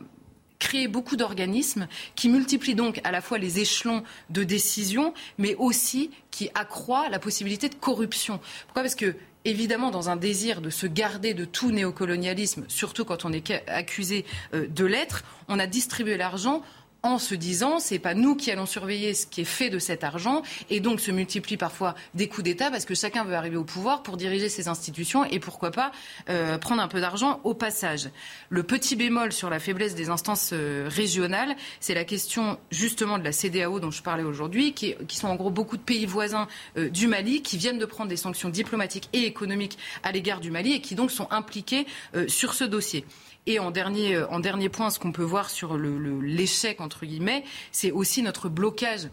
créer 0.59 0.87
beaucoup 0.87 1.15
d'organismes 1.15 1.87
qui 2.15 2.29
multiplient 2.29 2.75
donc 2.75 3.01
à 3.03 3.11
la 3.11 3.21
fois 3.21 3.37
les 3.37 3.59
échelons 3.59 4.03
de 4.29 4.43
décision, 4.43 5.13
mais 5.37 5.55
aussi 5.55 6.11
qui 6.31 6.49
accroît 6.53 7.09
la 7.09 7.19
possibilité 7.19 7.69
de 7.69 7.75
corruption. 7.75 8.39
Pourquoi? 8.65 8.83
Parce 8.83 8.95
que 8.95 9.15
évidemment, 9.45 9.91
dans 9.91 10.09
un 10.09 10.15
désir 10.15 10.59
de 10.59 10.69
se 10.69 10.87
garder 10.87 11.33
de 11.33 11.45
tout 11.45 11.71
néocolonialisme, 11.71 12.65
surtout 12.67 13.05
quand 13.05 13.25
on 13.25 13.31
est 13.31 13.51
accusé 13.67 14.25
euh, 14.53 14.67
de 14.67 14.85
l'être, 14.85 15.23
on 15.47 15.59
a 15.59 15.67
distribué 15.67 16.17
l'argent 16.17 16.63
en 17.05 17.19
se 17.19 17.35
disant 17.35 17.79
c'est 17.79 17.99
pas 17.99 18.15
nous 18.15 18.35
qui 18.35 18.51
allons 18.51 18.65
surveiller 18.65 19.13
ce 19.13 19.27
qui 19.27 19.41
est 19.41 19.45
fait 19.45 19.69
de 19.69 19.77
cet 19.77 20.03
argent 20.03 20.41
et 20.71 20.79
donc 20.79 20.99
se 20.99 21.11
multiplient 21.11 21.55
parfois 21.55 21.93
des 22.15 22.27
coups 22.27 22.43
d'État 22.43 22.71
parce 22.71 22.83
que 22.83 22.95
chacun 22.95 23.23
veut 23.23 23.35
arriver 23.35 23.57
au 23.57 23.63
pouvoir 23.63 24.01
pour 24.01 24.17
diriger 24.17 24.49
ses 24.49 24.67
institutions 24.67 25.23
et 25.23 25.39
pourquoi 25.39 25.69
pas 25.69 25.91
euh, 26.29 26.57
prendre 26.57 26.81
un 26.81 26.87
peu 26.87 26.99
d'argent 26.99 27.41
au 27.43 27.53
passage. 27.53 28.09
Le 28.49 28.63
petit 28.63 28.95
bémol 28.95 29.31
sur 29.31 29.51
la 29.51 29.59
faiblesse 29.59 29.93
des 29.93 30.09
instances 30.09 30.49
euh, 30.51 30.89
régionales, 30.89 31.55
c'est 31.79 31.93
la 31.93 32.05
question 32.05 32.57
justement 32.71 33.19
de 33.19 33.23
la 33.23 33.31
CDAO 33.31 33.79
dont 33.79 33.91
je 33.91 34.01
parlais 34.01 34.23
aujourd'hui, 34.23 34.73
qui, 34.73 34.95
sont 35.09 35.27
en 35.27 35.35
gros 35.35 35.51
beaucoup 35.51 35.77
de 35.77 35.83
pays 35.83 36.07
voisins 36.07 36.47
euh, 36.77 36.89
du 36.89 37.07
Mali 37.07 37.43
qui 37.43 37.57
viennent 37.57 37.77
de 37.77 37.85
prendre 37.85 38.09
des 38.09 38.17
sanctions 38.17 38.49
diplomatiques 38.49 39.09
et 39.13 39.25
économiques 39.25 39.77
à 40.01 40.11
l'égard 40.11 40.39
du 40.39 40.49
Mali 40.49 40.73
et 40.73 40.81
qui 40.81 40.95
donc 40.95 41.11
sont 41.11 41.27
impliqués 41.29 41.85
sur 42.27 42.53
ce 42.53 42.63
dossier. 42.63 43.05
Et 43.47 43.59
en 43.59 43.71
dernier, 43.71 44.15
euh, 44.15 44.27
en 44.29 44.39
dernier 44.39 44.69
point, 44.69 44.89
ce 44.89 44.99
qu'on 44.99 45.11
peut 45.11 45.23
voir 45.23 45.49
sur 45.49 45.77
l'échec, 45.77 46.81
entre 46.81 47.05
guillemets, 47.05 47.43
c'est 47.71 47.91
aussi 47.91 48.21
notre 48.21 48.49
blocage 48.49 49.09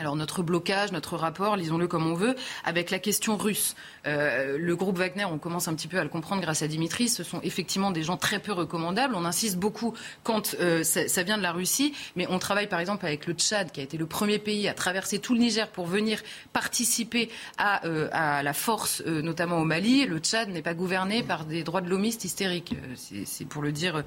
alors 0.00 0.16
notre 0.16 0.42
blocage, 0.42 0.92
notre 0.92 1.16
rapport, 1.16 1.56
lisons-le 1.56 1.86
comme 1.86 2.06
on 2.06 2.14
veut, 2.14 2.34
avec 2.64 2.90
la 2.90 2.98
question 2.98 3.36
russe. 3.36 3.76
Euh, 4.06 4.56
le 4.58 4.74
groupe 4.74 4.96
Wagner, 4.96 5.26
on 5.26 5.38
commence 5.38 5.68
un 5.68 5.74
petit 5.74 5.88
peu 5.88 5.98
à 5.98 6.02
le 6.02 6.08
comprendre 6.08 6.40
grâce 6.40 6.62
à 6.62 6.68
Dimitri, 6.68 7.08
ce 7.08 7.22
sont 7.22 7.40
effectivement 7.42 7.90
des 7.90 8.02
gens 8.02 8.16
très 8.16 8.38
peu 8.38 8.52
recommandables. 8.52 9.14
On 9.14 9.26
insiste 9.26 9.58
beaucoup 9.58 9.94
quand 10.22 10.56
euh, 10.58 10.82
ça, 10.82 11.22
vient 11.22 11.36
de 11.36 11.42
la 11.42 11.52
Russie, 11.52 11.92
mais 12.16 12.26
on 12.30 12.38
travaille 12.38 12.66
par 12.66 12.80
exemple 12.80 13.04
avec 13.04 13.26
le 13.26 13.34
Tchad, 13.34 13.70
qui 13.72 13.80
a 13.80 13.82
été 13.82 13.98
le 13.98 14.06
premier 14.06 14.38
pays 14.38 14.68
à 14.68 14.74
traverser 14.74 15.18
tout 15.18 15.34
le 15.34 15.40
Niger 15.40 15.68
pour 15.68 15.86
venir 15.86 16.22
participer 16.54 17.28
à, 17.58 17.86
euh, 17.86 18.08
à 18.12 18.42
la 18.42 18.54
force, 18.54 19.02
notamment 19.04 19.58
au 19.58 19.64
Mali. 19.64 20.06
Le 20.06 20.18
Tchad 20.18 20.48
n'est 20.48 20.62
pas 20.62 20.74
gouverné 20.74 21.22
par 21.22 21.44
des 21.44 21.62
droits 21.62 21.82
de 21.82 21.90
l'homiste 21.90 22.24
hystériques, 22.24 22.74
c'est 22.96 23.44
pour 23.44 23.62
le 23.62 23.72
dire 23.72 24.02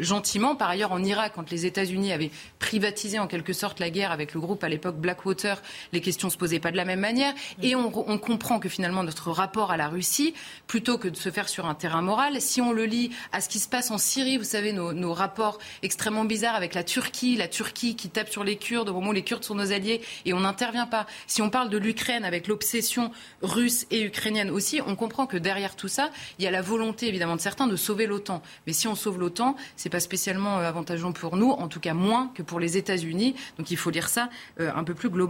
gentiment. 0.00 0.56
Par 0.56 0.70
ailleurs, 0.70 0.92
en 0.92 1.02
Irak, 1.02 1.32
quand 1.34 1.50
les 1.50 1.66
États-Unis 1.66 2.12
avaient 2.12 2.30
privatisé 2.58 3.18
en 3.18 3.26
quelque 3.26 3.52
sorte 3.52 3.78
la 3.80 3.90
guerre 3.90 4.10
avec 4.12 4.32
le 4.32 4.40
groupe 4.40 4.64
à 4.64 4.68
l'époque 4.68 4.96
Les 5.92 6.00
questions 6.00 6.28
ne 6.28 6.32
se 6.32 6.38
posaient 6.38 6.58
pas 6.58 6.70
de 6.70 6.76
la 6.76 6.84
même 6.84 7.00
manière. 7.00 7.34
Et 7.62 7.76
on, 7.76 7.90
comprend 8.18 8.58
que 8.58 8.68
finalement 8.68 9.02
notre 9.02 9.30
rapport 9.30 9.70
à 9.70 9.76
la 9.76 9.88
Russie, 9.88 10.34
plutôt 10.66 10.98
que 10.98 11.08
de 11.08 11.16
se 11.16 11.30
faire 11.30 11.48
sur 11.48 11.66
un 11.66 11.74
terrain 11.74 12.02
moral, 12.02 12.40
si 12.40 12.60
on 12.60 12.72
le 12.72 12.84
lit 12.84 13.10
à 13.32 13.40
ce 13.40 13.48
qui 13.48 13.58
se 13.58 13.68
passe 13.68 13.90
en 13.90 13.98
Syrie, 13.98 14.38
vous 14.38 14.44
savez, 14.44 14.72
nos, 14.72 15.14
rapports 15.14 15.58
extrêmement 15.82 16.24
bizarres 16.24 16.56
avec 16.56 16.74
la 16.74 16.82
Turquie, 16.82 17.36
la 17.36 17.46
Turquie 17.46 17.94
qui 17.94 18.08
tape 18.08 18.28
sur 18.28 18.42
les 18.42 18.56
Kurdes 18.56 18.88
au 18.88 18.94
moment 18.94 19.10
où 19.10 19.12
les 19.12 19.22
Kurdes 19.22 19.44
sont 19.44 19.54
nos 19.54 19.70
alliés 19.72 20.00
et 20.24 20.32
on 20.32 20.40
n'intervient 20.40 20.86
pas. 20.86 21.06
Si 21.26 21.42
on 21.42 21.50
parle 21.50 21.70
de 21.70 21.78
l'Ukraine 21.78 22.24
avec 22.24 22.48
l'obsession 22.48 23.12
russe 23.42 23.86
et 23.90 24.02
ukrainienne 24.02 24.50
aussi, 24.50 24.80
on 24.86 24.96
comprend 24.96 25.26
que 25.26 25.36
derrière 25.36 25.76
tout 25.76 25.88
ça, 25.88 26.10
il 26.38 26.44
y 26.44 26.48
a 26.48 26.50
la 26.50 26.62
volonté 26.62 27.06
évidemment 27.06 27.36
de 27.36 27.40
certains 27.40 27.66
de 27.66 27.76
sauver 27.76 28.06
l'OTAN. 28.06 28.42
Mais 28.66 28.72
si 28.72 28.88
on 28.88 28.94
sauve 28.94 29.20
l'OTAN, 29.20 29.54
c'est 29.76 29.90
pas 29.90 30.00
spécialement 30.00 30.58
euh, 30.58 30.68
avantageux 30.68 31.04
pour 31.12 31.36
nous, 31.36 31.50
en 31.50 31.68
tout 31.68 31.80
cas 31.80 31.94
moins 31.94 32.30
que 32.34 32.42
pour 32.42 32.60
les 32.60 32.76
États-Unis. 32.76 33.34
Donc 33.58 33.70
il 33.70 33.76
faut 33.76 33.90
lire 33.90 34.08
ça 34.08 34.30
euh, 34.60 34.70
un 34.74 34.84
peu 34.84 34.94
plus 34.94 35.10
globalement. 35.10 35.23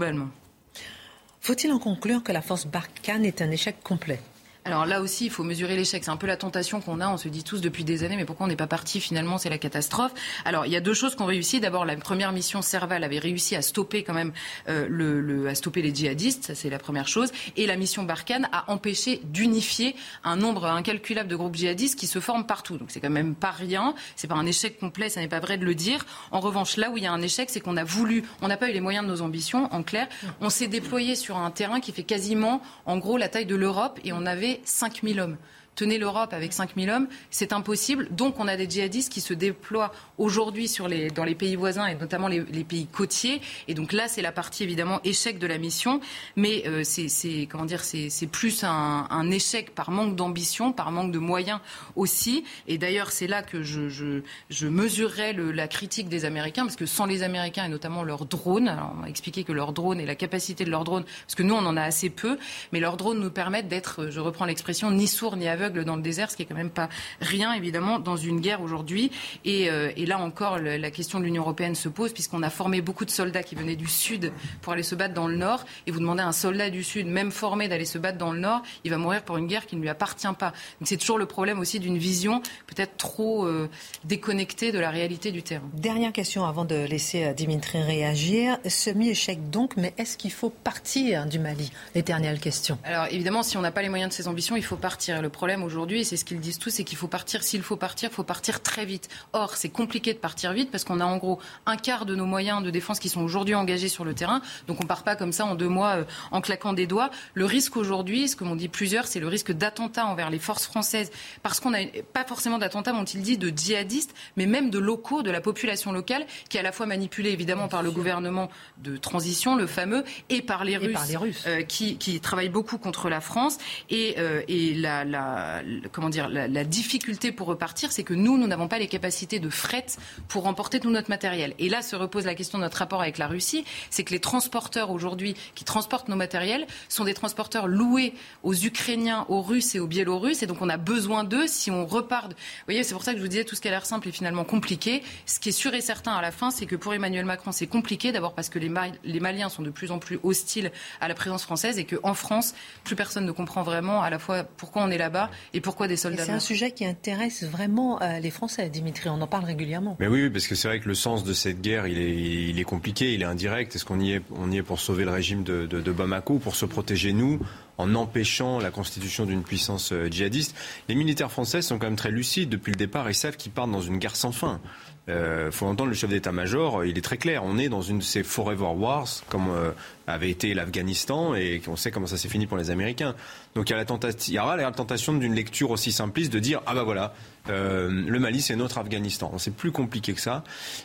Faut-il 1.41 1.73
en 1.73 1.79
conclure 1.79 2.23
que 2.23 2.33
la 2.33 2.43
force 2.43 2.67
Barkhane 2.67 3.25
est 3.25 3.43
un 3.43 3.51
échec 3.51 3.77
complet? 3.83 4.21
Alors 4.67 4.87
là 4.87 5.03
aussi, 5.03 5.27
il 5.27 5.31
faut 5.31 5.45
mesurer 5.45 5.77
l'échec. 5.77 6.03
C'est 6.05 6.11
un 6.11 6.17
peu 6.17 6.27
la 6.27 6.39
tentation 6.39 6.81
qu'on 6.81 7.01
a. 7.01 7.09
On 7.09 7.19
se 7.19 7.29
dit 7.29 7.45
tous 7.45 7.61
depuis 7.61 7.85
des 7.85 8.03
années, 8.03 8.17
mais 8.17 8.25
pourquoi 8.25 8.47
on 8.47 8.49
n'est 8.49 8.57
pas 8.57 8.67
parti 8.67 8.99
Finalement, 8.99 9.37
c'est 9.37 9.51
la 9.51 9.59
catastrophe. 9.59 10.13
Alors, 10.47 10.65
il 10.65 10.73
y 10.73 10.77
a 10.77 10.81
deux 10.81 10.95
choses 10.95 11.15
qu'on 11.15 11.27
réussit. 11.27 11.61
D'abord, 11.61 11.85
la 11.85 11.97
première 11.97 12.33
mission 12.33 12.63
Serval 12.63 13.05
avait 13.05 13.19
réussi 13.19 13.57
à 13.57 13.63
stopper 13.63 14.05
quand 14.05 14.15
même 14.15 14.33
euh, 14.71 14.87
le, 14.89 15.49
à 15.49 15.55
stopper 15.55 15.83
les 15.83 15.95
djihadistes. 15.95 16.45
Ça, 16.45 16.55
c'est 16.55 16.71
la 16.71 16.79
première 16.79 17.09
chose. 17.09 17.31
Et 17.59 17.67
la 17.67 17.77
mission 17.77 18.05
Barkhane 18.05 18.49
a 18.53 18.71
empêché 18.73 19.21
d'unifier 19.25 19.97
un 20.25 20.37
nombre 20.37 20.65
incalculable 20.65 21.29
de 21.29 21.37
groupes 21.37 21.57
djihadistes 21.57 21.99
qui 21.99 22.07
se 22.07 22.19
forment 22.19 22.47
partout. 22.47 22.79
Donc, 22.79 22.91
c'est 22.91 23.01
quand 23.01 23.11
même 23.11 23.35
pas 23.35 23.51
rien. 23.51 23.95
C'est 24.17 24.29
pas 24.29 24.35
un 24.35 24.47
échec 24.47 24.79
complet. 24.79 25.11
Ça 25.11 25.21
n'est 25.21 25.29
pas 25.29 25.41
vrai 25.41 25.59
de 25.59 25.67
le 25.67 25.75
dire. 25.75 26.07
En 26.31 26.41
revanche, 26.41 26.79
là 26.79 26.89
où 26.91 26.97
il 26.97 27.05
y 27.05 27.07
a 27.07 27.13
un 27.13 27.21
échec, 27.21 27.51
c'est 27.51 27.61
qu'on 27.61 27.77
a 27.77 27.85
voulu, 27.85 28.25
on 28.41 28.49
n'a 28.49 28.57
pas 28.57 28.71
eu 28.71 28.73
les 28.73 28.81
moyens 28.81 29.05
de 29.05 29.11
nos 29.11 29.21
ambitions. 29.21 29.69
En 29.75 29.83
clair, 29.83 30.09
on 30.41 30.49
s'est 30.49 30.69
déployé 30.69 31.17
sur 31.17 31.37
un 31.37 31.51
terrain 31.51 31.81
qui 31.81 31.93
fait 31.93 32.03
quasiment, 32.03 32.63
en 32.87 32.97
gros, 32.97 33.19
la 33.19 33.29
taille 33.29 33.45
de 33.45 33.57
l'Europe, 33.57 34.01
et 34.05 34.15
on 34.15 34.25
avait 34.25 34.54
5000 34.65 35.19
hommes. 35.19 35.39
Tenez 35.75 35.99
l'Europe 35.99 36.33
avec 36.33 36.53
5000 36.53 36.91
hommes, 36.91 37.09
c'est 37.31 37.53
impossible. 37.53 38.09
Donc 38.11 38.39
on 38.39 38.49
a 38.49 38.57
des 38.57 38.69
djihadistes 38.69 39.13
qui 39.13 39.21
se 39.21 39.35
déploient 39.35 39.93
aujourd'hui 40.19 40.71
dans 41.15 41.25
les 41.25 41.35
pays 41.35 41.57
voisins 41.57 41.87
et 41.87 41.95
notamment 41.95 42.29
les, 42.29 42.43
pays 42.65 42.87
côtiers. 42.87 43.41
Et 43.69 43.75
donc 43.75 43.93
là, 43.93 44.09
c'est 44.09 44.23
la 44.23 44.33
partie 44.33 44.63
évidemment 44.63 45.01
échec 45.05 45.39
de 45.39 45.47
la 45.47 45.59
mission. 45.59 46.01
Mais 46.37 46.65
euh, 46.67 46.83
c'est 46.85 48.27
plus 48.31 48.65
un, 48.65 49.31
échec 49.31 49.75
par 49.75 49.91
manque 49.91 50.17
d'ambition, 50.17 50.73
par 50.73 50.93
manque 50.93 51.11
de 51.11 51.19
moyens 51.19 51.61
aussi. 51.97 52.45
Et 52.69 52.79
d'ailleurs, 52.79 53.11
c'est 53.11 53.27
là 53.27 53.43
que 53.43 53.63
je, 53.63 53.89
je, 53.89 54.23
le, 54.67 55.53
la 55.53 55.69
critique 55.69 56.09
des 56.09 56.25
Américains, 56.25 56.65
parce 56.65 56.77
que 56.77 56.87
sans 56.87 57.07
les 57.07 57.23
Américains 57.23 57.65
et 57.65 57.69
notamment 57.69 58.03
leurs 58.03 58.27
drones, 58.27 58.77
on 58.93 59.01
m'a 59.01 59.09
expliqué 59.09 59.45
que 59.45 59.53
leurs 59.53 59.73
drones 59.73 60.01
et 60.01 60.07
la 60.07 60.15
capacité 60.15 60.65
de 60.65 60.71
leurs 60.71 60.85
drones, 60.85 61.05
parce 61.05 61.35
que 61.35 61.43
nous 61.43 61.55
on 61.55 61.65
en 61.67 61.77
a 61.77 61.83
assez 61.83 62.11
peu, 62.11 62.39
mais 62.73 62.81
leurs 62.81 62.97
drones 62.97 63.19
nous 63.19 63.31
permettent 63.31 63.69
d'être, 63.69 64.11
je 64.11 64.21
reprends 64.21 64.45
l'expression, 64.45 64.91
ni 64.91 65.07
sourds 65.07 65.37
ni 65.37 65.49
aveugles 65.49 65.64
dans 65.71 65.97
le 65.97 66.03
désert, 66.03 66.31
ce 66.31 66.37
qui 66.37 66.43
est 66.43 66.47
quand 66.47 66.55
même 66.55 66.71
pas 66.71 66.89
rien 67.21 67.53
évidemment 67.53 67.99
dans 67.99 68.17
une 68.17 68.41
guerre 68.41 68.63
aujourd'hui. 68.63 69.11
Et, 69.45 69.71
euh, 69.71 69.91
et, 69.97 70.07
là 70.07 70.19
encore, 70.19 70.59
la 70.59 70.91
question 70.91 71.19
de 71.19 71.25
l'Union 71.25 71.43
européenne 71.43 71.75
se 71.75 71.89
pose, 71.89 72.13
puisqu'on 72.13 72.43
a 72.43 72.51
formé 72.51 72.81
beaucoup 72.81 73.05
de 73.05 73.11
soldats 73.11 73.43
qui 73.43 73.55
venaient 73.55 73.77
du 73.77 73.87
sud 73.87 74.33
pour 74.61 74.73
aller 74.73 74.83
se 74.83 74.95
battre 74.95 75.15
dans 75.15 75.29
le 75.29 75.37
nord. 75.37 75.65
Et 75.87 75.91
vous 75.91 76.01
demandez 76.01 76.23
à 76.23 76.27
un 76.27 76.33
soldat 76.33 76.71
du 76.71 76.83
sud, 76.83 77.07
même 77.07 77.31
formé, 77.31 77.69
d'aller 77.69 77.85
se 77.85 77.99
battre 77.99 78.19
dans 78.19 78.33
le 78.33 78.39
nord, 78.39 78.63
il 78.85 78.91
va 78.91 78.99
mourir 78.99 79.23
pour 79.23 79.37
une 79.37 79.47
guerre 79.47 79.67
qui 79.67 79.77
ne 79.77 79.81
lui 79.81 79.89
appartient 79.89 80.27
pas. 80.39 80.53
Donc 80.81 80.89
c'est 80.89 80.97
toujours 80.97 81.19
le 81.19 81.27
problème 81.27 81.59
aussi 81.59 81.81
d'une 81.81 81.99
vision 81.99 82.43
peut-être 82.67 82.97
trop 82.97 83.47
euh, 83.47 83.69
déconnectée 84.05 84.73
de 84.73 84.79
la 84.79 84.91
réalité 84.91 85.33
du 85.33 85.43
terrain. 85.43 85.69
Dernière 85.75 86.13
question 86.13 86.45
avant 86.45 86.65
de 86.65 86.75
laisser 86.75 87.25
euh, 87.25 87.33
Dimitri 87.33 87.83
réagir. 87.83 88.59
Semi-échec 88.67 89.51
donc, 89.51 89.77
mais 89.77 89.95
est-ce 89.99 90.17
qu'il 90.17 90.33
faut 90.33 90.51
partir 90.51 91.27
du 91.27 91.39
Mali? 91.39 91.71
L'éternelle 91.95 92.41
question. 92.41 92.79
Alors 92.85 93.07
évidemment, 93.11 93.43
si 93.43 93.57
on 93.57 93.61
n'a 93.61 93.71
pas 93.71 93.83
les 93.83 93.89
moyens 93.89 94.11
de 94.11 94.15
ses 94.15 94.29
ambitions, 94.29 94.57
il 94.57 94.65
faut 94.65 94.77
partir. 94.77 95.23
Le 95.23 95.29
problème 95.29 95.54
aujourd'hui, 95.63 96.01
et 96.01 96.05
c'est 96.05 96.17
ce 96.17 96.25
qu'ils 96.25 96.41
disent 96.41 96.59
tous, 96.59 96.71
c'est 96.71 96.85
qu'il 96.85 96.99
faut 96.99 97.09
partir. 97.09 97.43
S'il 97.43 97.63
faut 97.63 97.77
partir, 97.77 98.11
il 98.11 98.15
faut 98.15 98.25
partir 98.25 98.63
très 98.63 98.85
vite. 98.85 99.09
Or, 99.33 99.57
c'est 99.57 99.69
compliqué 99.69 100.13
de 100.13 100.19
partir 100.19 100.53
vite 100.53 100.71
parce 100.71 100.85
qu'on 100.85 101.01
a 101.01 101.05
en 101.05 101.17
gros 101.17 101.39
un 101.67 101.77
quart 101.77 102.07
de 102.07 102.15
nos 102.15 102.27
moyens 102.27 102.63
de 102.63 102.71
défense 102.71 102.99
qui 102.99 103.09
sont 103.09 103.23
aujourd'hui 103.23 103.55
engagés 103.55 103.89
sur 103.89 104.05
le 104.05 104.15
terrain. 104.15 104.41
Donc 104.67 104.83
on 104.83 104.87
part 104.87 105.03
pas 105.03 105.17
comme 105.17 105.33
ça 105.33 105.45
en 105.45 105.55
deux 105.55 105.69
mois 105.69 105.97
euh, 105.97 106.05
en 106.31 106.41
claquant 106.41 106.73
des 106.73 106.87
doigts. 106.87 107.11
Le 107.35 107.45
risque 107.45 107.77
aujourd'hui, 107.77 108.29
ce 108.29 108.37
que 108.37 108.45
m'ont 108.45 108.57
dit 108.57 108.69
plusieurs, 108.69 109.07
c'est 109.07 109.21
le 109.21 109.29
risque 109.29 109.53
d'attentat 109.53 110.07
envers 110.07 110.31
les 110.31 110.39
forces 110.39 110.67
françaises 110.67 111.11
parce 111.43 111.61
qu'on 111.61 111.71
n'a 111.71 111.81
pas 112.13 112.25
forcément 112.25 112.59
d'attentats, 112.59 112.93
m'ont-ils 112.93 113.23
dit, 113.23 113.39
de 113.39 113.53
djihadistes, 113.55 114.15
mais 114.37 114.47
même 114.47 114.71
de 114.71 114.79
locaux, 114.79 115.23
de 115.23 115.31
la 115.31 115.41
population 115.41 115.93
locale, 115.93 116.27
qui 116.49 116.57
est 116.57 116.61
à 116.61 116.63
la 116.63 116.73
fois 116.73 116.87
manipulée 116.87 117.31
évidemment 117.31 117.69
par 117.69 117.83
le 117.83 117.91
gouvernement 117.91 118.51
de 118.79 118.97
transition, 118.97 119.57
le 119.57 119.67
fameux, 119.67 120.05
et 120.31 120.43
par 120.43 120.65
les 120.65 120.77
Russes, 120.77 121.15
euh, 121.47 121.63
qui, 121.63 121.97
qui, 121.99 122.21
travaillent 122.21 122.49
beaucoup 122.49 122.79
contre 122.79 123.09
la 123.09 123.21
France. 123.21 123.59
Et, 123.91 124.15
euh, 124.19 124.43
et 124.49 124.75
la, 124.75 125.05
la, 125.05 125.44
comment 125.93 126.09
dire, 126.09 126.29
la, 126.29 126.49
la 126.49 126.65
difficulté 126.65 127.33
pour 127.33 127.47
repartir, 127.47 127.93
c'est 127.93 128.05
que 128.05 128.15
nous, 128.15 128.39
nous 128.39 128.47
n'avons 128.47 128.69
pas 128.69 128.79
les 128.79 128.89
capacités 128.89 129.39
de 129.39 129.51
fret 129.51 129.87
pour 130.29 130.47
emporter 130.47 130.81
tout 130.81 130.91
notre 130.91 131.11
matériel. 131.11 131.55
Et 131.59 131.69
là 131.69 131.83
se 131.83 131.97
repose 131.97 132.25
la 132.25 132.35
question 132.35 132.59
de 132.59 132.65
notre 132.65 132.79
rapport 132.79 133.03
avec 133.03 133.19
la 133.19 133.27
Russie, 133.27 133.65
c'est 133.91 134.05
que 134.05 134.13
les 134.13 134.21
transporteurs 134.21 134.91
aujourd'hui 134.91 135.35
qui 135.55 135.65
transportent 135.65 136.09
nos 136.09 136.17
matériels 136.17 136.67
sont 136.89 137.05
des 137.05 137.15
transporteurs 137.15 137.67
loués 137.67 138.15
aux 138.43 138.55
Ukrainiens, 138.55 139.27
aux 139.29 139.43
Russes 139.43 139.75
et 139.75 139.81
aux 139.81 139.87
Biélorusses, 139.87 140.43
et 140.43 140.47
donc 140.47 140.63
on 140.63 140.69
a 140.69 140.77
besoin 140.77 141.25
d'eux 141.25 141.47
si 141.47 141.71
on 141.71 141.87
repart. 141.87 142.33
Vous 142.33 142.37
voyez, 142.67 142.83
c'est 142.83 142.95
pour 142.95 143.05
ça 143.05 143.13
que 143.13 143.19
je 143.19 143.23
vous 143.23 143.29
disais 143.29 143.45
tout 143.45 143.55
ce 143.55 143.61
qui 143.61 143.69
a 143.69 143.71
l'air 143.71 143.87
simple 143.87 144.09
est 144.09 144.13
finalement 144.13 144.45
compliqué. 144.45 145.03
Ce 145.27 145.41
qui 145.41 145.51
est 145.51 145.53
sûr 145.53 145.75
et 145.75 145.81
certain 145.81 146.13
à 146.13 146.23
la 146.23 146.31
fin, 146.31 146.51
c'est 146.51 146.67
que 146.67 146.77
pour 146.77 146.95
Emmanuel 146.95 147.25
Macron, 147.25 147.53
c'est 147.53 147.67
compliqué. 147.67 148.13
D'abord 148.13 148.35
parce 148.35 148.49
que 148.49 148.59
les, 148.59 148.71
les, 149.05 149.21
Maliens 149.21 149.49
sont 149.49 149.63
de 149.63 149.71
plus 149.71 149.91
en 149.91 149.99
plus 149.99 150.19
hostiles 150.23 150.71
à 151.01 151.09
la 151.09 151.15
présence 151.15 151.43
française 151.43 151.79
et 151.79 151.85
qu'en 151.85 152.15
France, 152.15 152.55
plus 152.85 152.97
personne 152.97 153.25
ne 153.25 153.33
comprend 153.33 153.63
vraiment 153.63 154.03
à 154.03 154.11
la 154.11 154.19
fois 154.19 154.45
pourquoi 154.45 154.83
on 154.83 154.91
est 154.91 154.99
là-bas 154.99 155.31
et 155.53 155.61
pourquoi 155.61 155.89
des 155.89 155.97
soldats. 155.97 156.25
C'est 156.25 156.33
un 156.33 156.41
sujet 156.41 156.71
qui 156.71 156.85
intéresse 156.85 157.45
vraiment 157.45 158.01
euh, 158.03 158.19
les 158.19 158.31
Français, 158.31 158.69
Dimitri. 158.69 159.09
On 159.09 159.21
en 159.21 159.27
parle 159.27 159.45
régulièrement. 159.45 159.97
Mais 160.01 160.07
oui, 160.07 160.31
parce 160.31 160.47
que 160.47 160.55
c'est 160.55 160.69
vrai 160.69 160.81
que 160.81 160.89
le 160.89 160.95
sens 160.95 161.25
de 161.25 161.33
cette 161.33 161.61
guerre, 161.61 161.87
il 161.87 161.99
est, 161.99 162.17
il 162.51 162.59
est 162.59 162.65
compliqué, 162.65 163.15
il 163.15 163.23
est 163.23 163.27
indirect. 163.27 163.75
Est-ce 163.75 163.85
qu'on 163.85 164.01
y 164.01 164.13
est, 164.13 164.23
on 164.35 164.51
y 164.51 164.59
est 164.59 164.63
pour 164.63 164.81
sauver 164.81 165.05
le 165.05 165.11
régime 165.11 165.43
de, 165.43 165.67
de, 165.67 165.81
de 165.81 165.93
Bamako, 165.93 166.39
pour 166.39 166.57
se 166.57 166.67
protéger 166.67 167.13
nous 167.13 167.41
en 167.77 167.95
empêchant 167.97 168.61
la 168.61 168.71
constitution 168.71 169.27
d'une 169.27 169.43
puissance 169.43 169.93
euh, 169.93 170.09
djihadiste? 170.11 170.57
Les 170.89 170.95
militaires 170.95 171.31
français 171.31 171.63
sont 171.63 171.79
quand 171.79 171.87
même 171.87 171.97
très 171.97 172.11
lucides 172.11 172.49
depuis 172.49 172.71
le 172.71 172.77
départ 172.77 173.09
et 173.09 173.15
savent 173.15 173.37
qu'ils 173.37 173.53
partent 173.53 173.73
dans 173.73 173.83
une 173.83 173.99
guerre 173.99 174.17
sans 174.17 174.33
fin. 174.33 174.61
Il 175.07 175.13
euh, 175.13 175.51
faut 175.51 175.67
entendre 175.67 175.91
le 175.91 175.95
chef 175.95 176.09
d'état-major, 176.09 176.87
il 176.87 176.97
est 176.97 177.03
très 177.03 177.19
clair. 177.19 177.43
On 177.45 177.59
est 177.59 177.69
dans 177.69 177.83
une 177.83 177.99
de 177.99 178.03
ces 178.03 178.23
forever 178.23 178.73
wars, 178.75 179.07
comme 179.29 179.51
euh, 179.51 179.71
avait 180.07 180.31
été 180.31 180.55
l'Afghanistan, 180.55 181.35
et 181.35 181.61
on 181.69 181.77
sait 181.77 181.91
comment 181.91 182.07
ça 182.07 182.17
s'est 182.17 182.29
fini 182.29 182.47
pour 182.47 182.57
les 182.57 182.71
Américains. 182.71 183.15
Donc 183.55 183.71
il 183.71 183.73
y, 183.73 183.77
a 183.77 183.79
la 183.79 184.11
il 184.29 184.35
y 184.35 184.39
aura 184.39 184.57
la 184.57 184.71
tentation 184.73 185.13
d'une 185.13 185.35
lecture 185.35 185.71
aussi 185.71 185.93
simpliste 185.93 186.33
de 186.33 186.39
dire 186.39 186.61
ah 186.67 186.75
bah 186.75 186.83
voilà, 186.83 187.15
euh, 187.51 187.91
le 187.91 188.19
Mali, 188.19 188.41
c'est 188.41 188.57
notre 188.57 188.79
Afghanistan. 188.79 189.33
C'est 189.39 189.55
plus 189.55 189.73
compliqué 189.73 190.15
que 190.15 190.21
ça. 190.21 190.45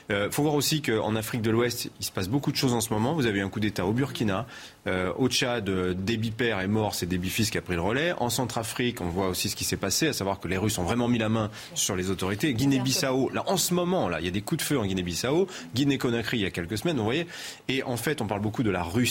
Il 0.10 0.16
euh, 0.16 0.32
faut 0.32 0.44
voir 0.44 0.56
aussi 0.56 0.82
qu'en 0.82 1.16
Afrique 1.16 1.42
de 1.42 1.52
l'Ouest, 1.52 1.90
il 2.00 2.06
se 2.06 2.12
passe 2.12 2.28
beaucoup 2.28 2.52
de 2.52 2.58
choses 2.58 2.74
en 2.74 2.82
ce 2.82 2.94
moment. 2.94 3.14
Vous 3.14 3.26
avez 3.26 3.42
un 3.42 3.50
coup 3.50 3.60
d'État 3.60 3.86
au 3.86 3.94
Burkina. 3.94 4.46
Euh, 4.88 5.12
au 5.18 5.30
Tchad, 5.30 5.70
Déby 6.04 6.32
père 6.32 6.60
est 6.60 6.68
mort, 6.68 6.96
c'est 6.96 7.06
Déby 7.06 7.30
fils 7.30 7.50
qui 7.50 7.58
a 7.58 7.62
pris 7.62 7.76
le 7.76 7.82
relais. 7.82 8.14
En 8.18 8.30
Centrafrique, 8.30 9.02
on 9.02 9.10
voit 9.10 9.28
aussi 9.28 9.50
ce 9.50 9.56
qui 9.56 9.64
s'est 9.64 9.78
passé, 9.78 10.08
à 10.08 10.14
savoir 10.14 10.40
que 10.40 10.48
les 10.48 10.58
Russes 10.58 10.78
ont 10.78 10.84
vraiment 10.84 11.08
mis 11.08 11.18
la 11.18 11.30
main 11.30 11.50
sur 11.76 11.96
les 11.96 12.10
autorités. 12.10 12.54
Guinée-Bissau, 12.54 13.30
là, 13.34 13.44
en 13.48 13.58
ce 13.58 13.74
moment, 13.74 14.10
là, 14.10 14.20
il 14.20 14.26
y 14.26 14.30
a 14.30 14.32
des 14.32 14.42
coups 14.42 14.60
de 14.60 14.66
feu 14.66 14.80
en 14.80 14.86
Guinée-Bissau. 14.86 15.48
Guinée-Conakry, 15.76 16.40
il 16.40 16.42
y 16.42 16.46
a 16.46 16.52
quelques 16.52 16.78
semaines, 16.78 16.98
vous 16.98 17.04
voyez. 17.04 17.28
Et 17.68 17.84
en 17.84 17.98
fait, 17.98 18.22
on 18.22 18.28
parle 18.28 18.42
beaucoup 18.42 18.64
de 18.64 18.72
la 18.72 18.84
Russie, 18.84 19.09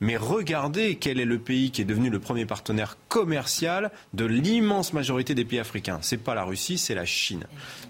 mais 0.00 0.16
regardez 0.16 0.96
quel 0.96 1.20
est 1.20 1.24
le 1.24 1.38
pays 1.38 1.70
qui 1.70 1.82
est 1.82 1.84
devenu 1.84 2.10
le 2.10 2.18
premier 2.18 2.46
partenaire 2.46 2.96
commercial 3.08 3.90
de 4.14 4.24
l'immense 4.24 4.92
majorité 4.92 5.34
des 5.34 5.44
pays 5.44 5.58
africains. 5.58 5.98
C'est 6.02 6.16
pas 6.16 6.34
la 6.34 6.44
Russie, 6.44 6.78
c'est 6.78 6.94
la 6.94 7.04
Chine. 7.04 7.44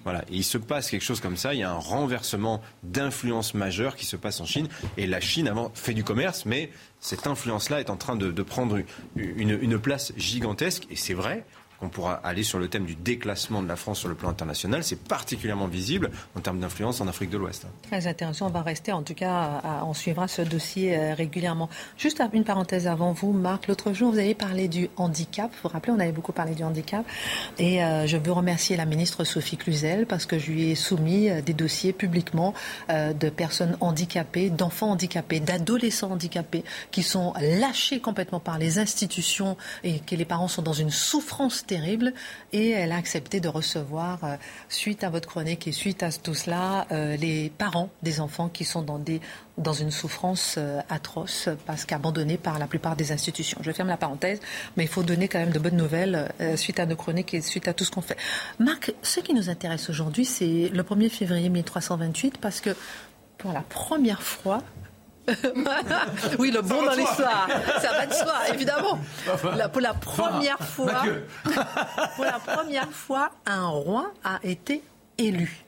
Voilà. 0.04 0.24
Il 0.30 0.44
se 0.44 0.58
passe 0.58 0.90
quelque 0.90 1.04
chose 1.04 1.20
comme 1.20 1.36
ça. 1.36 1.54
Il 1.54 1.60
y 1.60 1.62
a 1.62 1.70
un 1.70 1.78
renversement 1.78 2.62
d'influence 2.82 3.54
majeure 3.54 3.96
qui 3.96 4.06
se 4.06 4.16
passe 4.16 4.40
en 4.40 4.46
Chine. 4.46 4.68
Et 4.96 5.06
la 5.06 5.20
Chine 5.20 5.48
avant 5.48 5.70
fait 5.74 5.94
du 5.94 6.04
commerce, 6.04 6.44
mais 6.46 6.70
cette 7.00 7.26
influence-là 7.26 7.80
est 7.80 7.90
en 7.90 7.96
train 7.96 8.16
de, 8.16 8.42
prendre 8.42 8.80
une, 9.16 9.78
place 9.78 10.12
gigantesque. 10.16 10.86
Et 10.90 10.96
c'est 10.96 11.14
vrai 11.14 11.44
qu'on 11.78 11.88
pourra 11.88 12.14
aller 12.24 12.42
sur 12.42 12.58
le 12.58 12.68
thème 12.68 12.84
du 12.84 12.94
déclassement 12.94 13.62
de 13.62 13.68
la 13.68 13.76
France 13.76 14.00
sur 14.00 14.08
le 14.08 14.14
plan 14.14 14.28
international. 14.28 14.84
C'est 14.84 15.02
particulièrement 15.02 15.66
visible 15.66 16.10
en 16.36 16.40
termes 16.40 16.60
d'influence 16.60 17.00
en 17.00 17.08
Afrique 17.08 17.30
de 17.30 17.38
l'Ouest. 17.38 17.66
Très 17.82 18.06
intéressant. 18.06 18.46
On 18.46 18.50
va 18.50 18.62
rester, 18.62 18.92
en 18.92 19.02
tout 19.02 19.14
cas, 19.14 19.82
on 19.84 19.94
suivra 19.94 20.28
ce 20.28 20.42
dossier 20.42 20.96
euh, 20.96 21.14
régulièrement. 21.14 21.68
Juste 21.96 22.22
une 22.32 22.44
parenthèse 22.44 22.86
avant 22.86 23.12
vous, 23.12 23.32
Marc. 23.32 23.68
L'autre 23.68 23.92
jour, 23.92 24.12
vous 24.12 24.18
avez 24.18 24.34
parlé 24.34 24.68
du 24.68 24.88
handicap. 24.96 25.50
Vous 25.52 25.60
vous 25.64 25.68
rappelez, 25.68 25.92
on 25.92 26.00
avait 26.00 26.12
beaucoup 26.12 26.32
parlé 26.32 26.54
du 26.54 26.64
handicap. 26.64 27.04
Et 27.58 27.82
euh, 27.82 28.06
je 28.06 28.16
veux 28.16 28.32
remercier 28.32 28.76
la 28.76 28.84
ministre 28.84 29.24
Sophie 29.24 29.56
Cluzel 29.56 30.06
parce 30.06 30.26
que 30.26 30.38
je 30.38 30.50
lui 30.50 30.70
ai 30.70 30.74
soumis 30.74 31.30
euh, 31.30 31.40
des 31.40 31.54
dossiers 31.54 31.92
publiquement 31.92 32.54
de 32.88 33.28
personnes 33.28 33.76
handicapées, 33.80 34.50
d'enfants 34.50 34.90
handicapés, 34.90 35.40
d'adolescents 35.40 36.12
handicapés 36.12 36.64
qui 36.90 37.02
sont 37.02 37.32
lâchés 37.40 38.00
complètement 38.00 38.40
par 38.40 38.58
les 38.58 38.78
institutions 38.78 39.56
et 39.84 40.00
que 40.00 40.14
les 40.14 40.24
parents 40.24 40.48
sont 40.48 40.62
dans 40.62 40.72
une 40.72 40.90
souffrance 40.90 41.65
terrible 41.66 42.12
et 42.52 42.70
elle 42.70 42.92
a 42.92 42.96
accepté 42.96 43.40
de 43.40 43.48
recevoir, 43.48 44.24
euh, 44.24 44.36
suite 44.68 45.04
à 45.04 45.10
votre 45.10 45.28
chronique 45.28 45.66
et 45.66 45.72
suite 45.72 46.02
à 46.02 46.10
tout 46.10 46.34
cela, 46.34 46.86
euh, 46.92 47.16
les 47.16 47.50
parents 47.50 47.90
des 48.02 48.20
enfants 48.20 48.48
qui 48.48 48.64
sont 48.64 48.82
dans, 48.82 48.98
des, 48.98 49.20
dans 49.58 49.72
une 49.72 49.90
souffrance 49.90 50.54
euh, 50.58 50.80
atroce 50.88 51.48
parce 51.66 51.84
qu'abandonnés 51.84 52.38
par 52.38 52.58
la 52.58 52.66
plupart 52.66 52.96
des 52.96 53.12
institutions. 53.12 53.58
Je 53.62 53.72
ferme 53.72 53.88
la 53.88 53.96
parenthèse, 53.96 54.40
mais 54.76 54.84
il 54.84 54.88
faut 54.88 55.02
donner 55.02 55.28
quand 55.28 55.38
même 55.38 55.50
de 55.50 55.58
bonnes 55.58 55.76
nouvelles 55.76 56.28
suite 56.56 56.80
à 56.80 56.86
nos 56.86 56.96
chroniques 56.96 57.34
et 57.34 57.40
suite 57.40 57.68
à 57.68 57.74
tout 57.74 57.84
ce 57.84 57.90
qu'on 57.90 58.00
fait. 58.00 58.16
Marc, 58.58 58.92
ce 59.02 59.20
qui 59.20 59.34
nous 59.34 59.50
intéresse 59.50 59.90
aujourd'hui, 59.90 60.24
c'est 60.24 60.70
le 60.72 60.82
1er 60.82 61.10
février 61.10 61.48
1328 61.48 62.38
parce 62.38 62.60
que 62.60 62.70
pour 63.38 63.52
la 63.52 63.60
première 63.62 64.22
fois, 64.22 64.62
oui, 66.38 66.50
le 66.50 66.62
bon 66.62 66.84
dans 66.84 66.94
l'histoire. 66.94 67.48
Ça 67.80 67.92
va 67.92 68.06
de 68.06 68.12
soi, 68.12 68.34
évidemment. 68.54 68.98
pour 69.72 69.80
la 69.80 69.94
première 69.94 70.58
fois, 70.58 71.02
pour 72.16 72.24
la 72.24 72.38
première 72.38 72.90
fois, 72.90 73.30
un 73.46 73.66
roi 73.66 74.12
a 74.24 74.38
été 74.42 74.82
élu. 75.18 75.64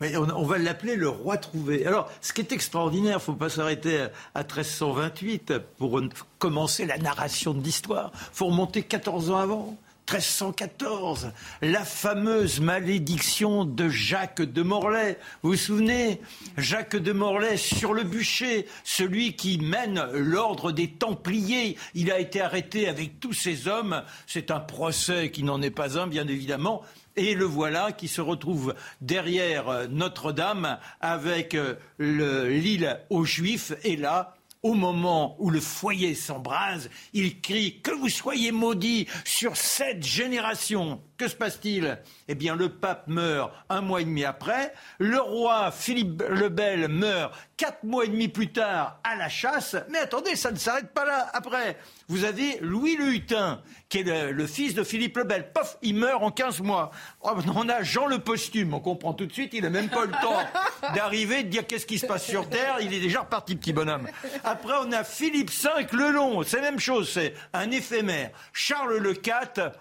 Mais 0.00 0.14
on, 0.16 0.44
va 0.44 0.58
l'appeler 0.58 0.94
le 0.94 1.08
roi 1.08 1.38
trouvé. 1.38 1.86
Alors, 1.86 2.10
ce 2.20 2.34
qui 2.34 2.42
est 2.42 2.52
extraordinaire, 2.52 3.12
il 3.12 3.14
ne 3.14 3.18
faut 3.20 3.32
pas 3.32 3.48
s'arrêter 3.48 4.08
à 4.34 4.40
1328 4.40 5.54
pour 5.78 5.98
commencer 6.38 6.84
la 6.84 6.98
narration 6.98 7.54
de 7.54 7.64
l'histoire. 7.64 8.10
Il 8.14 8.36
faut 8.36 8.46
remonter 8.46 8.82
14 8.82 9.30
ans 9.30 9.38
avant. 9.38 9.76
1314, 10.08 11.32
la 11.62 11.84
fameuse 11.84 12.60
malédiction 12.60 13.64
de 13.64 13.88
Jacques 13.88 14.40
de 14.40 14.62
Morlaix. 14.62 15.18
Vous 15.42 15.50
vous 15.50 15.56
souvenez 15.56 16.20
Jacques 16.56 16.94
de 16.94 17.10
Morlaix 17.12 17.56
sur 17.56 17.92
le 17.92 18.04
bûcher, 18.04 18.68
celui 18.84 19.34
qui 19.34 19.58
mène 19.58 20.06
l'ordre 20.12 20.70
des 20.70 20.88
Templiers. 20.88 21.76
Il 21.94 22.12
a 22.12 22.20
été 22.20 22.40
arrêté 22.40 22.88
avec 22.88 23.18
tous 23.18 23.32
ses 23.32 23.66
hommes. 23.66 24.04
C'est 24.28 24.52
un 24.52 24.60
procès 24.60 25.32
qui 25.32 25.42
n'en 25.42 25.60
est 25.60 25.70
pas 25.70 25.98
un, 25.98 26.06
bien 26.06 26.28
évidemment. 26.28 26.82
Et 27.16 27.34
le 27.34 27.44
voilà 27.44 27.90
qui 27.90 28.06
se 28.06 28.20
retrouve 28.20 28.74
derrière 29.00 29.88
Notre-Dame 29.90 30.78
avec 31.00 31.56
l'île 31.98 33.00
aux 33.10 33.24
Juifs. 33.24 33.72
Et 33.82 33.96
là, 33.96 34.36
au 34.62 34.74
moment 34.74 35.36
où 35.38 35.50
le 35.50 35.60
foyer 35.60 36.14
s'embrase, 36.14 36.90
il 37.12 37.40
crie 37.40 37.80
Que 37.82 37.92
vous 37.92 38.08
soyez 38.08 38.52
maudits 38.52 39.06
sur 39.24 39.56
cette 39.56 40.04
génération. 40.04 41.00
Que 41.16 41.28
se 41.28 41.36
passe-t-il? 41.36 41.98
Eh 42.28 42.34
bien, 42.34 42.56
le 42.56 42.68
pape 42.68 43.06
meurt 43.06 43.52
un 43.68 43.80
mois 43.80 44.02
et 44.02 44.04
demi 44.04 44.24
après. 44.24 44.72
Le 44.98 45.18
roi 45.20 45.70
Philippe 45.70 46.22
le 46.28 46.48
Bel 46.48 46.88
meurt 46.88 47.32
quatre 47.56 47.84
mois 47.84 48.04
et 48.04 48.08
demi 48.08 48.28
plus 48.28 48.52
tard 48.52 49.00
à 49.04 49.16
la 49.16 49.28
chasse. 49.28 49.76
Mais 49.88 49.98
attendez, 49.98 50.36
ça 50.36 50.50
ne 50.50 50.56
s'arrête 50.56 50.92
pas 50.92 51.06
là. 51.06 51.30
Après, 51.32 51.78
vous 52.08 52.24
avez 52.24 52.58
Louis 52.60 52.96
le 52.96 53.12
Hutin, 53.14 53.62
qui 53.88 53.98
est 53.98 54.32
le, 54.32 54.46
fils 54.46 54.74
de 54.74 54.84
Philippe 54.84 55.16
le 55.16 55.24
Bel. 55.24 55.52
Pof, 55.52 55.76
il 55.82 55.96
meurt 55.96 56.22
en 56.22 56.30
15 56.30 56.60
mois. 56.60 56.90
Oh, 57.22 57.32
on 57.54 57.68
a 57.68 57.82
Jean 57.82 58.06
le 58.06 58.18
Posthume. 58.18 58.74
On 58.74 58.80
comprend 58.80 59.12
tout 59.12 59.26
de 59.26 59.32
suite, 59.32 59.52
il 59.54 59.62
n'a 59.62 59.70
même 59.70 59.88
pas 59.88 60.04
le 60.04 60.12
temps 60.12 60.38
d'arriver, 60.94 61.42
de 61.42 61.48
dire 61.48 61.66
qu'est-ce 61.66 61.86
qui 61.86 61.98
se 61.98 62.06
passe 62.06 62.24
sur 62.24 62.48
Terre. 62.48 62.78
Il 62.80 62.94
est 62.94 63.00
déjà 63.00 63.20
reparti, 63.20 63.56
petit 63.56 63.72
bonhomme. 63.72 64.08
Après, 64.44 64.74
on 64.80 64.92
a 64.92 65.04
Philippe 65.04 65.50
V 65.50 65.86
le 65.92 66.10
Long. 66.10 66.42
C'est 66.42 66.56
la 66.56 66.70
même 66.70 66.80
chose, 66.80 67.10
c'est 67.10 67.34
un 67.52 67.70
éphémère. 67.70 68.30
Charles 68.52 68.98
le 68.98 69.12
IV 69.12 69.72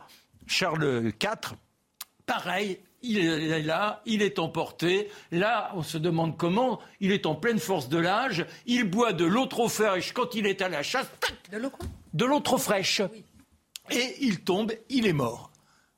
Charles 0.47 1.11
IV, 1.21 1.55
pareil, 2.25 2.79
il 3.01 3.19
est 3.19 3.61
là, 3.61 4.01
il 4.05 4.21
est 4.21 4.39
emporté. 4.39 5.09
Là, 5.31 5.71
on 5.75 5.83
se 5.83 5.97
demande 5.97 6.37
comment. 6.37 6.79
Il 6.99 7.11
est 7.11 7.25
en 7.25 7.35
pleine 7.35 7.59
force 7.59 7.89
de 7.89 7.97
l'âge. 7.97 8.45
Il 8.65 8.83
boit 8.83 9.13
de 9.13 9.25
l'eau 9.25 9.45
trop 9.45 9.69
fraîche 9.69 10.11
quand 10.13 10.35
il 10.35 10.45
est 10.47 10.61
à 10.61 10.69
la 10.69 10.83
chasse. 10.83 11.07
De 11.51 11.57
l'eau 11.57 11.69
quoi? 11.69 11.87
De 12.15 12.23
l'eau 12.23 12.39
trop 12.39 12.57
fraîche. 12.57 13.01
Et 13.91 14.15
il 14.21 14.39
tombe, 14.45 14.71
il 14.87 15.05
est 15.05 15.13
mort. 15.13 15.51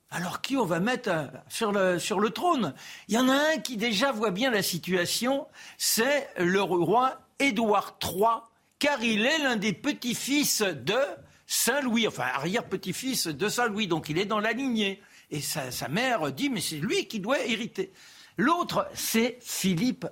Alors 0.09 0.41
qui 0.41 0.57
on 0.57 0.65
va 0.65 0.79
mettre 0.79 1.09
euh, 1.11 1.27
sur 1.47 1.71
le, 1.71 1.99
sur 1.99 2.19
le 2.19 2.31
trône? 2.31 2.73
Il 3.07 3.13
y 3.13 3.19
en 3.19 3.29
a 3.29 3.53
un 3.53 3.57
qui 3.59 3.77
déjà 3.77 4.11
voit 4.11 4.31
bien 4.31 4.49
la 4.49 4.63
situation, 4.63 5.45
c'est 5.77 6.27
le 6.39 6.59
roi 6.59 7.21
Édouard 7.37 7.99
III, 8.01 8.41
car 8.79 9.03
il 9.03 9.27
est 9.27 9.37
l'un 9.37 9.57
des 9.57 9.73
petits-fils 9.73 10.63
de 10.63 10.97
Saint-Louis, 11.45 12.07
enfin 12.07 12.25
arrière-petit-fils 12.33 13.27
de 13.27 13.47
Saint-Louis, 13.47 13.85
donc 13.85 14.09
il 14.09 14.17
est 14.17 14.25
dans 14.25 14.39
la 14.39 14.53
lignée. 14.53 14.99
Et 15.29 15.39
sa, 15.39 15.87
mère 15.87 16.31
dit, 16.31 16.49
mais 16.49 16.61
c'est 16.61 16.77
lui 16.77 17.07
qui 17.07 17.19
doit 17.19 17.45
hériter. 17.45 17.91
L'autre, 18.37 18.89
c'est 18.95 19.37
Philippe 19.41 20.07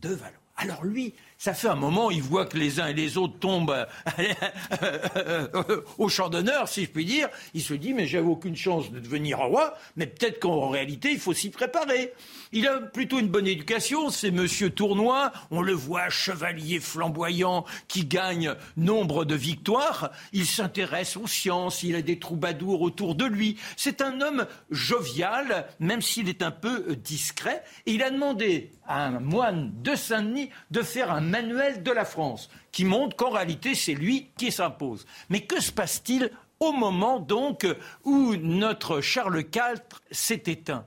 de 0.00 0.08
Valois. 0.08 0.40
Alors 0.56 0.84
lui, 0.84 1.14
ça 1.46 1.54
fait 1.54 1.68
un 1.68 1.76
moment, 1.76 2.10
il 2.10 2.22
voit 2.22 2.44
que 2.44 2.58
les 2.58 2.80
uns 2.80 2.88
et 2.88 2.92
les 2.92 3.16
autres 3.16 3.38
tombent 3.38 3.86
au 5.98 6.08
champ 6.08 6.28
d'honneur, 6.28 6.66
si 6.66 6.86
je 6.86 6.90
puis 6.90 7.04
dire. 7.04 7.28
Il 7.54 7.62
se 7.62 7.72
dit, 7.72 7.94
mais 7.94 8.08
j'avais 8.08 8.26
aucune 8.26 8.56
chance 8.56 8.90
de 8.90 8.98
devenir 8.98 9.38
roi, 9.38 9.78
mais 9.94 10.08
peut-être 10.08 10.40
qu'en 10.40 10.70
réalité, 10.70 11.12
il 11.12 11.20
faut 11.20 11.34
s'y 11.34 11.50
préparer. 11.50 12.12
Il 12.52 12.68
a 12.68 12.78
plutôt 12.78 13.18
une 13.18 13.28
bonne 13.28 13.48
éducation, 13.48 14.08
c'est 14.10 14.30
Monsieur 14.30 14.70
Tournois, 14.70 15.32
on 15.50 15.62
le 15.62 15.72
voit 15.72 16.08
chevalier 16.10 16.78
flamboyant 16.78 17.64
qui 17.88 18.04
gagne 18.04 18.54
nombre 18.76 19.24
de 19.24 19.34
victoires, 19.34 20.12
il 20.32 20.46
s'intéresse 20.46 21.16
aux 21.16 21.26
sciences, 21.26 21.82
il 21.82 21.96
a 21.96 22.02
des 22.02 22.20
troubadours 22.20 22.82
autour 22.82 23.16
de 23.16 23.24
lui, 23.24 23.58
c'est 23.76 24.00
un 24.00 24.20
homme 24.20 24.46
jovial, 24.70 25.66
même 25.80 26.02
s'il 26.02 26.28
est 26.28 26.42
un 26.42 26.52
peu 26.52 26.94
discret, 26.94 27.64
et 27.84 27.94
il 27.94 28.02
a 28.04 28.10
demandé 28.10 28.70
à 28.86 29.06
un 29.06 29.18
moine 29.18 29.72
de 29.82 29.96
Saint-Denis 29.96 30.50
de 30.70 30.82
faire 30.82 31.10
un 31.10 31.20
manuel 31.20 31.82
de 31.82 31.90
la 31.90 32.04
France, 32.04 32.48
qui 32.70 32.84
montre 32.84 33.16
qu'en 33.16 33.30
réalité 33.30 33.74
c'est 33.74 33.94
lui 33.94 34.30
qui 34.38 34.52
s'impose. 34.52 35.04
Mais 35.30 35.40
que 35.40 35.60
se 35.60 35.72
passe-t-il 35.72 36.30
au 36.60 36.72
moment 36.72 37.18
donc 37.18 37.66
où 38.04 38.36
notre 38.36 39.00
Charles 39.00 39.40
IV 39.40 39.82
s'est 40.12 40.44
éteint? 40.46 40.86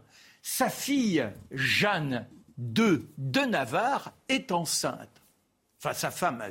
Sa 0.50 0.68
fille 0.68 1.30
Jeanne 1.52 2.28
II 2.58 3.06
de 3.20 3.42
Navarre 3.42 4.14
est 4.30 4.52
enceinte. 4.52 5.22
Enfin, 5.78 5.94
sa 5.94 6.10
femme. 6.10 6.44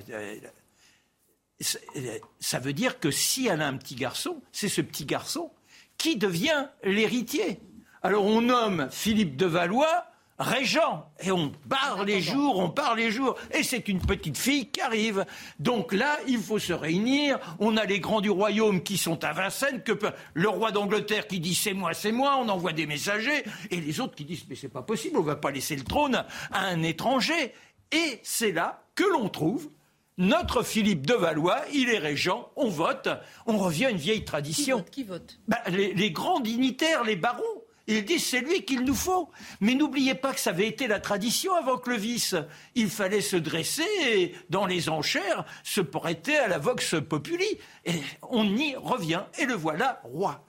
Ça 2.38 2.58
veut 2.60 2.72
dire 2.72 3.00
que 3.00 3.10
si 3.10 3.48
elle 3.48 3.60
a 3.60 3.66
un 3.66 3.76
petit 3.76 3.96
garçon, 3.96 4.40
c'est 4.52 4.68
ce 4.68 4.82
petit 4.82 5.04
garçon 5.04 5.50
qui 5.98 6.16
devient 6.16 6.68
l'héritier. 6.84 7.60
Alors 8.00 8.24
on 8.24 8.40
nomme 8.40 8.88
Philippe 8.92 9.36
de 9.36 9.46
Valois 9.46 10.06
régent. 10.38 11.04
Et 11.20 11.32
on 11.32 11.52
barre 11.66 12.04
les 12.04 12.20
jours, 12.20 12.58
on 12.58 12.70
part 12.70 12.94
les 12.94 13.10
jours. 13.10 13.36
Et 13.52 13.62
c'est 13.62 13.88
une 13.88 14.00
petite 14.00 14.38
fille 14.38 14.70
qui 14.70 14.80
arrive. 14.80 15.26
Donc 15.58 15.92
là, 15.92 16.18
il 16.26 16.38
faut 16.38 16.58
se 16.58 16.72
réunir. 16.72 17.38
On 17.58 17.76
a 17.76 17.84
les 17.84 18.00
grands 18.00 18.20
du 18.20 18.30
royaume 18.30 18.82
qui 18.82 18.96
sont 18.96 19.24
à 19.24 19.32
Vincennes, 19.32 19.82
que 19.82 19.92
le 20.34 20.48
roi 20.48 20.70
d'Angleterre 20.70 21.26
qui 21.26 21.40
dit 21.40 21.54
c'est 21.54 21.74
moi, 21.74 21.94
c'est 21.94 22.12
moi. 22.12 22.36
On 22.40 22.48
envoie 22.48 22.72
des 22.72 22.86
messagers. 22.86 23.44
Et 23.70 23.80
les 23.80 24.00
autres 24.00 24.14
qui 24.14 24.24
disent 24.24 24.44
mais 24.48 24.54
c'est 24.54 24.68
pas 24.68 24.82
possible, 24.82 25.18
on 25.18 25.22
va 25.22 25.36
pas 25.36 25.50
laisser 25.50 25.76
le 25.76 25.84
trône 25.84 26.24
à 26.52 26.60
un 26.66 26.82
étranger. 26.82 27.52
Et 27.90 28.20
c'est 28.22 28.52
là 28.52 28.82
que 28.94 29.04
l'on 29.04 29.28
trouve 29.28 29.70
notre 30.18 30.64
Philippe 30.64 31.06
de 31.06 31.14
Valois, 31.14 31.60
il 31.72 31.90
est 31.90 31.98
régent, 31.98 32.50
on 32.56 32.68
vote, 32.68 33.08
on 33.46 33.56
revient 33.56 33.86
à 33.86 33.90
une 33.90 33.98
vieille 33.98 34.24
tradition. 34.24 34.84
Qui 34.90 35.04
vote, 35.04 35.38
bah, 35.46 35.60
les 35.68 36.10
grands 36.10 36.40
dignitaires, 36.40 37.04
les 37.04 37.14
barons. 37.14 37.44
Ils 37.88 38.04
disent 38.04 38.26
c'est 38.26 38.40
lui 38.40 38.64
qu'il 38.64 38.84
nous 38.84 38.94
faut. 38.94 39.30
Mais 39.60 39.74
n'oubliez 39.74 40.14
pas 40.14 40.34
que 40.34 40.40
ça 40.40 40.50
avait 40.50 40.68
été 40.68 40.86
la 40.86 41.00
tradition 41.00 41.54
avant 41.54 41.78
Clovis. 41.78 42.36
Il 42.74 42.90
fallait 42.90 43.22
se 43.22 43.36
dresser 43.36 43.86
et, 44.06 44.34
dans 44.50 44.66
les 44.66 44.90
enchères, 44.90 45.46
se 45.64 45.80
prêter 45.80 46.36
à 46.36 46.48
la 46.48 46.58
vox 46.58 46.96
populi. 47.08 47.46
Et 47.86 47.94
on 48.28 48.44
y 48.44 48.76
revient. 48.76 49.22
Et 49.38 49.46
le 49.46 49.54
voilà 49.54 50.00
roi. 50.04 50.44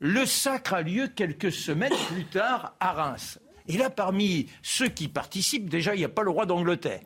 Le 0.00 0.26
sacre 0.26 0.74
a 0.74 0.82
lieu 0.82 1.06
quelques 1.06 1.52
semaines 1.52 1.94
plus 2.08 2.24
tard 2.24 2.74
à 2.80 2.92
Reims. 2.92 3.38
Et 3.68 3.76
là, 3.76 3.88
parmi 3.88 4.48
ceux 4.62 4.88
qui 4.88 5.06
participent, 5.06 5.68
déjà, 5.68 5.94
il 5.94 5.98
n'y 5.98 6.04
a 6.04 6.08
pas 6.08 6.22
le 6.22 6.30
roi 6.30 6.44
d'Angleterre. 6.44 7.02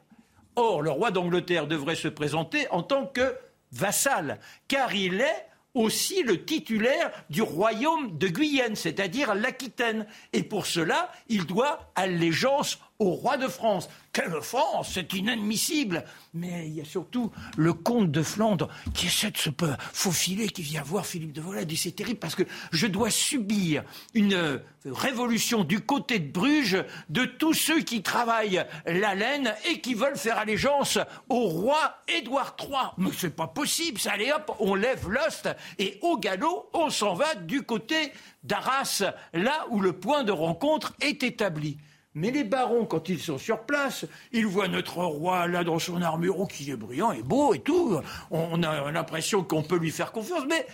Or, 0.56 0.80
le 0.80 0.90
roi 0.90 1.10
d'Angleterre 1.10 1.66
devrait 1.66 1.94
se 1.94 2.08
présenter 2.08 2.68
en 2.70 2.82
tant 2.82 3.06
que 3.06 3.34
vassal, 3.70 4.38
car 4.68 4.94
il 4.94 5.20
est 5.20 5.46
aussi 5.74 6.22
le 6.22 6.44
titulaire 6.44 7.10
du 7.30 7.42
royaume 7.42 8.18
de 8.18 8.28
Guyenne, 8.28 8.76
c'est-à-dire 8.76 9.34
l'Aquitaine. 9.34 10.06
Et 10.32 10.42
pour 10.42 10.66
cela, 10.66 11.10
il 11.28 11.46
doit 11.46 11.92
allégeance 11.94 12.78
au 13.02 13.10
roi 13.10 13.36
de 13.36 13.48
France. 13.48 13.88
Quelle 14.12 14.34
offense 14.34 14.92
C'est 14.92 15.12
inadmissible 15.14 16.04
Mais 16.34 16.66
il 16.66 16.74
y 16.74 16.80
a 16.80 16.84
surtout 16.84 17.32
le 17.56 17.72
comte 17.72 18.10
de 18.10 18.22
Flandre 18.22 18.68
qui 18.94 19.06
essaie 19.06 19.30
de 19.30 19.38
se 19.38 19.50
faufiler, 19.92 20.48
qui 20.48 20.62
vient 20.62 20.82
voir 20.82 21.06
Philippe 21.06 21.32
de 21.32 21.40
Volade. 21.40 21.66
dit 21.66 21.76
c'est 21.76 21.92
terrible 21.92 22.20
parce 22.20 22.34
que 22.34 22.44
je 22.70 22.86
dois 22.86 23.10
subir 23.10 23.82
une 24.14 24.34
euh, 24.34 24.58
révolution 24.84 25.64
du 25.64 25.80
côté 25.80 26.18
de 26.18 26.30
Bruges 26.30 26.84
de 27.08 27.24
tous 27.24 27.54
ceux 27.54 27.80
qui 27.80 28.02
travaillent 28.02 28.64
la 28.86 29.14
laine 29.14 29.54
et 29.68 29.80
qui 29.80 29.94
veulent 29.94 30.16
faire 30.16 30.38
allégeance 30.38 30.98
au 31.28 31.48
roi 31.48 31.96
Édouard 32.06 32.56
III. 32.60 32.92
Mais 32.98 33.10
c'est 33.16 33.34
pas 33.34 33.46
possible, 33.46 33.98
ça 33.98 34.12
allez 34.12 34.30
hop, 34.30 34.54
on 34.60 34.74
lève 34.74 35.08
l'ost 35.08 35.48
et 35.78 35.98
au 36.02 36.18
galop, 36.18 36.68
on 36.74 36.90
s'en 36.90 37.14
va 37.14 37.34
du 37.34 37.62
côté 37.62 38.12
d'Arras, 38.44 39.04
là 39.32 39.66
où 39.70 39.80
le 39.80 39.92
point 39.92 40.22
de 40.22 40.32
rencontre 40.32 40.94
est 41.00 41.22
établi. 41.22 41.78
Mais 42.14 42.30
les 42.30 42.44
barons, 42.44 42.84
quand 42.84 43.08
ils 43.08 43.20
sont 43.20 43.38
sur 43.38 43.62
place, 43.62 44.04
ils 44.32 44.46
voient 44.46 44.68
notre 44.68 44.98
roi 44.98 45.46
là 45.46 45.64
dans 45.64 45.78
son 45.78 46.02
armure, 46.02 46.40
oh, 46.40 46.46
qui 46.46 46.70
est 46.70 46.76
brillant 46.76 47.12
et 47.12 47.22
beau 47.22 47.54
et 47.54 47.60
tout. 47.60 48.00
On 48.30 48.62
a 48.62 48.90
l'impression 48.90 49.42
qu'on 49.42 49.62
peut 49.62 49.78
lui 49.78 49.90
faire 49.90 50.12
confiance, 50.12 50.44
mais 50.48 50.66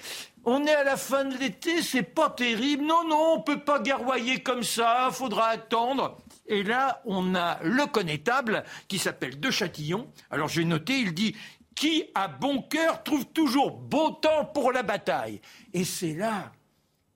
on 0.44 0.64
est 0.64 0.74
à 0.74 0.82
la 0.82 0.96
fin 0.96 1.24
de 1.24 1.36
l'été, 1.36 1.82
c'est 1.82 2.02
pas 2.02 2.30
terrible. 2.30 2.84
Non, 2.84 3.06
non, 3.06 3.34
on 3.36 3.40
peut 3.42 3.60
pas 3.60 3.78
garroyer 3.78 4.42
comme 4.42 4.64
ça, 4.64 5.10
faudra 5.12 5.48
attendre. 5.48 6.16
Et 6.46 6.62
là, 6.62 7.02
on 7.04 7.34
a 7.34 7.58
le 7.62 7.86
connétable 7.86 8.64
qui 8.88 8.98
s'appelle 8.98 9.38
De 9.38 9.50
Châtillon. 9.50 10.10
Alors 10.30 10.48
j'ai 10.48 10.64
noté, 10.64 10.98
il 10.98 11.14
dit 11.14 11.36
qui 11.76 12.06
a 12.16 12.26
bon 12.26 12.62
cœur 12.62 13.04
trouve 13.04 13.26
toujours 13.26 13.70
beau 13.70 14.10
temps 14.10 14.44
pour 14.46 14.72
la 14.72 14.82
bataille. 14.82 15.40
Et 15.72 15.84
c'est 15.84 16.14
là 16.14 16.50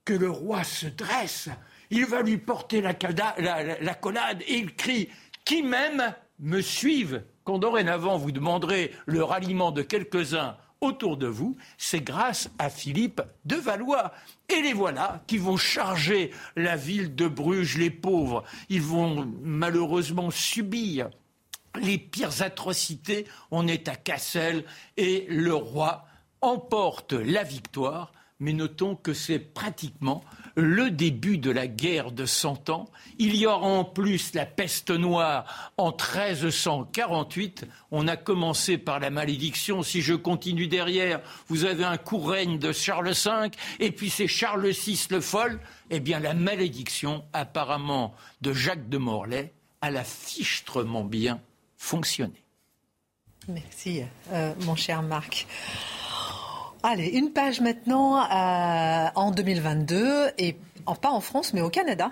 que 0.05 0.13
le 0.13 0.31
roi 0.31 0.63
se 0.63 0.87
dresse 0.87 1.49
il 1.93 2.07
va 2.07 2.23
lui 2.23 2.39
porter 2.39 2.81
la, 2.81 2.95
collade 2.95 4.43
et 4.49 4.55
il 4.55 4.75
crie 4.75 5.09
Qui 5.45 5.63
même 5.63 6.15
me 6.41 6.61
suive 6.61 7.23
Quand 7.45 7.59
dorénavant 7.59 8.17
vous 8.17 8.33
demanderez 8.33 8.91
le 9.07 9.23
ralliement 9.23 9.71
de 9.71 9.83
quelques-uns 9.83 10.57
autour 10.81 11.17
de 11.17 11.29
vous, 11.29 11.57
c'est 11.79 12.01
grâce 12.01 12.51
à 12.59 12.69
Philippe 12.69 13.23
de 13.45 13.55
Valois. 13.55 14.13
Et 14.49 14.63
les 14.63 14.73
voilà 14.73 15.23
qui 15.27 15.39
vont 15.39 15.57
charger 15.57 16.33
la 16.57 16.77
ville 16.77 17.15
de 17.15 17.29
Bruges, 17.29 17.77
les 17.77 17.91
pauvres. 17.91 18.43
Ils 18.69 18.83
vont 18.83 19.31
malheureusement 19.43 20.31
subir 20.31 21.11
les 21.81 21.99
pires 21.99 22.43
atrocités. 22.43 23.27
On 23.51 23.69
est 23.69 23.87
à 23.87 23.97
Cassel 23.97 24.65
et 24.97 25.27
le 25.29 25.55
roi 25.55 26.07
emporte 26.41 27.13
la 27.13 27.45
victoire. 27.45 28.13
Mais 28.41 28.53
notons 28.53 28.97
que 28.97 29.15
c'est 29.15 29.39
pratiquement 29.39 30.25
le 30.55 30.91
début 30.91 31.39
de 31.39 31.51
la 31.51 31.67
guerre 31.67 32.13
de 32.13 32.27
Cent 32.27 32.69
Ans. 32.71 32.89
Il 33.19 33.37
y 33.37 33.47
aura 33.47 33.67
en 33.67 33.85
plus 33.85 34.35
la 34.35 34.47
peste 34.47 34.91
noire 34.91 35.73
en 35.77 35.91
1348. 35.91 37.67
On 37.91 38.09
a 38.09 38.17
commencé 38.17 38.79
par 38.79 39.01
la 39.01 39.11
malédiction. 39.11 39.83
Si 39.83 40.03
je 40.03 40.15
continue 40.15 40.67
derrière, 40.67 41.21
vous 41.49 41.65
avez 41.65 41.85
un 41.85 41.97
court 41.97 42.31
règne 42.31 42.59
de 42.59 42.73
Charles 42.73 43.13
V 43.13 43.51
et 43.81 43.93
puis 43.93 44.11
c'est 44.11 44.29
Charles 44.29 44.69
VI 44.69 45.07
le 45.11 45.21
folle. 45.21 45.61
Eh 45.91 46.01
bien, 46.01 46.21
la 46.21 46.35
malédiction, 46.35 47.25
apparemment, 47.33 48.15
de 48.41 48.53
Jacques 48.53 48.89
de 48.89 48.99
Morlaix 48.99 49.53
a 49.81 49.91
la 49.91 50.05
fichtrement 50.05 51.05
bien 51.05 51.41
fonctionné. 51.77 52.43
Merci, 53.49 54.03
euh, 54.33 54.55
mon 54.61 54.77
cher 54.77 55.03
Marc. 55.03 55.47
Allez, 56.85 57.11
une 57.11 57.31
page 57.33 57.61
maintenant 57.61 58.19
euh, 58.19 59.09
en 59.15 59.31
2022, 59.31 60.31
et 60.39 60.57
pas 61.01 61.11
en 61.11 61.21
France, 61.21 61.55
mais 61.55 61.61
au 61.61 61.71
Canada. 61.71 62.11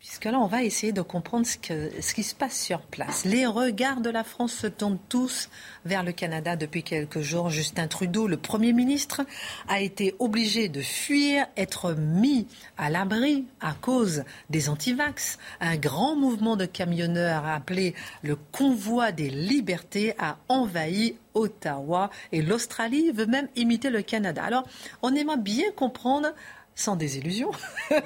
Puisque 0.00 0.24
là, 0.24 0.40
on 0.40 0.46
va 0.46 0.62
essayer 0.62 0.94
de 0.94 1.02
comprendre 1.02 1.46
ce, 1.46 1.58
qui 1.58 2.22
se 2.22 2.34
passe 2.34 2.58
sur 2.58 2.80
place. 2.80 3.26
Les 3.26 3.44
regards 3.44 4.00
de 4.00 4.08
la 4.08 4.24
France 4.24 4.54
se 4.54 4.66
tournent 4.66 4.98
tous 5.10 5.50
vers 5.84 6.02
le 6.02 6.12
Canada 6.12 6.56
depuis 6.56 6.82
quelques 6.82 7.20
jours. 7.20 7.50
Justin 7.50 7.86
Trudeau, 7.86 8.26
le 8.26 8.38
Premier 8.38 8.72
ministre, 8.72 9.20
a 9.68 9.80
été 9.82 10.14
obligé 10.18 10.70
de 10.70 10.80
fuir, 10.80 11.44
être 11.58 11.92
mis 11.92 12.46
à 12.78 12.88
l'abri 12.88 13.44
à 13.60 13.74
cause 13.74 14.24
des 14.48 14.70
antivax. 14.70 15.38
Un 15.60 15.76
grand 15.76 16.16
mouvement 16.16 16.56
de 16.56 16.64
camionneurs 16.64 17.44
appelé 17.44 17.94
le 18.22 18.36
Convoi 18.52 19.12
des 19.12 19.28
libertés 19.28 20.14
a 20.18 20.38
envahi 20.48 21.16
Ottawa 21.34 22.08
et 22.32 22.40
l'Australie 22.40 23.12
veut 23.12 23.26
même 23.26 23.48
imiter 23.54 23.90
le 23.90 24.00
Canada. 24.00 24.42
Alors, 24.44 24.66
on 25.02 25.14
aimerait 25.14 25.36
bien 25.36 25.70
comprendre, 25.72 26.32
sans 26.74 26.96
désillusion, 26.96 27.50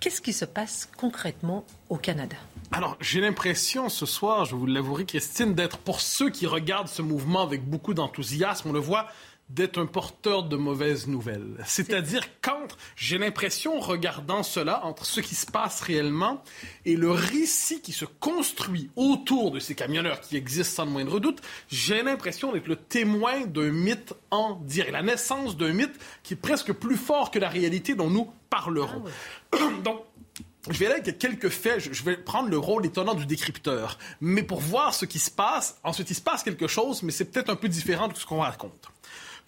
Qu'est-ce 0.00 0.20
qui 0.20 0.32
se 0.32 0.44
passe 0.44 0.88
concrètement 0.96 1.64
au 1.88 1.96
Canada? 1.96 2.36
Alors, 2.72 2.96
j'ai 3.00 3.20
l'impression 3.20 3.88
ce 3.88 4.06
soir, 4.06 4.44
je 4.44 4.54
vous 4.54 4.66
l'avouerai, 4.66 5.04
Christine, 5.04 5.54
d'être 5.54 5.78
pour 5.78 6.00
ceux 6.00 6.30
qui 6.30 6.46
regardent 6.46 6.88
ce 6.88 7.02
mouvement 7.02 7.42
avec 7.42 7.64
beaucoup 7.64 7.94
d'enthousiasme, 7.94 8.70
on 8.70 8.72
le 8.72 8.80
voit, 8.80 9.08
d'être 9.54 9.78
un 9.78 9.86
porteur 9.86 10.44
de 10.44 10.56
mauvaises 10.56 11.06
nouvelles. 11.08 11.56
C'est-à-dire 11.66 12.22
quand 12.40 12.68
j'ai 12.96 13.18
l'impression, 13.18 13.80
regardant 13.80 14.42
cela, 14.42 14.84
entre 14.84 15.04
ce 15.04 15.20
qui 15.20 15.34
se 15.34 15.46
passe 15.46 15.80
réellement 15.82 16.42
et 16.86 16.96
le 16.96 17.10
récit 17.10 17.80
qui 17.80 17.92
se 17.92 18.04
construit 18.04 18.90
autour 18.96 19.50
de 19.50 19.58
ces 19.58 19.74
camionneurs 19.74 20.20
qui 20.20 20.36
existent 20.36 20.76
sans 20.76 20.84
le 20.86 20.92
moindre 20.92 21.20
doute, 21.20 21.42
j'ai 21.68 22.02
l'impression 22.02 22.52
d'être 22.52 22.66
le 22.66 22.76
témoin 22.76 23.46
d'un 23.46 23.70
mythe 23.70 24.14
en 24.30 24.54
direct, 24.62 24.92
la 24.92 25.02
naissance 25.02 25.56
d'un 25.56 25.72
mythe 25.72 25.98
qui 26.22 26.34
est 26.34 26.36
presque 26.36 26.72
plus 26.72 26.96
fort 26.96 27.30
que 27.30 27.38
la 27.38 27.48
réalité 27.48 27.94
dont 27.94 28.10
nous 28.10 28.30
parlerons. 28.48 29.04
Ah 29.52 29.58
Donc, 29.84 30.02
je 30.70 30.78
vais 30.78 30.86
aller 30.86 31.00
avec 31.00 31.18
quelques 31.18 31.48
faits. 31.48 31.92
Je 31.92 32.02
vais 32.04 32.16
prendre 32.16 32.48
le 32.48 32.58
rôle 32.58 32.86
étonnant 32.86 33.14
du 33.14 33.26
décrypteur. 33.26 33.98
Mais 34.20 34.42
pour 34.42 34.60
voir 34.60 34.94
ce 34.94 35.04
qui 35.04 35.18
se 35.18 35.30
passe, 35.30 35.78
ensuite 35.82 36.10
il 36.10 36.14
se 36.14 36.20
passe 36.20 36.42
quelque 36.42 36.68
chose, 36.68 37.02
mais 37.02 37.10
c'est 37.10 37.24
peut-être 37.24 37.50
un 37.50 37.56
peu 37.56 37.68
différent 37.68 38.08
de 38.08 38.16
ce 38.16 38.24
qu'on 38.24 38.40
raconte. 38.40 38.91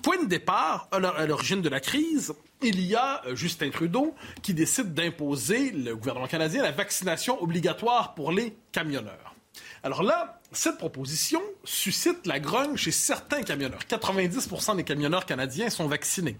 Point 0.04 0.22
de 0.22 0.28
départ, 0.28 0.86
à 0.92 1.24
l'origine 1.24 1.62
de 1.62 1.70
la 1.70 1.80
crise, 1.80 2.34
il 2.60 2.78
y 2.82 2.94
a 2.94 3.22
euh, 3.24 3.34
Justin 3.34 3.70
Trudeau 3.70 4.14
qui 4.42 4.52
décide 4.52 4.92
d'imposer, 4.92 5.70
le 5.70 5.96
gouvernement 5.96 6.26
canadien, 6.26 6.62
la 6.62 6.72
vaccination 6.72 7.42
obligatoire 7.42 8.12
pour 8.12 8.30
les 8.30 8.54
camionneurs. 8.70 9.34
Alors 9.82 10.02
là, 10.02 10.42
cette 10.52 10.76
proposition 10.76 11.40
suscite 11.64 12.26
la 12.26 12.38
grogne 12.38 12.76
chez 12.76 12.90
certains 12.90 13.40
camionneurs. 13.40 13.80
90% 13.88 14.76
des 14.76 14.84
camionneurs 14.84 15.24
canadiens 15.24 15.70
sont 15.70 15.86
vaccinés. 15.86 16.36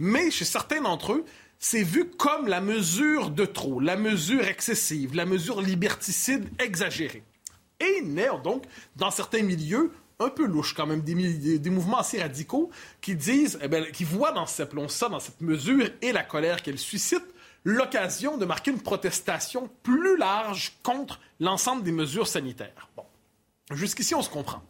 Mais 0.00 0.32
chez 0.32 0.44
certains 0.44 0.80
d'entre 0.80 1.12
eux, 1.12 1.24
c'est 1.60 1.84
vu 1.84 2.10
comme 2.10 2.48
la 2.48 2.60
mesure 2.60 3.30
de 3.30 3.44
trop, 3.44 3.78
la 3.78 3.96
mesure 3.96 4.44
excessive, 4.48 5.14
la 5.14 5.24
mesure 5.24 5.62
liberticide 5.62 6.48
exagérée. 6.58 7.22
Et 7.78 8.02
naît 8.02 8.26
donc, 8.42 8.64
dans 8.96 9.12
certains 9.12 9.42
milieux, 9.42 9.92
un 10.20 10.28
peu 10.28 10.46
louche 10.46 10.74
quand 10.74 10.86
même, 10.86 11.02
des, 11.02 11.70
mouvements 11.70 11.98
assez 11.98 12.20
radicaux 12.20 12.70
qui 13.00 13.14
disent, 13.14 13.58
eh 13.62 13.92
qui 13.92 14.04
voient 14.04 14.32
dans 14.32 14.46
cette, 14.46 14.74
dans 14.74 14.88
cette 15.20 15.40
mesure 15.40 15.88
et 16.02 16.12
la 16.12 16.22
colère 16.22 16.62
qu'elle 16.62 16.78
suscite, 16.78 17.24
l'occasion 17.64 18.36
de 18.36 18.44
marquer 18.44 18.70
une 18.70 18.80
protestation 18.80 19.70
plus 19.82 20.16
large 20.16 20.78
contre 20.82 21.20
l'ensemble 21.40 21.82
des 21.82 21.92
mesures 21.92 22.28
sanitaires. 22.28 22.88
Bon. 22.96 23.04
Jusqu'ici, 23.72 24.14
on 24.14 24.22
se 24.22 24.28
comprend. 24.28 24.62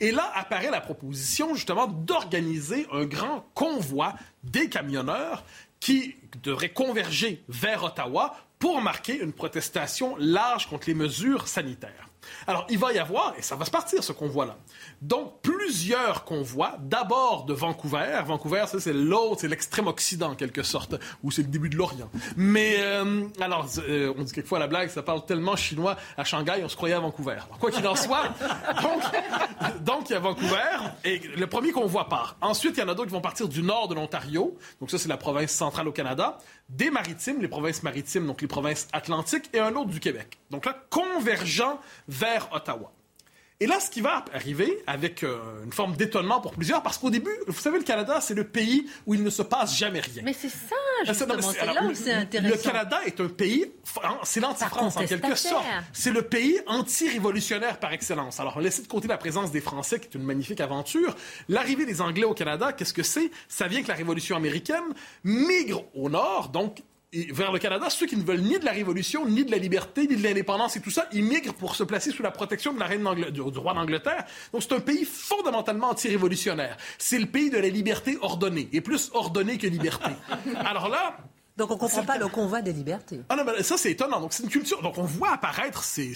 Et 0.00 0.10
là 0.10 0.30
apparaît 0.34 0.70
la 0.70 0.80
proposition, 0.80 1.54
justement, 1.54 1.86
d'organiser 1.86 2.86
un 2.92 3.04
grand 3.04 3.46
convoi 3.54 4.14
des 4.42 4.68
camionneurs 4.68 5.44
qui 5.78 6.16
devrait 6.42 6.72
converger 6.72 7.42
vers 7.48 7.84
Ottawa 7.84 8.36
pour 8.58 8.82
marquer 8.82 9.18
une 9.20 9.32
protestation 9.32 10.16
large 10.18 10.68
contre 10.68 10.88
les 10.88 10.94
mesures 10.94 11.48
sanitaires. 11.48 12.09
Alors, 12.46 12.66
il 12.68 12.78
va 12.78 12.92
y 12.92 12.98
avoir, 12.98 13.34
et 13.38 13.42
ça 13.42 13.56
va 13.56 13.64
se 13.64 13.70
partir 13.70 14.02
ce 14.02 14.12
convoi-là, 14.12 14.56
donc 15.00 15.40
plusieurs 15.42 16.24
convois, 16.24 16.76
d'abord 16.80 17.44
de 17.44 17.54
Vancouver. 17.54 18.20
Vancouver, 18.26 18.64
ça, 18.66 18.80
c'est 18.80 18.92
l'autre, 18.92 19.40
c'est 19.40 19.48
l'extrême 19.48 19.86
occident 19.86 20.30
en 20.30 20.34
quelque 20.34 20.62
sorte, 20.62 20.94
ou 21.22 21.30
c'est 21.30 21.42
le 21.42 21.48
début 21.48 21.68
de 21.68 21.76
l'Orient. 21.76 22.10
Mais, 22.36 22.76
euh, 22.78 23.24
alors, 23.40 23.66
euh, 23.78 24.12
on 24.16 24.22
dit 24.22 24.32
quelquefois 24.32 24.58
la 24.58 24.66
blague, 24.66 24.88
ça 24.90 25.02
parle 25.02 25.24
tellement 25.24 25.56
chinois 25.56 25.96
à 26.16 26.24
Shanghai, 26.24 26.60
on 26.64 26.68
se 26.68 26.76
croyait 26.76 26.94
à 26.94 27.00
Vancouver. 27.00 27.38
quoi 27.58 27.70
qu'il 27.70 27.86
en 27.86 27.96
soit, 27.96 28.28
donc, 28.82 29.02
donc, 29.80 30.10
il 30.10 30.12
y 30.12 30.16
a 30.16 30.20
Vancouver, 30.20 30.58
et 31.04 31.18
le 31.18 31.46
premier 31.46 31.72
convoi 31.72 32.08
part. 32.08 32.36
Ensuite, 32.40 32.76
il 32.76 32.80
y 32.80 32.82
en 32.82 32.88
a 32.88 32.94
d'autres 32.94 33.08
qui 33.08 33.14
vont 33.14 33.20
partir 33.20 33.48
du 33.48 33.62
nord 33.62 33.88
de 33.88 33.94
l'Ontario, 33.94 34.56
donc 34.80 34.90
ça, 34.90 34.98
c'est 34.98 35.08
la 35.08 35.16
province 35.16 35.50
centrale 35.50 35.88
au 35.88 35.92
Canada, 35.92 36.38
des 36.70 36.90
maritimes, 36.90 37.40
les 37.40 37.48
provinces 37.48 37.82
maritimes, 37.82 38.26
donc 38.26 38.40
les 38.40 38.48
provinces 38.48 38.88
atlantiques, 38.92 39.50
et 39.52 39.58
un 39.58 39.74
autre 39.74 39.90
du 39.90 40.00
Québec. 40.00 40.38
Donc 40.50 40.64
là, 40.66 40.76
convergent 40.88 41.78
vers 42.08 42.48
Ottawa. 42.52 42.92
Et 43.62 43.66
là, 43.66 43.78
ce 43.78 43.90
qui 43.90 44.00
va 44.00 44.24
arriver, 44.32 44.82
avec 44.86 45.22
euh, 45.22 45.38
une 45.64 45.72
forme 45.72 45.94
d'étonnement 45.94 46.40
pour 46.40 46.52
plusieurs, 46.52 46.82
parce 46.82 46.96
qu'au 46.96 47.10
début, 47.10 47.34
vous 47.46 47.60
savez, 47.60 47.76
le 47.76 47.84
Canada, 47.84 48.18
c'est 48.22 48.32
le 48.32 48.44
pays 48.44 48.88
où 49.04 49.12
il 49.12 49.22
ne 49.22 49.28
se 49.28 49.42
passe 49.42 49.76
jamais 49.76 50.00
rien. 50.00 50.22
Mais 50.24 50.32
c'est 50.32 50.48
ça, 50.48 50.76
justement, 51.04 51.42
c'est 51.42 51.66
là 51.66 51.84
où 51.84 51.94
c'est 51.94 52.14
intéressant. 52.14 52.56
Le 52.56 52.62
Canada 52.62 53.00
est 53.04 53.20
un 53.20 53.28
pays, 53.28 53.70
c'est 54.22 54.40
l'anti-France 54.40 54.96
en 54.96 55.04
quelque 55.04 55.34
sorte. 55.34 55.66
C'est 55.92 56.10
le 56.10 56.22
pays 56.22 56.58
anti-révolutionnaire 56.66 57.78
par 57.78 57.92
excellence. 57.92 58.40
Alors, 58.40 58.58
laissez 58.60 58.80
de 58.80 58.88
côté 58.88 59.08
la 59.08 59.18
présence 59.18 59.52
des 59.52 59.60
Français, 59.60 60.00
qui 60.00 60.06
est 60.06 60.14
une 60.14 60.24
magnifique 60.24 60.60
aventure. 60.62 61.14
L'arrivée 61.50 61.84
des 61.84 62.00
Anglais 62.00 62.24
au 62.24 62.32
Canada, 62.32 62.72
qu'est-ce 62.72 62.94
que 62.94 63.02
c'est? 63.02 63.30
Ça 63.46 63.68
vient 63.68 63.82
que 63.82 63.88
la 63.88 63.94
Révolution 63.94 64.36
américaine 64.36 64.94
migre 65.22 65.84
au 65.94 66.08
nord, 66.08 66.48
donc 66.48 66.82
vers 67.12 67.50
le 67.50 67.58
Canada, 67.58 67.90
ceux 67.90 68.06
qui 68.06 68.16
ne 68.16 68.22
veulent 68.22 68.40
ni 68.40 68.58
de 68.58 68.64
la 68.64 68.70
révolution, 68.70 69.26
ni 69.26 69.44
de 69.44 69.50
la 69.50 69.58
liberté, 69.58 70.06
ni 70.06 70.16
de 70.16 70.22
l'indépendance 70.22 70.76
et 70.76 70.80
tout 70.80 70.90
ça, 70.90 71.08
ils 71.12 71.24
migrent 71.24 71.54
pour 71.54 71.74
se 71.74 71.82
placer 71.82 72.12
sous 72.12 72.22
la 72.22 72.30
protection 72.30 72.72
de 72.72 72.78
la 72.78 72.86
reine 72.86 73.06
du, 73.32 73.40
roi 73.40 73.74
d'Angleterre. 73.74 74.24
Donc 74.52 74.62
c'est 74.62 74.74
un 74.74 74.80
pays 74.80 75.04
fondamentalement 75.04 75.90
anti-révolutionnaire. 75.90 76.76
C'est 76.98 77.18
le 77.18 77.26
pays 77.26 77.50
de 77.50 77.58
la 77.58 77.68
liberté 77.68 78.16
ordonnée, 78.20 78.68
et 78.72 78.80
plus 78.80 79.10
ordonnée 79.12 79.58
que 79.58 79.66
liberté. 79.66 80.10
Alors 80.56 80.88
là, 80.88 81.16
donc 81.56 81.70
on 81.72 81.74
ne 81.74 81.80
comprend 81.80 82.04
pas 82.04 82.16
le 82.16 82.28
convoi 82.28 82.62
des 82.62 82.72
libertés. 82.72 83.20
Ah 83.28 83.36
non, 83.36 83.44
mais 83.44 83.62
ça 83.64 83.76
c'est 83.76 83.90
étonnant. 83.90 84.20
Donc 84.20 84.32
c'est 84.32 84.44
une 84.44 84.48
culture. 84.48 84.80
Donc 84.80 84.96
on 84.96 85.02
voit 85.02 85.32
apparaître 85.32 85.82
ces, 85.82 86.14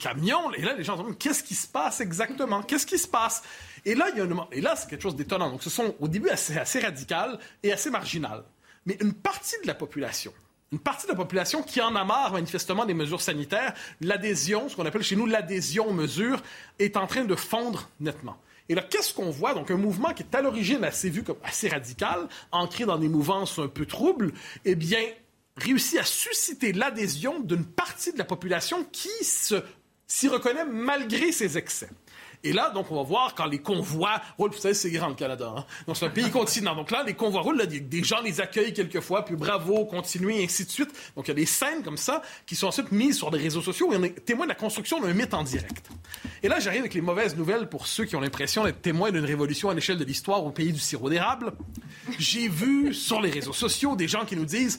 camions 0.00 0.52
et 0.54 0.62
là 0.62 0.72
les 0.72 0.82
gens 0.82 0.94
se 0.94 1.02
demandent 1.02 1.18
qu'est-ce 1.18 1.42
qui 1.42 1.54
se 1.54 1.68
passe 1.68 2.00
exactement? 2.00 2.62
Qu'est-ce 2.62 2.86
qui 2.86 2.98
se 2.98 3.06
passe? 3.06 3.42
Et 3.84 3.94
là 3.94 4.06
il 4.12 4.18
y 4.18 4.20
a 4.22 4.26
et 4.50 4.60
là 4.62 4.74
c'est 4.76 4.88
quelque 4.88 5.02
chose 5.02 5.14
d'étonnant. 5.14 5.50
Donc 5.50 5.62
ce 5.62 5.70
sont 5.70 5.94
au 6.00 6.08
début 6.08 6.30
assez, 6.30 6.56
assez 6.56 6.80
radical 6.80 7.38
et 7.62 7.70
assez 7.70 7.90
marginal 7.90 8.42
mais 8.86 8.96
une 9.00 9.12
partie 9.12 9.60
de 9.62 9.66
la 9.66 9.74
population, 9.74 10.32
une 10.72 10.78
partie 10.78 11.06
de 11.06 11.12
la 11.12 11.16
population 11.16 11.62
qui 11.62 11.80
en 11.80 11.94
a 11.94 12.04
marre 12.04 12.32
manifestement 12.32 12.86
des 12.86 12.94
mesures 12.94 13.20
sanitaires, 13.20 13.74
l'adhésion, 14.00 14.68
ce 14.68 14.76
qu'on 14.76 14.86
appelle 14.86 15.02
chez 15.02 15.16
nous 15.16 15.26
l'adhésion 15.26 15.88
aux 15.88 15.92
mesures, 15.92 16.42
est 16.78 16.96
en 16.96 17.06
train 17.06 17.24
de 17.24 17.34
fondre 17.34 17.90
nettement. 18.00 18.38
Et 18.68 18.74
là, 18.74 18.82
qu'est-ce 18.82 19.12
qu'on 19.12 19.30
voit? 19.30 19.54
Donc, 19.54 19.70
un 19.70 19.76
mouvement 19.76 20.14
qui 20.14 20.22
est 20.22 20.34
à 20.34 20.40
l'origine 20.40 20.82
assez 20.84 21.10
vu 21.10 21.22
comme 21.22 21.36
assez 21.44 21.68
radical, 21.68 22.28
ancré 22.52 22.86
dans 22.86 22.96
des 22.96 23.08
mouvances 23.08 23.58
un 23.58 23.68
peu 23.68 23.84
troubles, 23.84 24.32
eh 24.64 24.74
bien, 24.74 25.02
réussit 25.56 25.98
à 25.98 26.04
susciter 26.04 26.72
l'adhésion 26.72 27.40
d'une 27.40 27.66
partie 27.66 28.12
de 28.12 28.18
la 28.18 28.24
population 28.24 28.86
qui 28.90 29.10
s'y 29.20 30.28
reconnaît 30.28 30.64
malgré 30.64 31.32
ses 31.32 31.58
excès. 31.58 31.90
Et 32.44 32.52
là, 32.52 32.70
donc, 32.70 32.90
on 32.90 32.96
va 32.96 33.02
voir 33.02 33.34
quand 33.34 33.46
les 33.46 33.58
convois 33.58 34.20
roulent. 34.36 34.50
Vous 34.50 34.58
savez, 34.58 34.74
c'est 34.74 34.90
grand 34.90 35.08
le 35.08 35.14
Canada. 35.14 35.52
Hein? 35.56 35.64
Donc, 35.86 35.96
c'est 35.96 36.06
un 36.06 36.10
pays 36.10 36.30
continent. 36.30 36.74
Donc 36.74 36.90
là, 36.90 37.04
les 37.04 37.14
convois 37.14 37.42
roulent. 37.42 37.66
Des 37.66 38.04
gens 38.04 38.20
les 38.20 38.40
accueillent 38.40 38.72
quelquefois, 38.72 39.24
puis 39.24 39.36
bravo, 39.36 39.84
continuez, 39.84 40.40
et 40.40 40.44
ainsi 40.44 40.64
de 40.64 40.70
suite. 40.70 40.90
Donc, 41.16 41.26
il 41.26 41.28
y 41.28 41.32
a 41.32 41.34
des 41.34 41.46
scènes 41.46 41.82
comme 41.82 41.96
ça 41.96 42.22
qui 42.46 42.56
sont 42.56 42.66
ensuite 42.66 42.90
mises 42.92 43.18
sur 43.18 43.30
des 43.30 43.38
réseaux 43.38 43.62
sociaux 43.62 43.92
et 43.92 43.96
on 43.96 44.02
est 44.02 44.24
témoin 44.24 44.46
de 44.46 44.50
la 44.50 44.56
construction 44.56 45.00
d'un 45.00 45.12
mythe 45.12 45.34
en 45.34 45.42
direct. 45.42 45.88
Et 46.42 46.48
là, 46.48 46.58
j'arrive 46.58 46.80
avec 46.80 46.94
les 46.94 47.00
mauvaises 47.00 47.36
nouvelles 47.36 47.68
pour 47.68 47.86
ceux 47.86 48.04
qui 48.04 48.16
ont 48.16 48.20
l'impression 48.20 48.64
d'être 48.64 48.82
témoins 48.82 49.10
d'une 49.10 49.24
révolution 49.24 49.70
à 49.70 49.74
l'échelle 49.74 49.98
de 49.98 50.04
l'histoire 50.04 50.44
au 50.44 50.50
pays 50.50 50.72
du 50.72 50.80
sirop 50.80 51.08
d'érable. 51.08 51.52
J'ai 52.18 52.48
vu 52.48 52.92
sur 52.92 53.20
les 53.20 53.30
réseaux 53.30 53.52
sociaux 53.52 53.94
des 53.94 54.08
gens 54.08 54.24
qui 54.24 54.36
nous 54.36 54.44
disent 54.44 54.78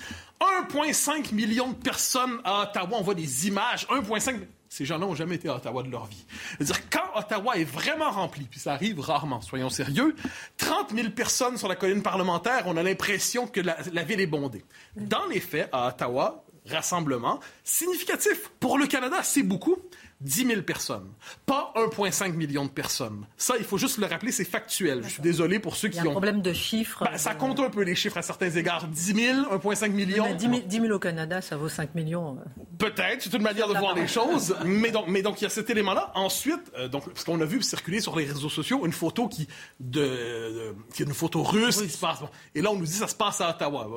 1,5 0.70 1.34
million 1.34 1.70
de 1.70 1.76
personnes 1.76 2.39
à 2.43 2.64
Ottawa. 2.64 2.97
On 2.99 3.03
voit 3.03 3.16
des 3.16 3.47
images. 3.47 3.88
1,5 3.88 4.39
ces 4.74 4.86
gens-là 4.86 5.05
n'ont 5.05 5.13
jamais 5.13 5.36
été 5.36 5.49
à 5.49 5.55
Ottawa 5.57 5.84
de 5.84 5.91
leur 5.91 6.07
vie. 6.07 6.26
C'est-à-dire, 6.57 6.89
quand 6.89 7.19
Ottawa 7.19 7.57
est 7.57 7.63
vraiment 7.63 8.09
rempli, 8.09 8.45
puis 8.49 8.59
ça 8.59 8.74
arrive 8.74 8.99
rarement, 8.99 9.39
soyons 9.39 9.69
sérieux, 9.69 10.15
30 10.57 10.95
000 10.95 11.09
personnes 11.11 11.57
sur 11.57 11.67
la 11.67 11.76
colline 11.76 12.01
parlementaire, 12.01 12.63
on 12.65 12.76
a 12.76 12.82
l'impression 12.82 13.45
que 13.45 13.61
la, 13.61 13.76
ville 14.03 14.19
est 14.19 14.26
bondée. 14.26 14.65
Dans 14.95 15.28
les 15.28 15.39
faits, 15.39 15.69
à 15.71 15.89
Ottawa, 15.89 16.43
rassemblement 16.65 17.39
significatif. 17.63 18.49
Pour 18.59 18.80
le 18.80 18.88
Canada, 18.88 19.17
c'est 19.21 19.43
beaucoup. 19.43 19.78
10 20.24 20.47
000 20.47 20.61
personnes, 20.61 21.09
pas 21.45 21.74
1,5 21.76 22.34
million 22.34 22.65
de 22.65 22.69
personnes. 22.69 23.26
Ça, 23.38 23.55
il 23.57 23.65
faut 23.65 23.78
juste 23.78 23.97
le 23.97 24.05
rappeler, 24.05 24.32
c'est 24.32 24.45
factuel. 24.45 25.01
Je 25.03 25.09
suis 25.09 25.21
désolé 25.21 25.59
pour 25.59 25.76
ceux 25.76 25.89
qui 25.89 25.99
ont... 25.99 26.01
Il 26.01 26.05
y 26.05 26.07
a 26.07 26.11
un 26.11 26.13
problème 26.13 26.41
de 26.41 26.53
chiffres. 26.53 27.03
Ben, 27.03 27.17
ça 27.17 27.36
compte 27.36 27.59
un 27.59 27.69
peu 27.69 27.84
les 27.84 27.95
chiffres 27.95 28.17
à 28.17 28.21
certains 28.21 28.49
égards. 28.49 28.88
10 28.88 29.13
000, 29.13 29.41
1,5 29.57 29.91
million. 29.91 30.34
10, 30.34 30.69
000, 30.69 30.86
au 30.93 30.99
Canada, 30.99 31.41
ça 31.41 31.57
vaut 31.57 31.69
5 31.69 31.93
millions. 31.95 32.38
Euh. 32.38 32.63
Peut-être, 32.78 33.21
c'est 33.21 33.34
une 33.34 33.41
manière 33.41 33.67
de 33.67 33.78
voir 33.78 33.95
les 33.95 34.07
choses. 34.07 34.55
Mais 34.65 34.91
donc, 34.91 35.05
mais 35.07 35.21
donc, 35.21 35.41
il 35.41 35.43
y 35.43 35.47
a 35.47 35.49
cet 35.49 35.69
élément-là. 35.69 36.11
Ensuite, 36.15 36.71
euh, 36.78 36.88
donc, 36.88 37.05
parce 37.09 37.24
qu'on 37.24 37.39
a 37.41 37.45
vu 37.45 37.61
circuler 37.61 37.99
sur 37.99 38.15
les 38.17 38.26
réseaux 38.26 38.49
sociaux 38.49 38.86
une 38.86 38.93
photo 38.93 39.28
qui, 39.28 39.47
de, 39.80 40.74
qui 40.93 41.03
est 41.03 41.05
une 41.05 41.13
photo 41.13 41.43
russe 41.43 41.82
qui 41.82 41.89
se 41.89 41.97
passe. 41.97 42.19
Et 42.55 42.61
là, 42.61 42.71
on 42.71 42.76
nous 42.76 42.86
dit 42.86 42.91
ça 42.91 43.07
se 43.07 43.15
passe 43.15 43.41
à 43.41 43.49
Ottawa. 43.49 43.88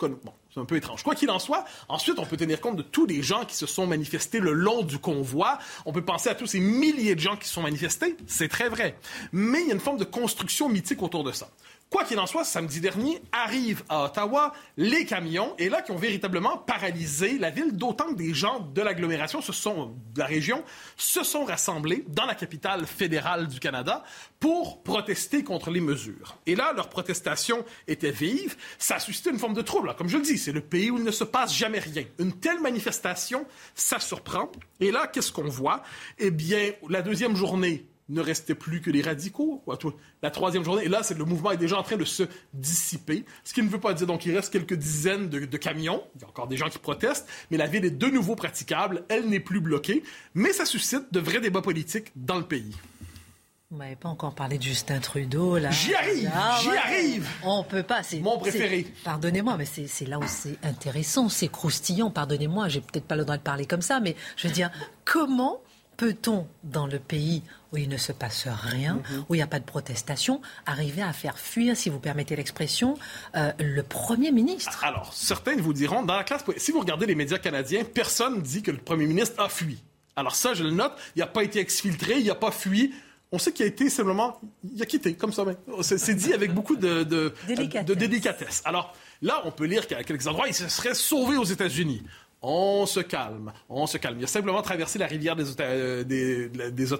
Bon, 0.00 0.32
c'est 0.54 0.60
un 0.60 0.64
peu 0.64 0.76
étrange. 0.76 1.02
Quoi 1.02 1.14
qu'il 1.14 1.30
en 1.30 1.38
soit, 1.38 1.64
ensuite, 1.88 2.18
on 2.18 2.24
peut 2.24 2.36
tenir 2.36 2.60
compte 2.60 2.76
de 2.76 2.82
tous 2.82 3.06
les 3.06 3.22
gens 3.22 3.44
qui 3.44 3.56
se 3.56 3.66
sont 3.66 3.86
manifestés 3.86 4.38
le 4.38 4.52
long 4.52 4.82
du 4.82 4.98
convoi. 4.98 5.58
On 5.86 5.92
peut 5.92 6.04
penser 6.04 6.28
à 6.28 6.34
tous 6.34 6.46
ces 6.46 6.60
milliers 6.60 7.14
de 7.14 7.20
gens 7.20 7.36
qui 7.36 7.48
se 7.48 7.54
sont 7.54 7.62
manifestés. 7.62 8.16
C'est 8.26 8.48
très 8.48 8.68
vrai. 8.68 8.96
Mais 9.32 9.60
il 9.62 9.68
y 9.68 9.70
a 9.70 9.74
une 9.74 9.80
forme 9.80 9.98
de 9.98 10.04
construction 10.04 10.68
mythique 10.68 11.02
autour 11.02 11.24
de 11.24 11.32
ça. 11.32 11.48
Quoi 11.90 12.04
qu'il 12.04 12.18
en 12.18 12.26
soit, 12.26 12.44
samedi 12.44 12.80
dernier, 12.80 13.22
arrivent 13.32 13.82
à 13.88 14.04
Ottawa 14.04 14.52
les 14.76 15.06
camions, 15.06 15.54
et 15.58 15.70
là, 15.70 15.80
qui 15.80 15.90
ont 15.90 15.96
véritablement 15.96 16.58
paralysé 16.58 17.38
la 17.38 17.48
ville, 17.48 17.76
d'autant 17.76 18.08
que 18.08 18.14
des 18.14 18.34
gens 18.34 18.60
de 18.60 18.82
l'agglomération, 18.82 19.40
se 19.40 19.52
sont, 19.52 19.96
de 20.12 20.18
la 20.18 20.26
région, 20.26 20.62
se 20.98 21.22
sont 21.22 21.44
rassemblés 21.44 22.04
dans 22.08 22.26
la 22.26 22.34
capitale 22.34 22.86
fédérale 22.86 23.48
du 23.48 23.58
Canada 23.58 24.04
pour 24.38 24.82
protester 24.82 25.42
contre 25.42 25.70
les 25.70 25.80
mesures. 25.80 26.36
Et 26.44 26.54
là, 26.54 26.74
leur 26.74 26.90
protestation 26.90 27.64
était 27.86 28.10
vive. 28.10 28.56
Ça 28.78 28.96
a 28.96 29.00
suscité 29.00 29.30
une 29.30 29.38
forme 29.38 29.54
de 29.54 29.62
trouble. 29.62 29.94
Comme 29.96 30.08
je 30.08 30.18
le 30.18 30.22
dis, 30.22 30.36
c'est 30.36 30.52
le 30.52 30.60
pays 30.60 30.90
où 30.90 30.98
il 30.98 31.04
ne 31.04 31.10
se 31.10 31.24
passe 31.24 31.54
jamais 31.54 31.78
rien. 31.78 32.04
Une 32.18 32.32
telle 32.32 32.60
manifestation, 32.60 33.46
ça 33.74 33.98
surprend. 33.98 34.52
Et 34.80 34.90
là, 34.90 35.06
qu'est-ce 35.06 35.32
qu'on 35.32 35.48
voit? 35.48 35.82
Eh 36.18 36.30
bien, 36.30 36.72
la 36.90 37.00
deuxième 37.00 37.34
journée, 37.34 37.86
ne 38.08 38.20
restait 38.20 38.54
plus 38.54 38.80
que 38.80 38.90
les 38.90 39.02
radicaux. 39.02 39.62
La 40.22 40.30
troisième 40.30 40.64
journée, 40.64 40.84
et 40.84 40.88
là, 40.88 41.02
c'est, 41.02 41.16
le 41.16 41.24
mouvement 41.24 41.50
est 41.50 41.56
déjà 41.56 41.78
en 41.78 41.82
train 41.82 41.96
de 41.96 42.04
se 42.04 42.24
dissiper. 42.54 43.24
Ce 43.44 43.52
qui 43.52 43.62
ne 43.62 43.68
veut 43.68 43.80
pas 43.80 43.94
dire 43.94 44.06
donc 44.06 44.20
qu'il 44.20 44.34
reste 44.34 44.52
quelques 44.52 44.74
dizaines 44.74 45.28
de, 45.28 45.56
camions. 45.56 46.02
Il 46.16 46.22
y 46.22 46.24
a 46.24 46.28
encore 46.28 46.48
des 46.48 46.56
gens 46.56 46.68
qui 46.68 46.78
protestent, 46.78 47.28
mais 47.50 47.56
la 47.56 47.66
ville 47.66 47.84
est 47.84 47.90
de 47.90 48.06
nouveau 48.06 48.36
praticable. 48.36 49.04
Elle 49.08 49.28
n'est 49.28 49.40
plus 49.40 49.60
bloquée. 49.60 50.02
Mais 50.34 50.52
ça 50.52 50.64
suscite 50.64 51.12
de 51.12 51.20
vrais 51.20 51.40
débats 51.40 51.62
politiques 51.62 52.12
dans 52.16 52.38
le 52.38 52.44
pays. 52.44 52.74
Vous 53.70 53.76
m'avez 53.76 53.96
pas 53.96 54.08
encore 54.08 54.34
parlé 54.34 54.56
de 54.56 54.62
Justin 54.62 54.98
Trudeau, 54.98 55.58
là. 55.58 55.70
J'y 55.70 55.94
arrive, 55.94 56.32
j'y 56.62 56.70
arrive. 56.70 57.28
On 57.44 57.62
peut 57.62 57.82
pas. 57.82 58.02
C'est 58.02 58.20
mon 58.20 58.38
préféré. 58.38 58.86
Pardonnez-moi, 59.04 59.58
mais 59.58 59.66
c'est 59.66 60.06
là 60.06 60.18
où 60.18 60.24
c'est 60.26 60.56
intéressant, 60.62 61.28
c'est 61.28 61.48
croustillant. 61.48 62.10
Pardonnez-moi, 62.10 62.68
j'ai 62.68 62.80
peut-être 62.80 63.04
pas 63.04 63.16
le 63.16 63.24
droit 63.24 63.36
de 63.36 63.42
parler 63.42 63.66
comme 63.66 63.82
ça, 63.82 64.00
mais 64.00 64.16
je 64.36 64.48
veux 64.48 64.54
dire, 64.54 64.70
comment 65.04 65.60
peut-on, 65.98 66.46
dans 66.64 66.86
le 66.86 66.98
pays 66.98 67.42
où 67.72 67.76
il 67.76 67.88
ne 67.88 67.96
se 67.96 68.12
passe 68.12 68.46
rien, 68.48 68.94
mhm. 68.94 69.24
où 69.28 69.34
il 69.34 69.38
n'y 69.38 69.42
a 69.42 69.46
pas 69.46 69.60
de 69.60 69.64
protestation, 69.64 70.40
arriver 70.66 71.02
à 71.02 71.12
faire 71.12 71.38
fuir, 71.38 71.76
si 71.76 71.90
vous 71.90 71.98
permettez 71.98 72.36
l'expression, 72.36 72.96
euh, 73.36 73.52
le 73.58 73.82
Premier 73.82 74.32
ministre 74.32 74.84
Alors, 74.84 75.12
certains 75.12 75.56
vous 75.56 75.72
diront, 75.72 76.02
dans 76.02 76.16
la 76.16 76.24
classe, 76.24 76.44
si 76.56 76.72
vous 76.72 76.80
regardez 76.80 77.06
les 77.06 77.14
médias 77.14 77.38
canadiens, 77.38 77.84
personne 77.84 78.36
ne 78.36 78.40
dit 78.40 78.62
que 78.62 78.70
le 78.70 78.78
Premier 78.78 79.06
ministre 79.06 79.40
a 79.42 79.48
fui. 79.48 79.78
Alors 80.16 80.34
ça, 80.34 80.52
je 80.52 80.64
le 80.64 80.70
note, 80.70 80.92
il 81.14 81.20
n'a 81.20 81.26
pas 81.26 81.44
été 81.44 81.60
exfiltré, 81.60 82.18
il 82.18 82.26
n'a 82.26 82.34
pas 82.34 82.50
fui. 82.50 82.92
On 83.30 83.38
sait 83.38 83.52
qu'il 83.52 83.64
a 83.64 83.68
été 83.68 83.88
simplement, 83.88 84.40
il 84.72 84.82
a 84.82 84.86
quitté, 84.86 85.14
comme 85.14 85.32
ça. 85.32 85.44
C'est 85.82 86.14
dit 86.14 86.32
avec 86.32 86.52
beaucoup 86.52 86.76
de, 86.76 87.04
de, 87.04 87.34
délicatesse. 87.46 87.86
de 87.86 87.94
délicatesse. 87.94 88.62
Alors 88.64 88.96
là, 89.22 89.42
on 89.44 89.52
peut 89.52 89.66
lire 89.66 89.86
qu'à 89.86 90.02
quelques 90.02 90.26
endroits, 90.26 90.48
il 90.48 90.54
se 90.54 90.68
serait 90.68 90.94
sauvé 90.94 91.36
aux 91.36 91.44
États-Unis. 91.44 92.02
On 92.40 92.86
se 92.86 93.00
calme, 93.00 93.52
on 93.68 93.86
se 93.88 93.98
calme. 93.98 94.18
Il 94.20 94.24
a 94.24 94.28
simplement 94.28 94.62
traversé 94.62 94.98
la 94.98 95.06
rivière 95.06 95.34
des, 95.34 95.44
euh, 95.60 96.04
des, 96.04 96.48
des, 96.48 96.92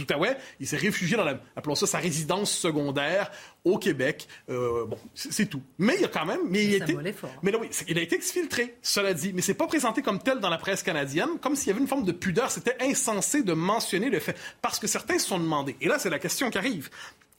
Outaouais. 0.00 0.36
Il 0.58 0.66
s'est 0.66 0.78
réfugié 0.78 1.18
dans, 1.18 1.24
la, 1.24 1.38
appelons 1.54 1.74
ça, 1.74 1.86
sa 1.86 1.98
résidence 1.98 2.50
secondaire 2.50 3.30
au 3.64 3.76
Québec. 3.76 4.26
Euh, 4.48 4.86
bon, 4.86 4.96
c'est 5.14 5.50
tout. 5.50 5.62
Mais 5.76 5.96
il 5.96 6.00
y 6.00 6.04
a 6.04 6.08
quand 6.08 6.24
même... 6.24 6.40
Mais 6.48 6.64
il, 6.64 6.74
était, 6.74 6.96
mais 7.42 7.50
là, 7.50 7.58
oui, 7.60 7.68
il 7.88 7.98
a 7.98 8.02
été 8.02 8.16
exfiltré, 8.16 8.76
cela 8.80 9.12
dit. 9.12 9.32
Mais 9.34 9.42
c'est 9.42 9.54
pas 9.54 9.66
présenté 9.66 10.00
comme 10.00 10.18
tel 10.18 10.40
dans 10.40 10.48
la 10.48 10.58
presse 10.58 10.82
canadienne, 10.82 11.38
comme 11.42 11.56
s'il 11.56 11.68
y 11.68 11.70
avait 11.72 11.80
une 11.80 11.88
forme 11.88 12.04
de 12.04 12.12
pudeur. 12.12 12.50
C'était 12.50 12.76
insensé 12.80 13.42
de 13.42 13.52
mentionner 13.52 14.08
le 14.08 14.18
fait. 14.18 14.36
Parce 14.62 14.78
que 14.78 14.86
certains 14.86 15.18
se 15.18 15.26
sont 15.26 15.38
demandés. 15.38 15.76
Et 15.82 15.88
là, 15.88 15.98
c'est 15.98 16.10
la 16.10 16.18
question 16.18 16.50
qui 16.50 16.56
arrive. 16.56 16.88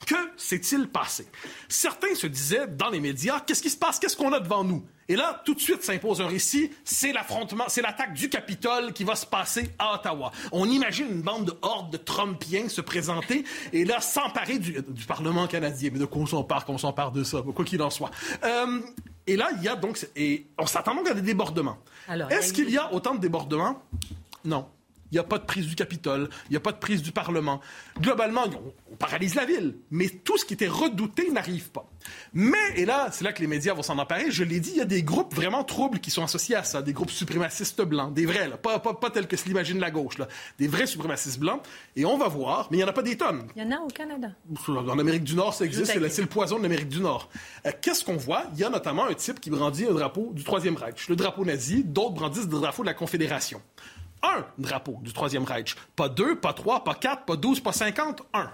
Que 0.05 0.15
s'est-il 0.35 0.87
passé? 0.87 1.27
Certains 1.69 2.15
se 2.15 2.27
disaient 2.27 2.67
dans 2.67 2.89
les 2.89 2.99
médias, 2.99 3.39
qu'est-ce 3.39 3.61
qui 3.61 3.69
se 3.69 3.77
passe? 3.77 3.99
Qu'est-ce 3.99 4.17
qu'on 4.17 4.33
a 4.33 4.39
devant 4.39 4.63
nous? 4.63 4.83
Et 5.07 5.15
là, 5.15 5.41
tout 5.43 5.53
de 5.53 5.59
suite 5.59 5.83
s'impose 5.83 6.21
un 6.21 6.27
récit, 6.27 6.71
c'est 6.85 7.11
l'affrontement, 7.11 7.65
c'est 7.67 7.81
l'attaque 7.81 8.13
du 8.13 8.29
Capitole 8.29 8.93
qui 8.93 9.03
va 9.03 9.15
se 9.15 9.25
passer 9.25 9.71
à 9.77 9.95
Ottawa. 9.95 10.31
On 10.51 10.69
imagine 10.69 11.07
une 11.09 11.21
bande 11.21 11.45
de 11.45 11.53
hordes 11.61 11.91
de 11.91 11.97
Trumpiens 11.97 12.69
se 12.69 12.81
présenter 12.81 13.43
et 13.73 13.83
là 13.83 13.99
s'emparer 13.99 14.57
du, 14.57 14.81
Parlement 15.07 15.47
canadien. 15.47 15.89
Mais 15.91 15.99
de 15.99 16.05
quoi 16.05 16.21
on 16.21 16.25
s'empare, 16.25 16.65
qu'on 16.65 16.77
s'empare 16.77 17.11
de 17.11 17.23
ça, 17.23 17.41
quoi 17.41 17.65
qu'il 17.65 17.81
en 17.81 17.89
soit. 17.89 18.11
Euh, 18.43 18.79
et 19.27 19.35
là, 19.35 19.49
il 19.57 19.63
y 19.63 19.67
a 19.67 19.75
donc, 19.75 19.99
et 20.15 20.47
on 20.57 20.65
s'attend 20.65 20.95
donc 20.95 21.09
à 21.09 21.13
des 21.13 21.21
débordements. 21.21 21.77
Est-ce 22.29 22.53
qu'il 22.53 22.69
y 22.69 22.77
a 22.77 22.93
autant 22.93 23.13
de 23.13 23.19
débordements? 23.19 23.81
Non. 24.45 24.67
Il 25.11 25.15
n'y 25.15 25.19
a 25.19 25.23
pas 25.23 25.37
de 25.37 25.45
prise 25.45 25.67
du 25.67 25.75
Capitole, 25.75 26.29
il 26.49 26.51
n'y 26.51 26.57
a 26.57 26.61
pas 26.61 26.71
de 26.71 26.77
prise 26.77 27.01
du 27.01 27.11
Parlement. 27.11 27.59
Globalement, 27.99 28.43
on, 28.91 28.95
paralyse 28.95 29.35
la 29.35 29.45
ville, 29.45 29.75
mais 29.89 30.09
tout 30.09 30.37
ce 30.37 30.45
qui 30.45 30.53
était 30.53 30.67
redouté 30.67 31.31
n'arrive 31.31 31.71
pas. 31.71 31.89
Mais, 32.33 32.57
et 32.75 32.85
là, 32.85 33.09
c'est 33.11 33.23
là 33.23 33.33
que 33.33 33.41
les 33.41 33.47
médias 33.47 33.73
vont 33.73 33.81
s'en 33.81 33.97
emparer, 33.97 34.31
je 34.31 34.43
l'ai 34.43 34.59
dit, 34.59 34.71
il 34.71 34.77
y 34.77 34.81
a 34.81 34.85
des 34.85 35.01
groupes 35.01 35.33
vraiment 35.33 35.63
troubles 35.63 35.99
qui 35.99 36.11
sont 36.11 36.23
associés 36.23 36.55
à 36.55 36.63
ça, 36.63 36.81
des 36.81 36.93
groupes 36.93 37.09
suprémacistes 37.09 37.81
blancs, 37.81 38.13
des 38.13 38.25
vrais, 38.25 38.49
pas, 38.61 38.79
pas, 38.79 39.09
tels 39.09 39.27
que 39.27 39.37
se 39.37 39.45
l'imagine 39.45 39.79
la 39.79 39.91
gauche, 39.91 40.17
là, 40.17 40.27
des 40.59 40.67
vrais 40.67 40.87
suprémacistes 40.87 41.39
blancs, 41.39 41.61
et 41.95 42.05
on 42.05 42.17
va 42.17 42.27
voir, 42.27 42.67
mais 42.69 42.77
il 42.77 42.79
n'y 42.79 42.83
en 42.83 42.89
a 42.89 42.93
pas 42.93 43.01
des 43.01 43.17
tonnes. 43.17 43.47
Il 43.55 43.63
y 43.63 43.65
en 43.65 43.71
a 43.71 43.79
au 43.79 43.87
Canada. 43.87 44.29
En 44.67 44.99
Amérique 44.99 45.23
du 45.23 45.35
Nord, 45.35 45.53
ça 45.53 45.65
existe, 45.65 45.91
c'est 46.09 46.21
le 46.21 46.27
poison 46.27 46.57
de 46.57 46.63
l'Amérique 46.63 46.89
du 46.89 46.99
Nord. 46.99 47.29
Euh, 47.65 47.71
qu'est-ce 47.81 48.03
qu'on 48.05 48.17
voit? 48.17 48.45
Il 48.53 48.59
y 48.59 48.63
a 48.63 48.69
notamment 48.69 49.05
un 49.05 49.13
type 49.13 49.39
qui 49.39 49.49
brandit 49.49 49.85
un 49.85 49.93
drapeau 49.93 50.31
du 50.33 50.43
Troisième 50.43 50.75
Reich, 50.75 51.07
le 51.09 51.15
drapeau 51.15 51.43
nazi, 51.43 51.83
d'autres 51.83 52.13
brandissent 52.13 52.43
le 52.43 52.59
drapeau 52.59 52.83
de 52.83 52.87
la 52.87 52.93
Confédération 52.93 53.61
un 54.23 54.45
drapeau 54.57 54.99
du 55.01 55.13
Troisième 55.13 55.43
Reich. 55.43 55.75
Pas 55.95 56.09
deux, 56.09 56.39
pas 56.39 56.53
trois, 56.53 56.83
pas 56.83 56.95
quatre, 56.95 57.25
pas 57.25 57.35
douze, 57.35 57.59
pas 57.59 57.73
cinquante, 57.73 58.21
un 58.33 58.49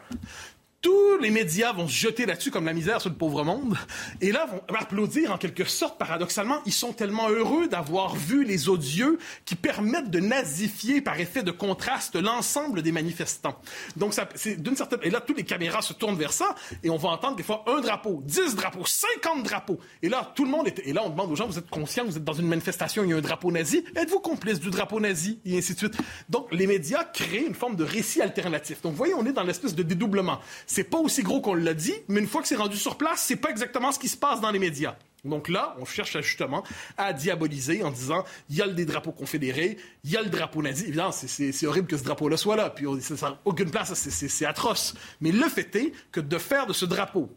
tous 0.87 1.17
les 1.17 1.31
médias 1.31 1.73
vont 1.73 1.89
se 1.89 1.93
jeter 1.93 2.25
là-dessus 2.25 2.49
comme 2.49 2.63
la 2.63 2.71
misère 2.71 3.01
sur 3.01 3.09
le 3.09 3.17
pauvre 3.17 3.43
monde, 3.43 3.75
et 4.21 4.31
là 4.31 4.45
vont 4.45 4.61
applaudir 4.73 5.33
en 5.33 5.37
quelque 5.37 5.65
sorte, 5.65 5.97
paradoxalement. 5.97 6.61
Ils 6.65 6.71
sont 6.71 6.93
tellement 6.93 7.27
heureux 7.27 7.67
d'avoir 7.67 8.15
vu 8.15 8.45
les 8.45 8.69
odieux 8.69 9.19
qui 9.43 9.55
permettent 9.55 10.09
de 10.09 10.21
nazifier 10.21 11.01
par 11.01 11.19
effet 11.19 11.43
de 11.43 11.51
contraste 11.51 12.15
l'ensemble 12.15 12.83
des 12.83 12.93
manifestants. 12.93 13.59
Donc, 13.97 14.13
c'est 14.35 14.61
d'une 14.61 14.77
certaine... 14.77 14.99
Et 15.03 15.09
là, 15.09 15.19
toutes 15.19 15.35
les 15.35 15.43
caméras 15.43 15.81
se 15.81 15.91
tournent 15.91 16.15
vers 16.15 16.31
ça, 16.31 16.55
et 16.83 16.89
on 16.89 16.95
va 16.95 17.09
entendre 17.09 17.35
des 17.35 17.43
fois 17.43 17.65
un 17.67 17.81
drapeau, 17.81 18.21
dix 18.23 18.55
drapeaux, 18.55 18.85
cinquante 18.85 19.43
drapeaux. 19.43 19.79
Et 20.01 20.07
là, 20.07 20.31
tout 20.35 20.45
le 20.45 20.51
monde 20.51 20.69
est... 20.69 20.79
Et 20.85 20.93
là, 20.93 21.01
on 21.03 21.09
demande 21.09 21.29
aux 21.29 21.35
gens, 21.35 21.47
vous 21.47 21.59
êtes 21.59 21.69
conscients, 21.69 22.05
vous 22.05 22.15
êtes 22.15 22.23
dans 22.23 22.31
une 22.31 22.47
manifestation, 22.47 23.03
il 23.03 23.09
y 23.09 23.13
a 23.13 23.17
un 23.17 23.21
drapeau 23.21 23.51
nazi, 23.51 23.83
êtes-vous 23.93 24.21
complice 24.21 24.61
du 24.61 24.69
drapeau 24.69 25.01
nazi, 25.01 25.41
et 25.43 25.57
ainsi 25.57 25.73
de 25.73 25.79
suite. 25.79 25.97
Donc, 26.29 26.47
les 26.53 26.65
médias 26.65 27.03
créent 27.03 27.45
une 27.45 27.55
forme 27.55 27.75
de 27.75 27.83
récit 27.83 28.21
alternatif. 28.21 28.81
Donc, 28.81 28.93
vous 28.93 28.97
voyez, 28.97 29.15
on 29.15 29.25
est 29.25 29.33
dans 29.33 29.43
l'espèce 29.43 29.75
de 29.75 29.83
dédoublement. 29.83 30.39
C'est 30.77 30.83
pas 30.83 30.99
aussi 30.99 31.23
gros 31.23 31.41
qu'on 31.41 31.55
l'a 31.55 31.73
dit, 31.73 31.95
mais 32.07 32.19
une 32.19 32.27
fois 32.27 32.43
que 32.43 32.47
c'est 32.47 32.55
rendu 32.55 32.77
sur 32.77 32.99
place, 32.99 33.23
c'est 33.25 33.37
pas 33.37 33.49
exactement 33.49 33.91
ce 33.91 33.97
qui 33.97 34.07
se 34.07 34.15
passe 34.15 34.41
dans 34.41 34.51
les 34.51 34.59
médias. 34.59 34.95
Donc 35.25 35.49
là, 35.49 35.75
on 35.79 35.85
cherche 35.85 36.21
justement 36.21 36.63
à 36.97 37.13
diaboliser 37.13 37.83
en 37.83 37.89
disant 37.89 38.23
il 38.51 38.57
y 38.57 38.61
a 38.61 38.67
des 38.67 38.85
drapeaux 38.85 39.11
confédérés, 39.11 39.79
il 40.03 40.11
y 40.11 40.17
a 40.17 40.21
le 40.21 40.29
drapeau 40.29 40.61
nazi. 40.61 40.83
Évidemment, 40.83 41.11
c'est 41.11 41.65
horrible 41.65 41.87
que 41.87 41.97
ce 41.97 42.03
drapeau-là 42.03 42.37
soit 42.37 42.55
là, 42.57 42.69
puis 42.69 42.85
ça 43.01 43.15
n'a 43.27 43.39
aucune 43.43 43.71
place, 43.71 43.91
c'est 43.95 44.45
atroce. 44.45 44.93
Mais 45.19 45.31
le 45.31 45.49
fait 45.49 45.75
est 45.75 45.93
que 46.11 46.19
de 46.19 46.37
faire 46.37 46.67
de 46.67 46.73
ce 46.73 46.85
drapeau 46.85 47.27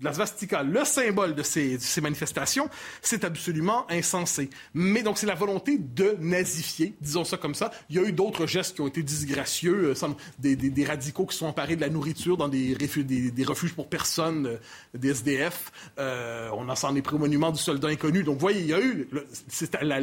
la 0.00 0.14
svastika, 0.14 0.62
le 0.62 0.82
symbole 0.84 1.34
de 1.34 1.42
ces, 1.42 1.78
manifestations, 2.00 2.70
c'est 3.02 3.24
absolument 3.24 3.86
insensé. 3.90 4.48
Mais 4.72 5.02
donc, 5.02 5.18
c'est 5.18 5.26
la 5.26 5.34
volonté 5.34 5.78
de 5.78 6.16
nazifier, 6.20 6.94
disons 7.00 7.24
ça 7.24 7.36
comme 7.36 7.54
ça. 7.54 7.70
Il 7.90 7.96
y 7.96 7.98
a 7.98 8.02
eu 8.02 8.12
d'autres 8.12 8.46
gestes 8.46 8.76
qui 8.76 8.80
ont 8.80 8.86
été 8.86 9.02
disgracieux, 9.02 9.94
euh, 10.02 10.08
des, 10.38 10.84
radicaux 10.84 11.26
qui 11.26 11.36
sont 11.36 11.46
emparés 11.46 11.76
de 11.76 11.82
la 11.82 11.90
nourriture 11.90 12.36
dans 12.38 12.48
des, 12.48 12.74
refuges, 12.80 13.04
des, 13.04 13.44
refuges 13.44 13.74
pour 13.74 13.88
personnes, 13.88 14.46
euh, 14.46 14.58
des 14.94 15.10
SDF. 15.10 15.70
Euh, 15.98 16.48
on 16.54 16.68
en 16.68 16.76
s'en 16.76 16.94
est 16.96 17.02
pris 17.02 17.16
au 17.16 17.18
monument 17.18 17.50
du 17.50 17.60
soldat 17.60 17.88
inconnu. 17.88 18.24
Donc, 18.24 18.34
vous 18.34 18.40
voyez, 18.40 18.60
il 18.60 18.68
y 18.68 18.74
a 18.74 18.80
eu, 18.80 19.08
c'est 19.48 19.74
la, 19.82 19.96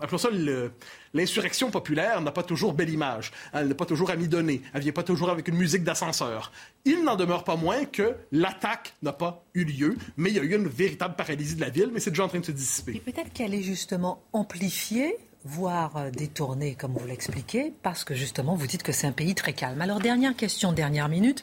appelons 0.00 0.18
ça 0.18 0.28
le, 0.30 0.70
L'insurrection 1.18 1.72
populaire 1.72 2.20
n'a 2.20 2.30
pas 2.30 2.44
toujours 2.44 2.74
belle 2.74 2.90
image. 2.90 3.32
Elle 3.52 3.66
n'a 3.66 3.74
pas 3.74 3.86
toujours 3.86 4.10
amidonnée. 4.10 4.62
Elle 4.72 4.82
vient 4.82 4.92
pas 4.92 5.02
toujours 5.02 5.30
avec 5.30 5.48
une 5.48 5.56
musique 5.56 5.82
d'ascenseur. 5.82 6.52
Il 6.84 7.02
n'en 7.02 7.16
demeure 7.16 7.42
pas 7.42 7.56
moins 7.56 7.86
que 7.86 8.14
l'attaque 8.30 8.94
n'a 9.02 9.12
pas 9.12 9.44
eu 9.54 9.64
lieu, 9.64 9.96
mais 10.16 10.30
il 10.30 10.36
y 10.36 10.38
a 10.38 10.44
eu 10.44 10.54
une 10.54 10.68
véritable 10.68 11.16
paralysie 11.16 11.56
de 11.56 11.60
la 11.60 11.70
ville, 11.70 11.90
mais 11.92 11.98
c'est 11.98 12.10
déjà 12.10 12.24
en 12.24 12.28
train 12.28 12.38
de 12.38 12.44
se 12.44 12.52
dissiper. 12.52 12.92
Et 12.94 13.00
peut-être 13.00 13.32
qu'elle 13.32 13.52
est 13.52 13.62
justement 13.62 14.22
amplifiée 14.32 15.16
voire 15.44 15.96
euh, 15.96 16.10
détournée, 16.10 16.74
comme 16.74 16.92
vous 16.92 17.06
l'expliquez, 17.06 17.72
parce 17.82 18.04
que 18.04 18.14
justement, 18.14 18.54
vous 18.54 18.66
dites 18.66 18.82
que 18.82 18.92
c'est 18.92 19.06
un 19.06 19.12
pays 19.12 19.34
très 19.34 19.52
calme. 19.52 19.80
Alors, 19.80 19.98
dernière 20.00 20.36
question, 20.36 20.72
dernière 20.72 21.08
minute. 21.08 21.42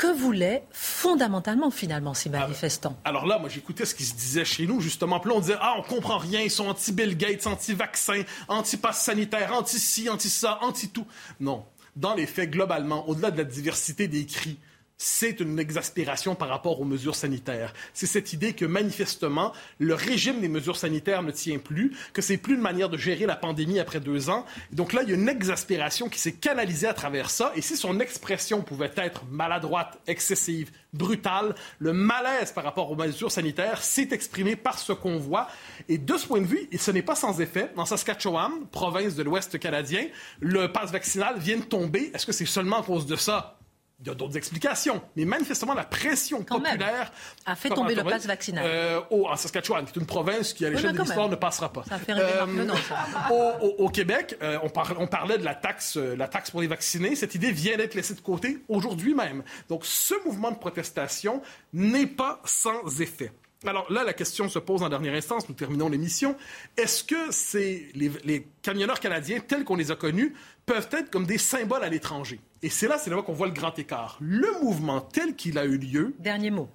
Que 0.00 0.10
voulaient 0.14 0.64
fondamentalement, 0.70 1.70
finalement, 1.70 2.14
ces 2.14 2.30
manifestants 2.30 2.96
alors, 3.04 3.26
là, 3.26 3.38
moi, 3.38 3.50
j'écoutais 3.50 3.84
ce 3.84 3.94
qui 3.94 4.04
se 4.04 4.14
disait 4.14 4.46
chez 4.46 4.66
nous, 4.66 4.80
justement. 4.80 5.20
Puis 5.20 5.28
là, 5.28 5.36
on 5.36 5.40
disait, 5.40 5.58
ah, 5.60 5.74
on 5.76 5.82
comprend 5.82 6.16
rien, 6.16 6.40
ils 6.40 6.50
sont 6.50 6.68
anti-Bill 6.68 7.18
Gates, 7.18 7.46
anti-vaccin, 7.46 8.22
anti-pass 8.48 9.04
sanitaire, 9.04 9.52
anti-ci, 9.52 10.08
anti-ça, 10.08 10.58
anti-tout. 10.62 11.06
Non. 11.38 11.66
Dans 11.96 12.14
les 12.14 12.24
faits, 12.24 12.50
globalement, 12.50 13.06
au-delà 13.10 13.30
de 13.30 13.36
la 13.36 13.44
diversité 13.44 14.08
des 14.08 14.24
cris, 14.24 14.58
c'est 15.02 15.40
une 15.40 15.58
exaspération 15.58 16.34
par 16.34 16.48
rapport 16.48 16.78
aux 16.78 16.84
mesures 16.84 17.16
sanitaires. 17.16 17.72
C'est 17.94 18.06
cette 18.06 18.34
idée 18.34 18.52
que 18.52 18.66
manifestement, 18.66 19.54
le 19.78 19.94
régime 19.94 20.42
des 20.42 20.48
mesures 20.48 20.76
sanitaires 20.76 21.22
ne 21.22 21.30
tient 21.30 21.58
plus, 21.58 21.96
que 22.12 22.20
c'est 22.20 22.36
plus 22.36 22.56
une 22.56 22.60
manière 22.60 22.90
de 22.90 22.98
gérer 22.98 23.24
la 23.24 23.34
pandémie 23.34 23.78
après 23.78 23.98
deux 23.98 24.28
ans. 24.28 24.44
Donc 24.72 24.92
là, 24.92 25.02
il 25.02 25.08
y 25.08 25.12
a 25.12 25.14
une 25.14 25.30
exaspération 25.30 26.10
qui 26.10 26.18
s'est 26.18 26.34
canalisée 26.34 26.86
à 26.86 26.92
travers 26.92 27.30
ça. 27.30 27.50
Et 27.56 27.62
si 27.62 27.78
son 27.78 27.98
expression 27.98 28.60
pouvait 28.60 28.92
être 28.94 29.24
maladroite, 29.30 29.98
excessive, 30.06 30.70
brutale, 30.92 31.54
le 31.78 31.94
malaise 31.94 32.52
par 32.52 32.64
rapport 32.64 32.90
aux 32.90 32.96
mesures 32.96 33.32
sanitaires 33.32 33.82
s'est 33.82 34.08
exprimé 34.10 34.54
par 34.54 34.78
ce 34.78 34.92
qu'on 34.92 35.16
voit. 35.16 35.48
Et 35.88 35.96
de 35.96 36.16
ce 36.18 36.26
point 36.26 36.42
de 36.42 36.46
vue, 36.46 36.68
ce 36.78 36.90
n'est 36.90 37.00
pas 37.00 37.14
sans 37.14 37.40
effet. 37.40 37.72
Dans 37.74 37.86
Saskatchewan, 37.86 38.66
province 38.70 39.14
de 39.14 39.22
l'Ouest 39.22 39.58
canadien, 39.58 40.08
le 40.40 40.70
passe 40.70 40.92
vaccinal 40.92 41.38
vient 41.38 41.56
de 41.56 41.64
tomber. 41.64 42.10
Est-ce 42.12 42.26
que 42.26 42.32
c'est 42.32 42.44
seulement 42.44 42.80
à 42.80 42.82
cause 42.82 43.06
de 43.06 43.16
ça? 43.16 43.59
Il 44.02 44.06
y 44.06 44.10
a 44.10 44.14
d'autres 44.14 44.36
explications, 44.38 45.02
mais 45.14 45.26
manifestement, 45.26 45.74
la 45.74 45.84
pression 45.84 46.42
populaire 46.42 47.12
a 47.44 47.54
fait 47.54 47.68
tomber 47.68 47.94
le 47.94 48.02
pass 48.02 48.26
vaccinal. 48.26 48.64
Euh, 48.66 49.00
en 49.10 49.36
Saskatchewan, 49.36 49.84
qui 49.84 49.92
est 49.92 50.00
une 50.00 50.06
province 50.06 50.54
qui, 50.54 50.64
à 50.64 50.70
l'échelle 50.70 50.92
de 50.92 51.02
l'histoire, 51.02 51.28
ne 51.28 51.36
passera 51.36 51.70
pas. 51.70 51.84
Ça 51.86 51.98
fait 51.98 52.14
euh, 52.16 52.46
au, 53.78 53.88
Québec, 53.90 54.36
euh, 54.42 54.58
on, 54.62 54.70
on, 54.98 55.06
parlait 55.06 55.36
de 55.36 55.44
la 55.44 55.54
taxe, 55.54 55.98
euh, 55.98 56.16
la 56.16 56.28
taxe 56.28 56.50
pour 56.50 56.62
les 56.62 56.66
vaccinés. 56.66 57.14
Cette 57.14 57.34
idée 57.34 57.52
vient 57.52 57.76
d'être 57.76 57.94
laissée 57.94 58.14
de 58.14 58.20
côté 58.20 58.58
aujourd'hui 58.68 59.14
même. 59.14 59.42
Donc, 59.68 59.84
ce 59.84 60.14
mouvement 60.24 60.50
de 60.50 60.56
protestation 60.56 61.42
n'est 61.72 62.06
pas 62.06 62.40
sans 62.44 63.00
effet. 63.00 63.32
Alors 63.66 63.92
là, 63.92 64.04
la 64.04 64.14
question 64.14 64.48
se 64.48 64.58
pose 64.58 64.82
en 64.82 64.88
dernière 64.88 65.12
instance, 65.12 65.46
nous 65.48 65.54
terminons 65.54 65.90
l'émission. 65.90 66.34
Est-ce 66.78 67.04
que 67.04 67.94
les, 67.94 68.10
les 68.24 68.46
camionneurs 68.62 69.00
canadiens, 69.00 69.40
tels 69.40 69.64
qu'on 69.64 69.76
les 69.76 69.90
a 69.90 69.96
connus, 69.96 70.34
peuvent 70.64 70.88
être 70.92 71.10
comme 71.10 71.26
des 71.26 71.36
symboles 71.36 71.84
à 71.84 71.90
l'étranger? 71.90 72.40
Et 72.62 72.70
c'est 72.70 72.88
là, 72.88 72.96
c'est 72.96 73.10
là 73.10 73.20
qu'on 73.20 73.34
voit 73.34 73.48
le 73.48 73.52
grand 73.52 73.78
écart. 73.78 74.16
Le 74.20 74.62
mouvement 74.62 75.02
tel 75.02 75.36
qu'il 75.36 75.58
a 75.58 75.66
eu 75.66 75.76
lieu. 75.76 76.14
Dernier 76.18 76.50
mot. 76.50 76.70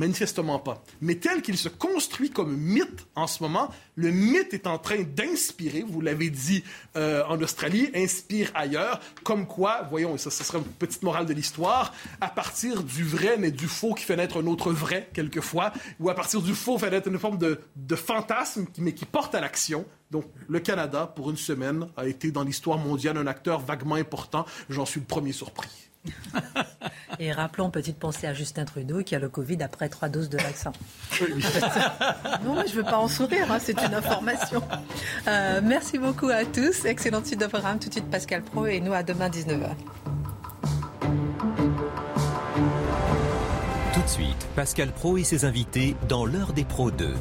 Manifestement 0.00 0.58
pas. 0.58 0.82
Mais 1.02 1.16
tel 1.16 1.42
qu'il 1.42 1.58
se 1.58 1.68
construit 1.68 2.30
comme 2.30 2.56
mythe 2.56 3.06
en 3.14 3.26
ce 3.26 3.42
moment, 3.42 3.68
le 3.96 4.10
mythe 4.10 4.54
est 4.54 4.66
en 4.66 4.78
train 4.78 5.02
d'inspirer, 5.02 5.84
vous 5.86 6.00
l'avez 6.00 6.30
dit 6.30 6.64
euh, 6.96 7.22
en 7.28 7.38
Australie, 7.42 7.90
inspire 7.94 8.50
ailleurs, 8.54 8.98
comme 9.24 9.46
quoi, 9.46 9.86
voyons, 9.90 10.16
ça, 10.16 10.30
ça 10.30 10.42
serait 10.42 10.56
une 10.56 10.64
petite 10.64 11.02
morale 11.02 11.26
de 11.26 11.34
l'histoire, 11.34 11.92
à 12.22 12.28
partir 12.28 12.82
du 12.82 13.04
vrai 13.04 13.36
mais 13.36 13.50
du 13.50 13.68
faux 13.68 13.92
qui 13.92 14.04
fait 14.04 14.16
naître 14.16 14.40
un 14.40 14.46
autre 14.46 14.72
vrai, 14.72 15.10
quelquefois, 15.12 15.70
ou 15.98 16.08
à 16.08 16.14
partir 16.14 16.40
du 16.40 16.54
faux 16.54 16.78
fait 16.78 16.88
naître 16.88 17.08
une 17.08 17.18
forme 17.18 17.36
de, 17.36 17.60
de 17.76 17.94
fantasme, 17.94 18.64
mais 18.78 18.94
qui 18.94 19.04
porte 19.04 19.34
à 19.34 19.42
l'action. 19.42 19.84
Donc, 20.10 20.24
le 20.48 20.60
Canada, 20.60 21.12
pour 21.14 21.28
une 21.28 21.36
semaine, 21.36 21.88
a 21.98 22.06
été 22.06 22.30
dans 22.30 22.42
l'histoire 22.42 22.78
mondiale 22.78 23.18
un 23.18 23.26
acteur 23.26 23.60
vaguement 23.60 23.96
important. 23.96 24.46
J'en 24.70 24.86
suis 24.86 25.00
le 25.00 25.06
premier 25.06 25.32
surpris. 25.32 25.89
Et 27.18 27.32
rappelons, 27.32 27.70
petite 27.70 27.98
pensée 27.98 28.26
à 28.26 28.32
Justin 28.32 28.64
Trudeau 28.64 29.02
qui 29.02 29.14
a 29.14 29.18
le 29.18 29.28
Covid 29.28 29.62
après 29.62 29.88
trois 29.88 30.08
doses 30.08 30.30
de 30.30 30.38
vaccin. 30.38 30.72
non, 32.44 32.62
je 32.66 32.70
ne 32.70 32.76
veux 32.76 32.82
pas 32.82 32.98
en 32.98 33.08
sourire, 33.08 33.50
hein, 33.50 33.58
c'est 33.60 33.78
une 33.82 33.94
information. 33.94 34.62
Euh, 35.28 35.60
merci 35.62 35.98
beaucoup 35.98 36.28
à 36.28 36.44
tous. 36.44 36.86
Excellente 36.86 37.26
suite 37.26 37.40
de 37.40 37.46
programme. 37.46 37.78
Tout 37.78 37.88
de 37.88 37.94
suite, 37.94 38.10
Pascal 38.10 38.42
Pro 38.42 38.66
et 38.66 38.80
nous 38.80 38.92
à 38.92 39.02
demain 39.02 39.28
19h. 39.28 39.68
Tout 43.92 44.02
de 44.02 44.08
suite, 44.08 44.48
Pascal 44.56 44.92
Pro 44.92 45.18
et 45.18 45.24
ses 45.24 45.44
invités 45.44 45.96
dans 46.08 46.24
l'heure 46.24 46.54
des 46.54 46.64
pros 46.64 46.90
2. 46.90 47.14